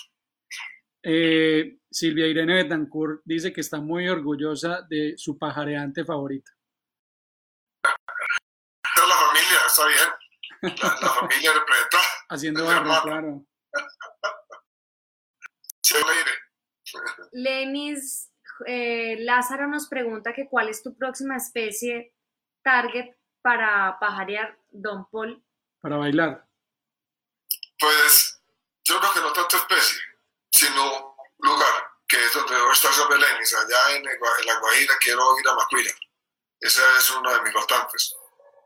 Eh, 1.02 1.78
Silvia 1.90 2.26
Irene 2.26 2.54
Betancourt 2.54 3.20
dice 3.24 3.52
que 3.52 3.60
está 3.60 3.78
muy 3.78 4.08
orgullosa 4.08 4.82
de 4.88 5.14
su 5.16 5.38
pajareante 5.38 6.04
favorito. 6.04 6.50
La 7.82 9.14
familia, 9.14 9.58
está 9.66 9.86
bien. 9.86 10.08
La, 10.80 11.10
familia 11.10 11.52
representa. 11.52 11.98
Haciendo 12.30 12.64
barro, 12.64 13.02
claro. 13.02 13.46
Lenis 17.32 18.30
eh, 18.66 19.16
Lázaro 19.20 19.66
nos 19.66 19.88
pregunta 19.88 20.32
que 20.32 20.48
cuál 20.48 20.68
es 20.68 20.82
tu 20.82 20.96
próxima 20.96 21.36
especie 21.36 22.14
target 22.62 23.14
para 23.42 23.98
pajarear 24.00 24.58
Don 24.70 25.06
Paul. 25.10 25.44
Para 25.80 25.96
bailar. 25.96 26.43
Pues 27.84 28.40
yo 28.84 28.98
creo 28.98 29.12
que 29.12 29.20
no 29.20 29.32
tanto 29.34 29.58
especie, 29.58 30.00
sino 30.50 31.16
lugar, 31.36 31.90
que 32.08 32.16
es 32.16 32.32
donde 32.32 32.56
está 32.72 32.90
sobre 32.90 33.18
Lenis, 33.18 33.52
allá 33.52 33.96
en, 33.96 34.04
La 34.04 34.58
Guajira, 34.58 34.96
quiero 35.00 35.38
ir 35.38 35.46
a 35.46 35.54
Macuira. 35.54 35.92
Ese 36.60 36.80
es 36.96 37.10
uno 37.10 37.30
de 37.30 37.42
mis 37.42 37.52
bastantes, 37.52 38.16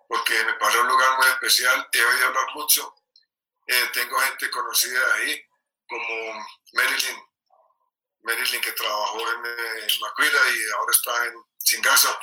porque 0.07 0.45
me 0.45 0.55
parece 0.55 0.79
un 0.83 0.87
lugar 0.87 1.17
muy 1.17 1.27
especial, 1.27 1.89
he 1.91 2.05
oído 2.05 2.29
hablar 2.29 2.47
mucho, 2.55 2.95
eh, 3.67 3.91
tengo 3.93 4.21
gente 4.21 4.49
conocida 4.53 5.15
ahí, 5.15 5.45
como 5.89 6.47
Marilyn, 6.75 7.21
Marilyn 8.23 8.61
que 8.61 8.71
trabajó 8.71 9.19
en 9.33 10.01
Macuira 10.01 10.41
y 10.49 10.71
ahora 10.75 10.93
está 10.93 11.27
en 11.27 11.45
Chingasa. 11.65 12.21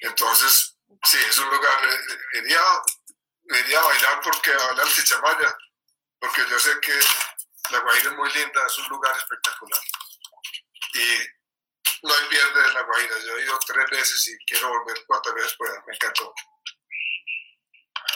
Entonces, 0.00 0.78
sí, 1.04 1.18
es 1.28 1.38
un 1.40 1.50
lugar, 1.50 1.84
eh, 1.84 2.38
iría 2.38 3.80
a 3.80 3.84
bailar 3.84 4.20
porque 4.22 4.50
a 4.50 4.66
bailar 4.68 4.88
chichamaya, 4.88 5.58
porque 6.20 6.42
yo 6.48 6.58
sé 6.58 6.70
que 6.80 6.92
La 7.72 7.80
Guajira 7.80 8.10
es 8.10 8.16
muy 8.16 8.30
linda, 8.32 8.60
es 8.66 8.78
un 8.78 8.88
lugar 8.88 9.16
espectacular. 9.16 9.80
Y 10.94 12.06
no 12.06 12.14
hay 12.14 12.28
pierde 12.28 12.68
en 12.68 12.74
La 12.74 12.82
Guajira, 12.82 13.14
yo 13.26 13.36
he 13.36 13.44
ido 13.44 13.58
tres 13.66 13.90
veces 13.90 14.28
y 14.28 14.44
quiero 14.44 14.68
volver 14.68 15.04
cuantas 15.06 15.34
veces 15.34 15.54
pueda, 15.56 15.82
me 15.86 15.94
encantó. 15.94 16.34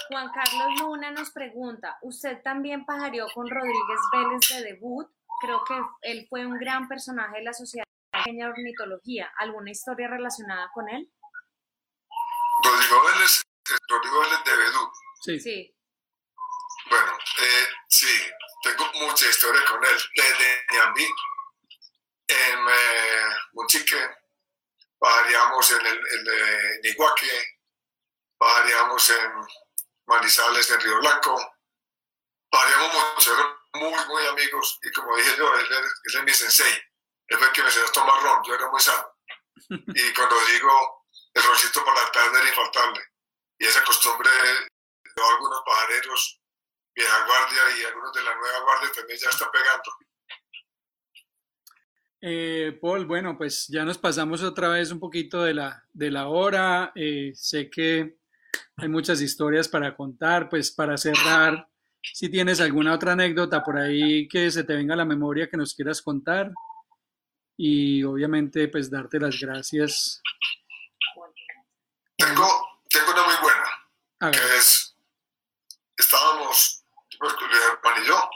Juan 0.09 0.31
Carlos 0.33 0.81
Luna 0.81 1.11
nos 1.13 1.31
pregunta, 1.31 1.99
¿usted 2.03 2.43
también 2.43 2.85
pajareó 2.85 3.27
con 3.35 3.49
Rodríguez 3.49 4.01
Vélez 4.13 4.49
de 4.49 4.73
debut? 4.73 5.09
Creo 5.41 5.65
que 5.65 5.75
él 6.03 6.27
fue 6.29 6.47
un 6.47 6.59
gran 6.59 6.89
personaje 6.89 7.39
de 7.39 7.45
la 7.45 7.53
sociedad 7.53 7.85
de 8.13 8.45
ornitología. 8.45 9.33
¿Alguna 9.39 9.71
historia 9.71 10.09
relacionada 10.09 10.71
con 10.73 10.89
él? 10.89 11.11
Rodrigo 12.63 13.03
Vélez, 13.05 13.43
Rodrigo 13.89 14.21
Vélez 14.21 14.45
de 14.45 14.57
debut. 14.57 14.91
Sí. 15.23 15.41
sí. 15.41 15.77
Bueno, 16.89 17.13
eh, 17.13 17.74
sí, 17.95 18.33
tengo 18.63 18.91
mucha 18.95 19.29
historia 19.29 19.65
con 19.67 19.85
él. 19.85 19.99
Desde 20.15 20.67
Ñambí, 20.73 21.05
en 22.29 22.59
eh, 22.69 23.37
Munchique, 23.53 24.11
pajareamos 24.99 25.71
en 25.71 25.87
el, 25.87 25.99
el 25.99 26.29
eh, 26.29 26.81
Niguaque, 26.83 27.57
pajareamos 28.39 29.11
en 29.11 29.33
Manizales 30.07 30.71
en 30.71 30.81
Río 30.81 30.99
Blanco. 30.99 31.55
Paríamos 32.51 33.15
mucho, 33.15 33.35
eran 33.35 33.47
muy, 33.75 34.07
muy 34.07 34.27
amigos 34.27 34.79
y 34.83 34.93
como 34.93 35.17
dije 35.17 35.37
yo, 35.37 35.55
él, 35.55 35.67
es 36.05 36.23
mi 36.23 36.33
sensei. 36.33 36.83
Él 37.27 37.39
fue 37.39 37.47
el 37.49 37.53
que 37.53 37.63
me 37.63 37.69
enseñó 37.69 37.87
a 37.87 37.93
tomar 37.93 38.23
ron, 38.23 38.45
yo 38.45 38.55
era 38.55 38.71
muy 38.71 38.81
sano. 38.81 39.09
Y 39.95 40.13
cuando 40.15 40.37
digo 40.47 41.05
el 41.35 41.43
roncito 41.43 41.85
por 41.85 41.95
la 41.95 42.13
tarde 42.13 42.39
era 42.39 42.49
infaltable. 42.49 43.01
Y 43.59 43.67
esa 43.67 43.85
costumbre 43.85 44.31
de 44.31 45.23
algunos 45.23 45.63
pajareros, 45.65 46.41
vieja 46.95 47.27
guardia 47.27 47.61
y 47.81 47.85
algunos 47.85 48.13
de 48.13 48.23
la 48.23 48.35
nueva 48.35 48.61
guardia 48.61 48.91
también 48.95 49.19
ya 49.19 49.29
está 49.31 49.51
pegando. 49.51 49.91
Eh, 52.27 52.79
Paul, 52.81 53.05
bueno, 53.05 53.37
pues 53.37 53.67
ya 53.69 53.85
nos 53.85 53.99
pasamos 53.99 54.43
otra 54.43 54.69
vez 54.69 54.91
un 54.91 54.99
poquito 54.99 55.43
de 55.43 55.55
la, 55.55 55.85
de 55.93 56.11
la 56.11 56.29
hora. 56.29 56.93
Eh, 56.95 57.33
sé 57.35 57.69
que 57.69 58.17
hay 58.77 58.89
muchas 58.89 59.21
historias 59.21 59.69
para 59.69 59.95
contar, 59.95 60.49
pues 60.49 60.71
para 60.71 60.97
cerrar, 60.97 61.69
si 62.01 62.29
tienes 62.29 62.61
alguna 62.61 62.95
otra 62.95 63.13
anécdota 63.13 63.63
por 63.63 63.79
ahí 63.79 64.29
que 64.29 64.51
se 64.51 64.65
te 64.65 64.75
venga 64.75 64.95
a 64.95 64.97
la 64.97 65.05
memoria 65.05 65.49
que 65.49 65.57
nos 65.57 65.75
quieras 65.75 66.03
contar 66.03 66.51
y 67.57 68.03
obviamente 68.05 68.69
pues 68.69 68.91
darte 68.91 69.21
las 69.21 69.39
gracias. 69.39 70.23
Tengo, 72.17 72.81
tengo 72.89 73.13
una 73.13 73.25
muy 73.25 73.35
buena, 73.43 74.33
que 74.33 74.57
es, 74.57 74.97
estábamos, 75.97 76.84
pues, 77.33 77.53
hermano 77.53 78.03
y 78.03 78.07
yo, 78.07 78.31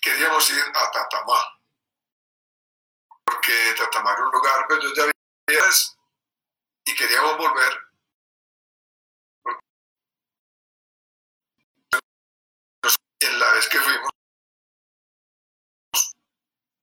queríamos 0.00 0.50
ir 0.50 0.62
a 0.74 0.90
Tatamá, 0.90 1.60
porque 3.24 3.74
Tatamá 3.76 4.12
era 4.12 4.24
un 4.24 4.32
lugar, 4.32 4.66
pues 4.68 4.82
yo 4.82 4.94
ya 4.94 5.02
había 5.02 5.70
y 6.84 6.94
queríamos 6.94 7.36
volver. 7.36 7.88
En 13.20 13.38
la 13.40 13.52
vez 13.52 13.68
que 13.68 13.80
fuimos, 13.80 14.10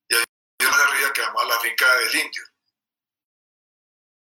y 0.10 0.16
hay 0.16 0.24
una 0.60 0.92
ría 0.92 1.14
que 1.14 1.22
llama 1.22 1.46
la 1.46 1.60
finca 1.62 1.96
del 1.96 2.16
indio, 2.16 2.44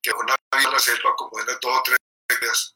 que 0.03 0.11
una 0.11 0.35
la 0.51 0.79
selva 0.79 1.15
como 1.15 1.41
de 1.45 1.57
todo 1.59 1.81
tres 1.83 1.97
días, 2.41 2.75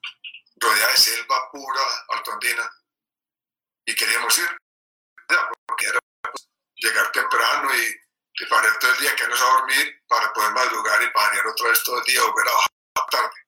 rodeada 0.55 0.91
de 0.91 0.97
selva 0.97 1.51
pura, 1.51 1.81
altondina, 2.09 2.71
y 3.85 3.95
queríamos 3.95 4.37
ir, 4.37 4.57
porque 5.67 5.85
era 5.85 5.99
pues, 6.21 6.47
llegar 6.75 7.11
temprano 7.11 7.73
y, 7.75 8.01
y 8.33 8.45
parar 8.47 8.77
todo 8.79 8.91
el 8.91 8.99
día, 8.99 9.15
quedarnos 9.15 9.41
a 9.41 9.45
dormir 9.45 10.03
para 10.07 10.33
poder 10.33 10.51
madrugar 10.51 11.01
y 11.03 11.09
parar 11.11 11.47
otra 11.47 11.69
vez 11.69 11.83
todo 11.83 11.99
el 11.99 12.05
día, 12.05 12.21
volver 12.23 12.47
a 12.47 12.51
bajar 12.51 13.09
tarde. 13.11 13.45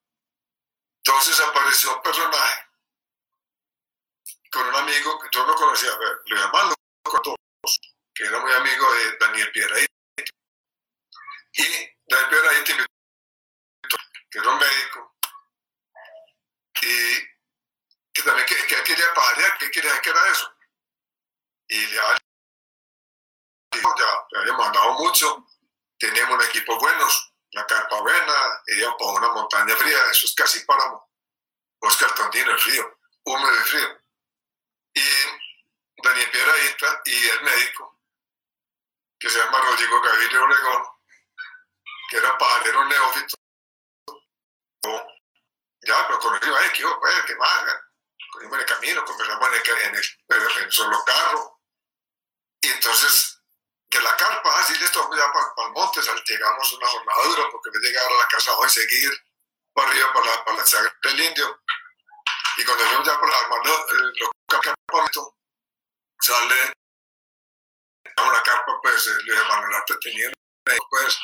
Entonces 1.03 1.39
apareció 1.39 1.95
un 1.95 2.01
personaje 2.01 2.65
con 4.51 4.67
un 4.67 4.75
amigo 4.75 5.19
que 5.19 5.29
yo 5.31 5.45
no 5.45 5.55
conocía, 5.55 5.91
lo 6.25 6.35
llamaba 6.35 6.73
con 7.03 7.21
todos, 7.21 7.37
que 8.13 8.23
era 8.23 8.39
muy 8.39 8.51
amigo 8.53 8.93
de 8.93 9.17
Daniel 9.17 9.51
Pierre 9.51 9.85
Y 11.53 11.63
Daniel 12.07 12.29
Pierre 12.29 12.63
que 14.29 14.39
era 14.39 14.51
un 14.51 14.59
médico, 14.59 15.15
y 16.81 17.36
que 18.17 18.23
también 18.23 18.47
que, 18.47 18.55
que 18.55 18.83
quería 18.83 19.13
pajarear, 19.13 19.57
que 19.59 19.69
quería 19.69 20.01
que 20.01 20.09
era 20.09 20.31
eso. 20.31 20.51
Y 21.67 21.85
le 21.85 21.95
ya, 21.95 22.17
ya 24.31 24.39
habíamos 24.39 24.65
andado 24.65 24.93
mucho, 24.93 25.45
teníamos 25.99 26.35
un 26.35 26.49
equipo 26.49 26.79
buenos, 26.79 27.33
la 27.51 27.65
carpa 27.67 28.01
buena, 28.01 28.33
íbamos 28.67 28.95
por 28.97 29.21
una 29.21 29.31
montaña 29.33 29.75
fría, 29.75 29.97
eso 30.09 30.25
es 30.25 30.33
casi 30.33 30.65
páramo. 30.65 31.07
Oscar 31.79 32.11
Tondino, 32.15 32.51
el 32.51 32.59
frío, 32.59 32.99
húmedo 33.23 33.53
y 33.53 33.63
frío 33.69 34.01
y 34.95 36.01
Daniel 36.01 36.31
Piedradita 36.31 37.01
y 37.05 37.27
el 37.27 37.43
médico, 37.43 37.99
que 39.19 39.29
se 39.29 39.37
llama 39.37 39.61
Rodrigo 39.61 40.01
Gaviria 40.01 40.41
Oregón, 40.41 40.87
que 42.09 42.17
era 42.17 42.35
pajarero 42.35 42.85
neófito. 42.85 43.35
Ya, 45.83 46.07
pero 46.07 46.19
conocimos, 46.19 46.59
ay, 46.59 46.69
¿qué, 46.73 46.83
pues, 46.99 47.25
¿qué 47.27 47.35
más? 47.35 47.86
En 48.41 48.53
el 48.53 48.65
camino, 48.65 49.05
conversamos 49.05 49.47
en 49.47 49.53
el, 49.95 50.05
en 50.29 50.63
el, 50.63 50.71
solo 50.71 51.03
carro. 51.05 51.61
Y 52.61 52.67
entonces, 52.67 53.41
que 53.89 53.99
la 54.01 54.15
carpa, 54.15 54.59
así 54.59 54.77
les 54.77 54.91
tocó 54.91 55.15
ya 55.15 55.31
para, 55.31 55.53
para 55.55 55.67
el 55.67 55.73
monte, 55.73 56.01
llegamos 56.01 56.73
una 56.73 56.87
jornada 56.87 57.23
dura, 57.23 57.43
porque 57.51 57.69
me 57.71 57.79
llegar 57.79 58.11
a 58.11 58.17
la 58.17 58.27
casa 58.27 58.55
hoy, 58.57 58.69
seguir 58.69 59.11
para 59.73 59.89
arriba, 59.89 60.13
para 60.13 60.25
la, 60.25 60.45
para 60.45 60.57
la 60.57 60.91
del 61.03 61.19
Indio. 61.19 61.61
Y 62.57 62.65
cuando 62.65 62.83
fuimos 62.85 63.07
ya 63.07 63.13
la 63.13 63.37
eh, 63.37 64.11
los 64.49 64.61
campamento, 64.61 65.37
sale 66.19 66.73
una 68.25 68.41
carpa, 68.43 68.79
pues 68.81 69.07
Luis 69.25 69.39
Manuel 69.47 69.75
Arte 69.75 69.95
tenía, 70.01 70.31
pues, 70.89 71.19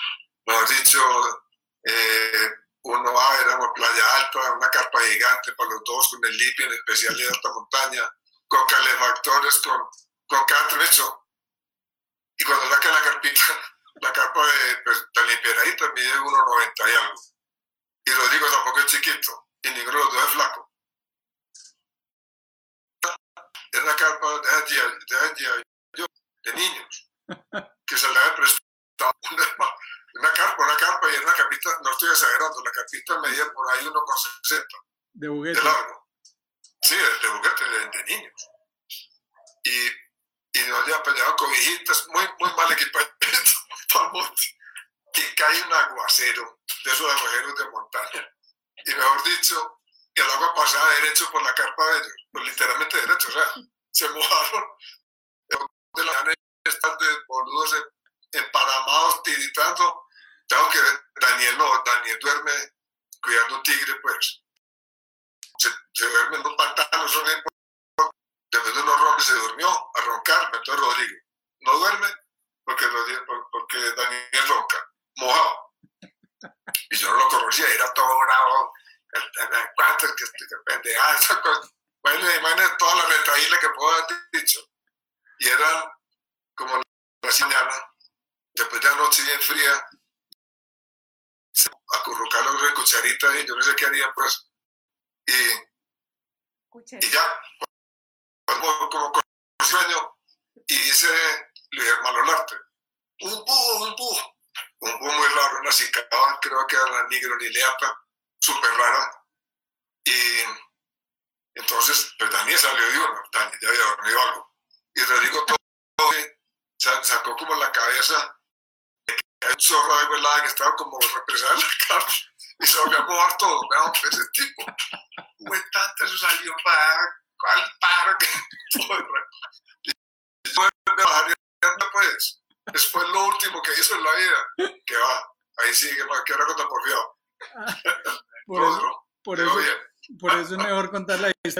nos 0.46 0.70
dicho, 0.70 1.44
eh, 1.86 2.50
uno 2.84 3.14
va, 3.14 3.40
éramos 3.40 3.70
Playa 3.74 4.16
Alta, 4.18 4.54
una 4.54 4.70
carpa 4.70 5.00
gigante 5.02 5.54
para 5.54 5.70
los 5.70 5.84
dos, 5.86 6.10
con 6.10 6.26
el 6.26 6.38
lipi 6.38 6.64
en 6.64 6.74
especial 6.74 7.16
de 7.16 7.28
alta 7.28 7.50
montaña, 7.54 8.10
con 8.48 8.66
calefactores, 8.68 9.62
con, 9.62 9.82
con 10.28 10.44
cada. 10.46 10.80
Y 12.36 12.44
cuando 12.44 12.70
saca 12.70 12.92
la 12.92 13.02
carpita, 13.02 13.42
la 14.02 14.12
carpa 14.12 14.46
de 14.46 14.78
pues, 14.84 15.06
tan 15.14 15.28
limpiadita 15.28 15.92
mide 15.94 16.14
1,90 16.14 16.74
y 16.78 16.96
algo. 16.96 17.22
Y 18.06 18.12
Rodrigo 18.12 18.48
tampoco 18.52 18.80
es 18.80 18.86
chiquito, 18.88 19.48
y 19.62 19.70
ninguno 19.70 19.98
de 19.98 20.04
los 20.04 20.14
dos 20.14 20.24
es 20.26 20.32
flaco. 20.32 20.70
es 23.72 23.84
la 23.84 23.96
carpa 23.96 24.28
de, 24.30 24.40
de, 25.94 26.06
de 26.44 26.54
niños, 26.54 27.10
que 27.88 27.98
se 27.98 28.12
le 28.12 28.20
había 28.20 28.36
prestado 28.36 29.14
Una 30.14 30.32
carpa, 30.32 30.64
una 30.64 30.78
carpa 30.78 31.12
y 31.12 31.16
en 31.16 31.26
la 31.26 31.34
capista, 31.34 31.70
no 31.84 31.92
estoy 31.92 32.10
exagerando, 32.10 32.64
la 32.64 32.72
capista 32.72 33.20
medía 33.20 33.52
por 33.52 33.72
ahí 33.72 33.86
1,60. 33.86 34.66
De 35.14 35.28
juguete. 35.28 35.60
De 35.60 35.66
largo. 35.66 36.08
Sí, 36.82 36.96
de, 36.96 37.28
juguete, 37.28 37.66
de, 37.66 38.04
niños. 38.04 38.50
Y, 39.64 39.88
y 40.60 40.68
nos 40.68 40.84
había 40.84 41.02
peleado 41.02 41.36
con 41.36 41.52
hijitas 41.52 42.08
muy, 42.10 42.28
muy 42.40 42.54
mal 42.56 42.72
equipamiento, 42.72 43.52
para 43.94 44.10
monte, 44.10 44.44
que 45.14 45.36
cae 45.36 45.62
un 45.64 45.74
aguacero, 45.74 46.60
de 46.84 46.92
esos 46.92 47.12
agujeros 47.12 47.58
de 47.58 47.70
montaña. 47.70 48.30
Y 48.86 48.94
mejor 48.94 49.24
dicho, 49.24 49.82
el 50.16 50.30
agua 50.30 50.54
pasaba 50.54 50.94
derecho 50.96 51.30
por 51.32 51.42
la 51.42 51.56
carpa 51.56 51.86
de 51.88 51.98
ellos. 52.00 52.23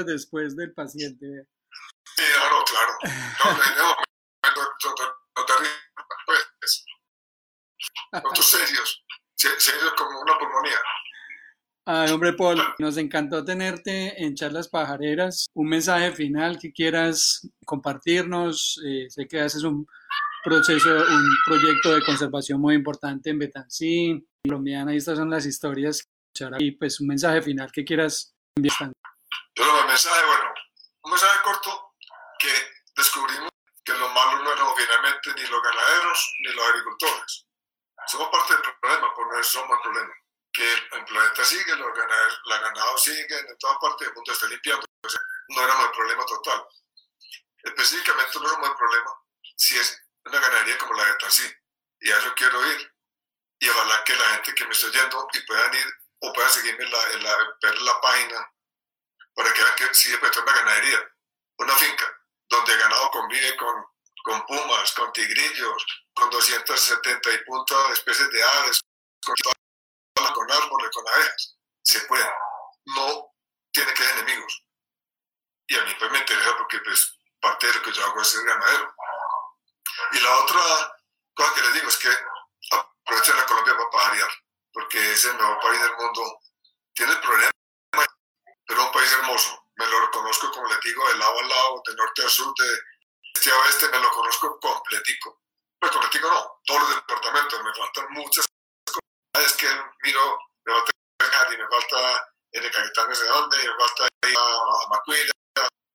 Después 0.04 0.56
del 0.56 0.74
paciente 0.74 1.48
sí 2.16 2.24
no, 2.52 2.64
claro 2.64 2.94
no, 3.04 3.52
no, 3.52 3.94
no, 4.56 4.64
no 5.38 5.46
te 5.46 5.54
ríes 5.60 5.74
pues 6.66 6.86
otros 8.12 8.46
serios 8.50 9.04
serios 9.36 9.94
como 9.98 10.22
una 10.22 10.38
pulmonía 10.38 10.80
Ay, 11.86 12.12
hombre, 12.12 12.32
Paul, 12.32 12.62
nos 12.80 12.96
encantó 12.96 13.44
tenerte 13.44 14.24
en 14.24 14.36
Charlas 14.36 14.70
Pajareras. 14.70 15.48
Un 15.54 15.68
mensaje 15.68 16.14
final 16.14 16.58
que 16.58 16.72
quieras 16.72 17.46
compartirnos. 17.66 18.82
Eh, 18.86 19.10
sé 19.10 19.28
que 19.28 19.42
haces 19.42 19.64
un 19.64 19.86
proceso, 20.46 20.90
un 20.90 21.30
proyecto 21.46 21.94
de 21.94 22.02
conservación 22.06 22.62
muy 22.62 22.76
importante 22.76 23.32
en 23.32 23.40
Betancí, 23.40 24.26
colombiana, 24.46 24.94
y 24.94 24.98
estas 24.98 25.18
son 25.18 25.30
las 25.30 25.46
historias. 25.46 26.08
Y 26.60 26.72
pues 26.72 27.02
un 27.02 27.08
mensaje 27.08 27.42
final 27.42 27.70
que 27.70 27.84
quieras 27.84 28.34
enviar. 28.56 28.94
Pero 29.56 29.80
el 29.80 29.86
mensaje, 29.86 30.26
bueno, 30.26 30.54
un 31.02 31.12
mensaje 31.12 31.42
corto 31.44 31.96
que 32.40 32.74
descubrimos 32.96 33.50
que 33.84 33.94
los 33.94 34.14
malos 34.14 34.42
no 34.44 34.54
eran 34.54 34.76
finalmente 34.76 35.34
ni 35.34 35.48
los 35.48 35.62
ganaderos 35.62 36.36
ni 36.40 36.54
los 36.54 36.68
agricultores. 36.68 37.46
Somos 38.08 38.30
parte 38.30 38.54
del 38.54 38.62
problema, 38.80 39.14
por 39.14 39.36
no 39.36 39.44
somos 39.44 39.78
el 39.78 39.82
problema 39.82 40.14
que 40.54 40.72
el 40.72 41.06
planeta 41.06 41.44
sigue, 41.44 41.76
los 41.76 41.98
ganaderos, 41.98 42.42
la 42.46 42.60
ganado 42.60 42.98
sigue, 43.00 43.40
en 43.40 43.58
toda 43.58 43.80
parte 43.80 44.06
del 44.06 44.14
mundo 44.14 44.32
está 44.32 44.46
limpiando. 44.48 44.86
no 45.50 45.62
éramos 45.62 45.86
el 45.86 45.92
problema 45.92 46.26
total. 46.26 46.68
Específicamente 47.64 48.40
no 48.40 48.48
éramos 48.48 48.70
el 48.70 48.76
problema 48.76 49.12
si 49.56 49.78
es 49.78 50.00
una 50.26 50.40
ganadería 50.40 50.78
como 50.78 50.94
la 50.94 51.06
de 51.06 51.16
Tansí. 51.16 51.52
Y 52.02 52.12
a 52.12 52.18
eso 52.20 52.34
quiero 52.36 52.66
ir. 52.68 52.94
Y 53.60 53.70
ojalá 53.70 54.04
que 54.04 54.16
la 54.16 54.30
gente 54.30 54.54
que 54.54 54.66
me 54.66 54.74
está 54.74 54.88
oyendo 54.88 55.28
y 55.34 55.40
puedan 55.42 55.74
ir 55.74 55.88
o 56.20 56.34
puedan 56.34 56.52
seguirme 56.52 56.84
en 56.84 56.92
la, 56.92 57.12
en 57.14 57.24
la, 57.24 57.38
ver 57.62 57.82
la 57.82 58.02
página 58.02 58.53
para 59.34 59.54
que 59.54 59.64
vean 59.64 59.76
que 59.76 59.94
sí 59.94 60.14
es 60.14 60.38
una 60.38 60.54
ganadería, 60.54 61.00
una 61.58 61.74
finca 61.76 62.06
donde 62.50 62.74
el 62.74 62.80
ganado 62.80 63.12
convive 63.12 63.58
con, 63.58 63.86
con 64.24 64.46
pumas, 64.46 64.92
con 64.94 65.12
tigrillos, 65.12 65.86
con 66.14 66.30
270 66.30 67.32
y 67.32 67.38
puntos 67.46 67.92
especies 67.92 68.30
de 68.30 68.44
aves, 68.44 68.82
con 69.26 69.36
con 70.34 70.52
árboles, 70.52 70.90
con 70.92 71.08
abejas. 71.08 71.58
Se 71.84 72.00
puede. 72.02 72.30
No 72.86 73.34
tiene 73.72 73.94
que 73.94 74.04
ser 74.04 74.18
enemigos. 74.18 74.64
Y 75.68 75.78
a 75.78 75.84
mí 75.84 75.96
pues 75.98 76.12
me 76.12 76.20
interesa 76.20 76.58
porque 76.58 76.80
pues 76.80 77.18
parte 77.40 77.68
de 77.68 77.74
lo 77.74 77.82
que 77.82 77.92
yo 77.92 78.06
hago 78.06 78.22
es 78.22 78.28
ser 78.28 78.46
ganadero. 78.46 78.94
Y 80.12 80.20
la 80.20 80.38
otra 80.40 80.62
cosa 81.34 81.54
que 81.56 81.62
les 81.62 81.74
digo 81.74 81.88
es 81.88 81.98
que 81.98 82.10
aprovechen 82.72 83.38
la 83.38 83.46
Colombia 83.46 83.76
para 83.76 83.90
pajarear, 83.90 84.30
porque 84.72 85.12
es 85.12 85.26
el 85.26 85.36
mejor 85.36 85.60
país 85.60 85.82
del 85.82 85.96
mundo. 85.98 86.40
Tiene 86.94 87.16
problemas, 87.18 87.54
pero 88.68 88.86
un 88.86 88.92
país 88.92 89.12
hermoso. 89.14 89.68
Me 89.76 89.88
lo 89.88 90.00
reconozco, 90.06 90.52
como 90.52 90.68
les 90.68 90.80
digo, 90.82 91.08
de 91.08 91.18
lado 91.18 91.40
a 91.40 91.44
lado, 91.44 91.84
de 91.88 91.96
norte 91.96 92.26
a 92.26 92.30
sur, 92.30 92.54
de 92.58 92.80
este 93.34 93.52
a 93.52 93.58
oeste, 93.58 93.90
me 93.90 94.00
lo 94.00 94.12
conozco 94.12 94.60
completico. 94.60 95.42
Pues 95.80 95.92
completico 95.92 96.30
no, 96.30 96.62
todos 96.66 96.82
los 96.82 96.96
departamentos, 96.96 97.64
me 97.64 97.74
faltan 97.74 98.06
muchas 98.12 98.46
es 99.42 99.54
que 99.54 99.68
miro, 100.04 100.38
me 100.66 100.74
falta 100.74 101.54
y 101.54 101.58
me 101.58 101.68
falta 101.68 102.34
el 102.52 102.72
Caquetán 102.72 103.10
de 103.10 103.28
dónde, 103.28 103.64
y 103.64 103.68
me 103.68 103.76
falta 103.76 104.08
ir 104.28 104.38
a, 104.38 104.90
Macuila, 104.90 105.32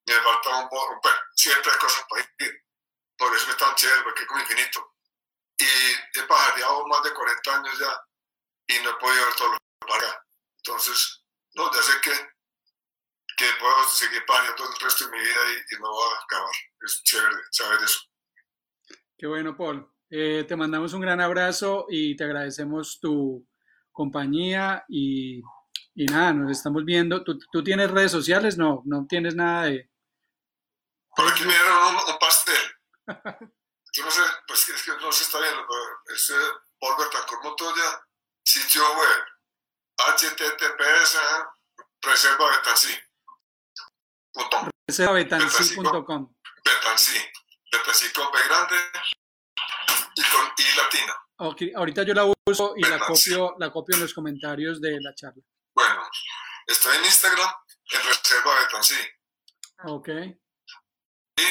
me 0.06 0.20
falta 0.22 0.56
un 0.56 0.68
poco, 0.68 1.00
bueno, 1.02 1.18
siempre 1.36 1.72
hay 1.72 1.78
cosas 1.78 2.04
para 2.08 2.22
ir. 2.40 2.64
Por 3.16 3.34
eso 3.34 3.50
es 3.50 3.56
tan 3.56 3.74
chévere, 3.74 4.02
porque 4.02 4.22
es 4.22 4.28
como 4.28 4.40
infinito. 4.40 4.94
Y 5.58 6.18
he 6.18 6.22
pajareado 6.24 6.86
más 6.86 7.02
de 7.02 7.14
40 7.14 7.54
años 7.54 7.78
ya 7.78 8.00
y 8.68 8.78
no 8.80 8.90
he 8.90 8.94
podido 8.94 9.24
ver 9.24 9.34
todo 9.34 9.48
lo 9.48 9.56
que 9.56 9.86
para 9.88 10.24
Entonces, 10.58 11.24
no, 11.54 11.72
ya 11.72 11.82
sé 11.82 12.00
que, 12.00 12.30
que 13.38 13.46
puedo 13.60 13.84
seguir 13.88 14.24
pajareando 14.26 14.64
el 14.64 14.80
resto 14.80 15.06
de 15.06 15.12
mi 15.12 15.18
vida 15.20 15.40
y, 15.52 15.74
y 15.74 15.78
no 15.78 15.94
va 15.94 16.16
a 16.16 16.24
acabar. 16.24 16.50
Es 16.84 17.02
chévere 17.04 17.36
saber 17.52 17.78
eso. 17.84 18.00
Qué 19.16 19.26
bueno, 19.26 19.56
Paul. 19.56 19.88
Eh, 20.10 20.44
te 20.48 20.56
mandamos 20.56 20.92
un 20.92 21.00
gran 21.00 21.20
abrazo 21.20 21.86
y 21.88 22.16
te 22.16 22.24
agradecemos 22.24 22.98
tu 23.00 23.46
compañía 23.92 24.84
y, 24.88 25.40
y 25.94 26.06
nada, 26.06 26.32
nos 26.32 26.50
estamos 26.50 26.84
viendo. 26.84 27.22
¿Tú, 27.22 27.38
¿Tú, 27.52 27.62
tienes 27.62 27.90
redes 27.90 28.10
sociales? 28.10 28.58
No, 28.58 28.82
no 28.84 29.06
tienes 29.08 29.34
nada 29.36 29.66
de... 29.66 29.88
Por 31.14 31.28
aquí 31.28 31.44
me 31.44 31.52
dieron 31.52 31.94
un, 31.94 31.96
un 31.96 32.18
pastel. 32.18 32.62
Yo 33.92 34.04
no 34.04 34.10
sé, 34.10 34.20
pues 34.46 34.68
es 34.68 34.82
que 34.82 34.92
no 35.00 35.12
se 35.12 35.24
está 35.24 35.40
viendo, 35.40 35.64
pero 35.66 36.16
es 36.16 36.32
Paul 36.78 36.94
Bertancor 36.98 37.42
Montoya, 37.42 38.06
sitio 38.44 38.82
web, 38.82 39.24
https 39.96 41.18
reserva 42.02 42.50
Betancí. 42.50 43.07
Reservabetancí.com. 44.88 46.34
Betancí. 46.64 47.18
Betancí 47.70 48.12
con 48.12 48.32
B 48.32 48.38
grande, 48.48 48.76
y, 50.14 50.22
con, 50.22 50.52
y 50.56 50.76
latina. 50.76 51.14
Okay, 51.36 51.72
ahorita 51.74 52.02
yo 52.02 52.14
la 52.14 52.24
uso 52.24 52.74
y 52.76 52.82
la 52.82 52.98
copio, 52.98 53.54
la 53.58 53.70
copio 53.70 53.96
en 53.96 54.02
los 54.02 54.14
comentarios 54.14 54.80
de 54.80 54.98
la 55.00 55.14
charla. 55.14 55.42
Bueno, 55.74 56.08
estoy 56.66 56.96
en 56.96 57.04
Instagram 57.04 57.52
en 57.92 58.02
Reserva 58.02 58.60
Betancí. 58.60 58.96
Ok. 59.84 60.08
Y 61.36 61.44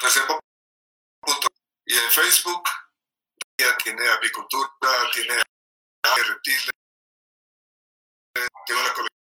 Reserva. 0.00 0.38
Y 1.86 1.94
en 1.94 2.10
Facebook 2.10 2.68
ya 3.58 3.76
tiene 3.78 4.06
apicultura, 4.08 4.68
tiene 5.12 5.42
reptiles, 6.26 6.70
tiene 8.66 8.80
una 8.82 8.92
colección 8.92 9.17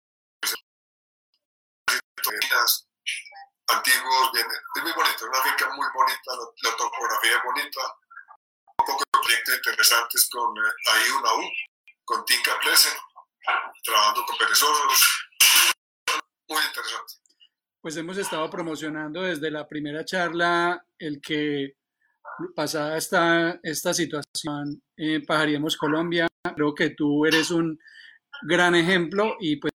antiguos, 3.68 4.32
bien, 4.32 4.46
es 4.76 4.82
muy 4.82 4.92
bonito, 4.92 5.26
una 5.26 5.42
finca 5.42 5.74
muy 5.74 5.86
bonita, 5.94 6.30
la, 6.36 6.70
la, 6.70 6.76
topografía 6.76 7.36
es 7.36 7.42
bonita, 7.44 7.80
un 8.78 8.86
poco 8.86 9.02
de 9.12 9.20
proyectos 9.20 9.56
interesantes 9.56 10.28
con 10.30 10.56
eh, 10.56 10.70
ahí 10.92 11.10
una 11.10 11.34
U, 11.34 11.50
con 12.04 12.24
Tinka 12.24 12.58
Plese, 12.60 12.90
trabajando 13.84 14.24
con 14.26 14.36
perezosos, 14.36 15.24
muy 16.48 16.62
interesante. 16.62 17.14
pues 17.80 17.96
hemos 17.96 18.18
estado 18.18 18.48
promocionando 18.50 19.22
desde 19.22 19.50
la 19.50 19.66
primera 19.66 20.04
charla 20.04 20.84
el 20.98 21.20
que 21.20 21.76
pasada 22.54 22.96
esta, 22.96 23.58
esta 23.62 23.94
situación 23.94 24.82
en 24.96 25.24
Pajaríamos 25.24 25.76
Colombia, 25.76 26.26
creo 26.54 26.74
que 26.74 26.90
tú 26.90 27.26
eres 27.26 27.50
un 27.50 27.78
gran 28.42 28.74
ejemplo 28.74 29.36
y 29.40 29.56
pues 29.56 29.72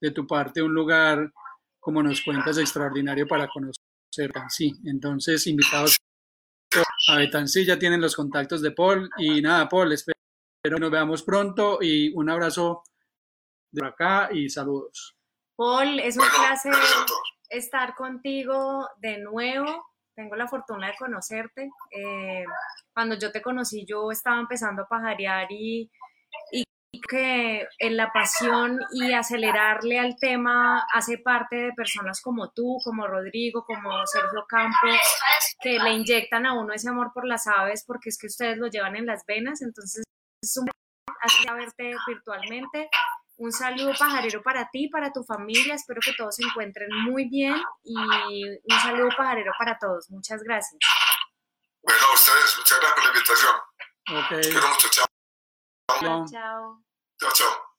de 0.00 0.10
tu 0.10 0.26
parte 0.26 0.62
un 0.62 0.74
lugar, 0.74 1.32
como 1.80 2.02
nos 2.02 2.22
cuentas, 2.22 2.58
extraordinario 2.58 3.26
para 3.26 3.48
conocer 3.48 3.82
sí 4.48 4.72
Entonces, 4.84 5.46
invitados 5.46 5.96
a 7.08 7.16
Betancí, 7.16 7.64
ya 7.64 7.78
tienen 7.78 8.00
los 8.00 8.16
contactos 8.16 8.62
de 8.62 8.72
Paul 8.72 9.08
y 9.18 9.40
nada, 9.40 9.68
Paul, 9.68 9.92
espero 9.92 10.16
que 10.62 10.70
nos 10.70 10.90
veamos 10.90 11.22
pronto 11.22 11.78
y 11.80 12.12
un 12.14 12.28
abrazo 12.28 12.82
de 13.70 13.86
acá 13.86 14.28
y 14.32 14.48
saludos. 14.48 15.16
Paul, 15.56 16.00
es 16.00 16.16
un 16.16 16.24
placer 16.24 16.74
estar 17.48 17.94
contigo 17.94 18.88
de 18.98 19.18
nuevo. 19.18 19.86
Tengo 20.14 20.34
la 20.34 20.48
fortuna 20.48 20.88
de 20.88 20.94
conocerte. 20.98 21.70
Eh, 21.90 22.44
cuando 22.92 23.16
yo 23.16 23.30
te 23.30 23.42
conocí, 23.42 23.84
yo 23.86 24.10
estaba 24.10 24.40
empezando 24.40 24.82
a 24.82 24.88
pajarear 24.88 25.46
y 25.50 25.90
que 27.00 27.66
en 27.78 27.96
la 27.96 28.12
pasión 28.12 28.80
y 28.92 29.12
acelerarle 29.12 29.98
al 29.98 30.16
tema 30.18 30.86
hace 30.92 31.18
parte 31.18 31.56
de 31.56 31.72
personas 31.72 32.20
como 32.20 32.50
tú, 32.50 32.78
como 32.84 33.06
Rodrigo, 33.06 33.64
como 33.64 34.06
Sergio 34.06 34.44
Campos, 34.48 35.00
que 35.60 35.78
le 35.78 35.92
inyectan 35.92 36.46
a 36.46 36.54
uno 36.54 36.72
ese 36.72 36.88
amor 36.88 37.12
por 37.12 37.26
las 37.26 37.46
aves 37.46 37.84
porque 37.86 38.10
es 38.10 38.18
que 38.18 38.26
ustedes 38.26 38.58
lo 38.58 38.68
llevan 38.68 38.96
en 38.96 39.06
las 39.06 39.24
venas. 39.26 39.62
Entonces, 39.62 40.04
es 40.42 40.56
un 40.56 40.66
placer 41.20 41.54
verte 41.54 41.94
virtualmente. 42.06 42.88
Un 43.38 43.52
saludo 43.52 43.92
pajarero 43.98 44.42
para 44.42 44.70
ti, 44.70 44.88
para 44.88 45.12
tu 45.12 45.22
familia. 45.22 45.74
Espero 45.74 46.00
que 46.02 46.14
todos 46.16 46.36
se 46.36 46.42
encuentren 46.42 46.88
muy 47.04 47.28
bien 47.28 47.54
y 47.84 48.44
un 48.44 48.80
saludo 48.82 49.08
pajarero 49.16 49.52
para 49.58 49.78
todos. 49.78 50.10
Muchas 50.10 50.42
gracias. 50.42 50.78
Bueno, 51.82 52.00
ustedes, 52.14 52.56
muchas 52.58 52.80
gracias 52.80 52.94
por 52.94 53.04
la 53.04 53.10
invitación. 53.10 53.54
Ok. 54.08 54.42
Quiero 54.42 54.68
mucho, 54.68 54.88
chao. 54.88 55.06
Chao. 56.00 56.26
chao. 56.30 56.85
Chao, 57.18 57.30
chao. 57.32 57.75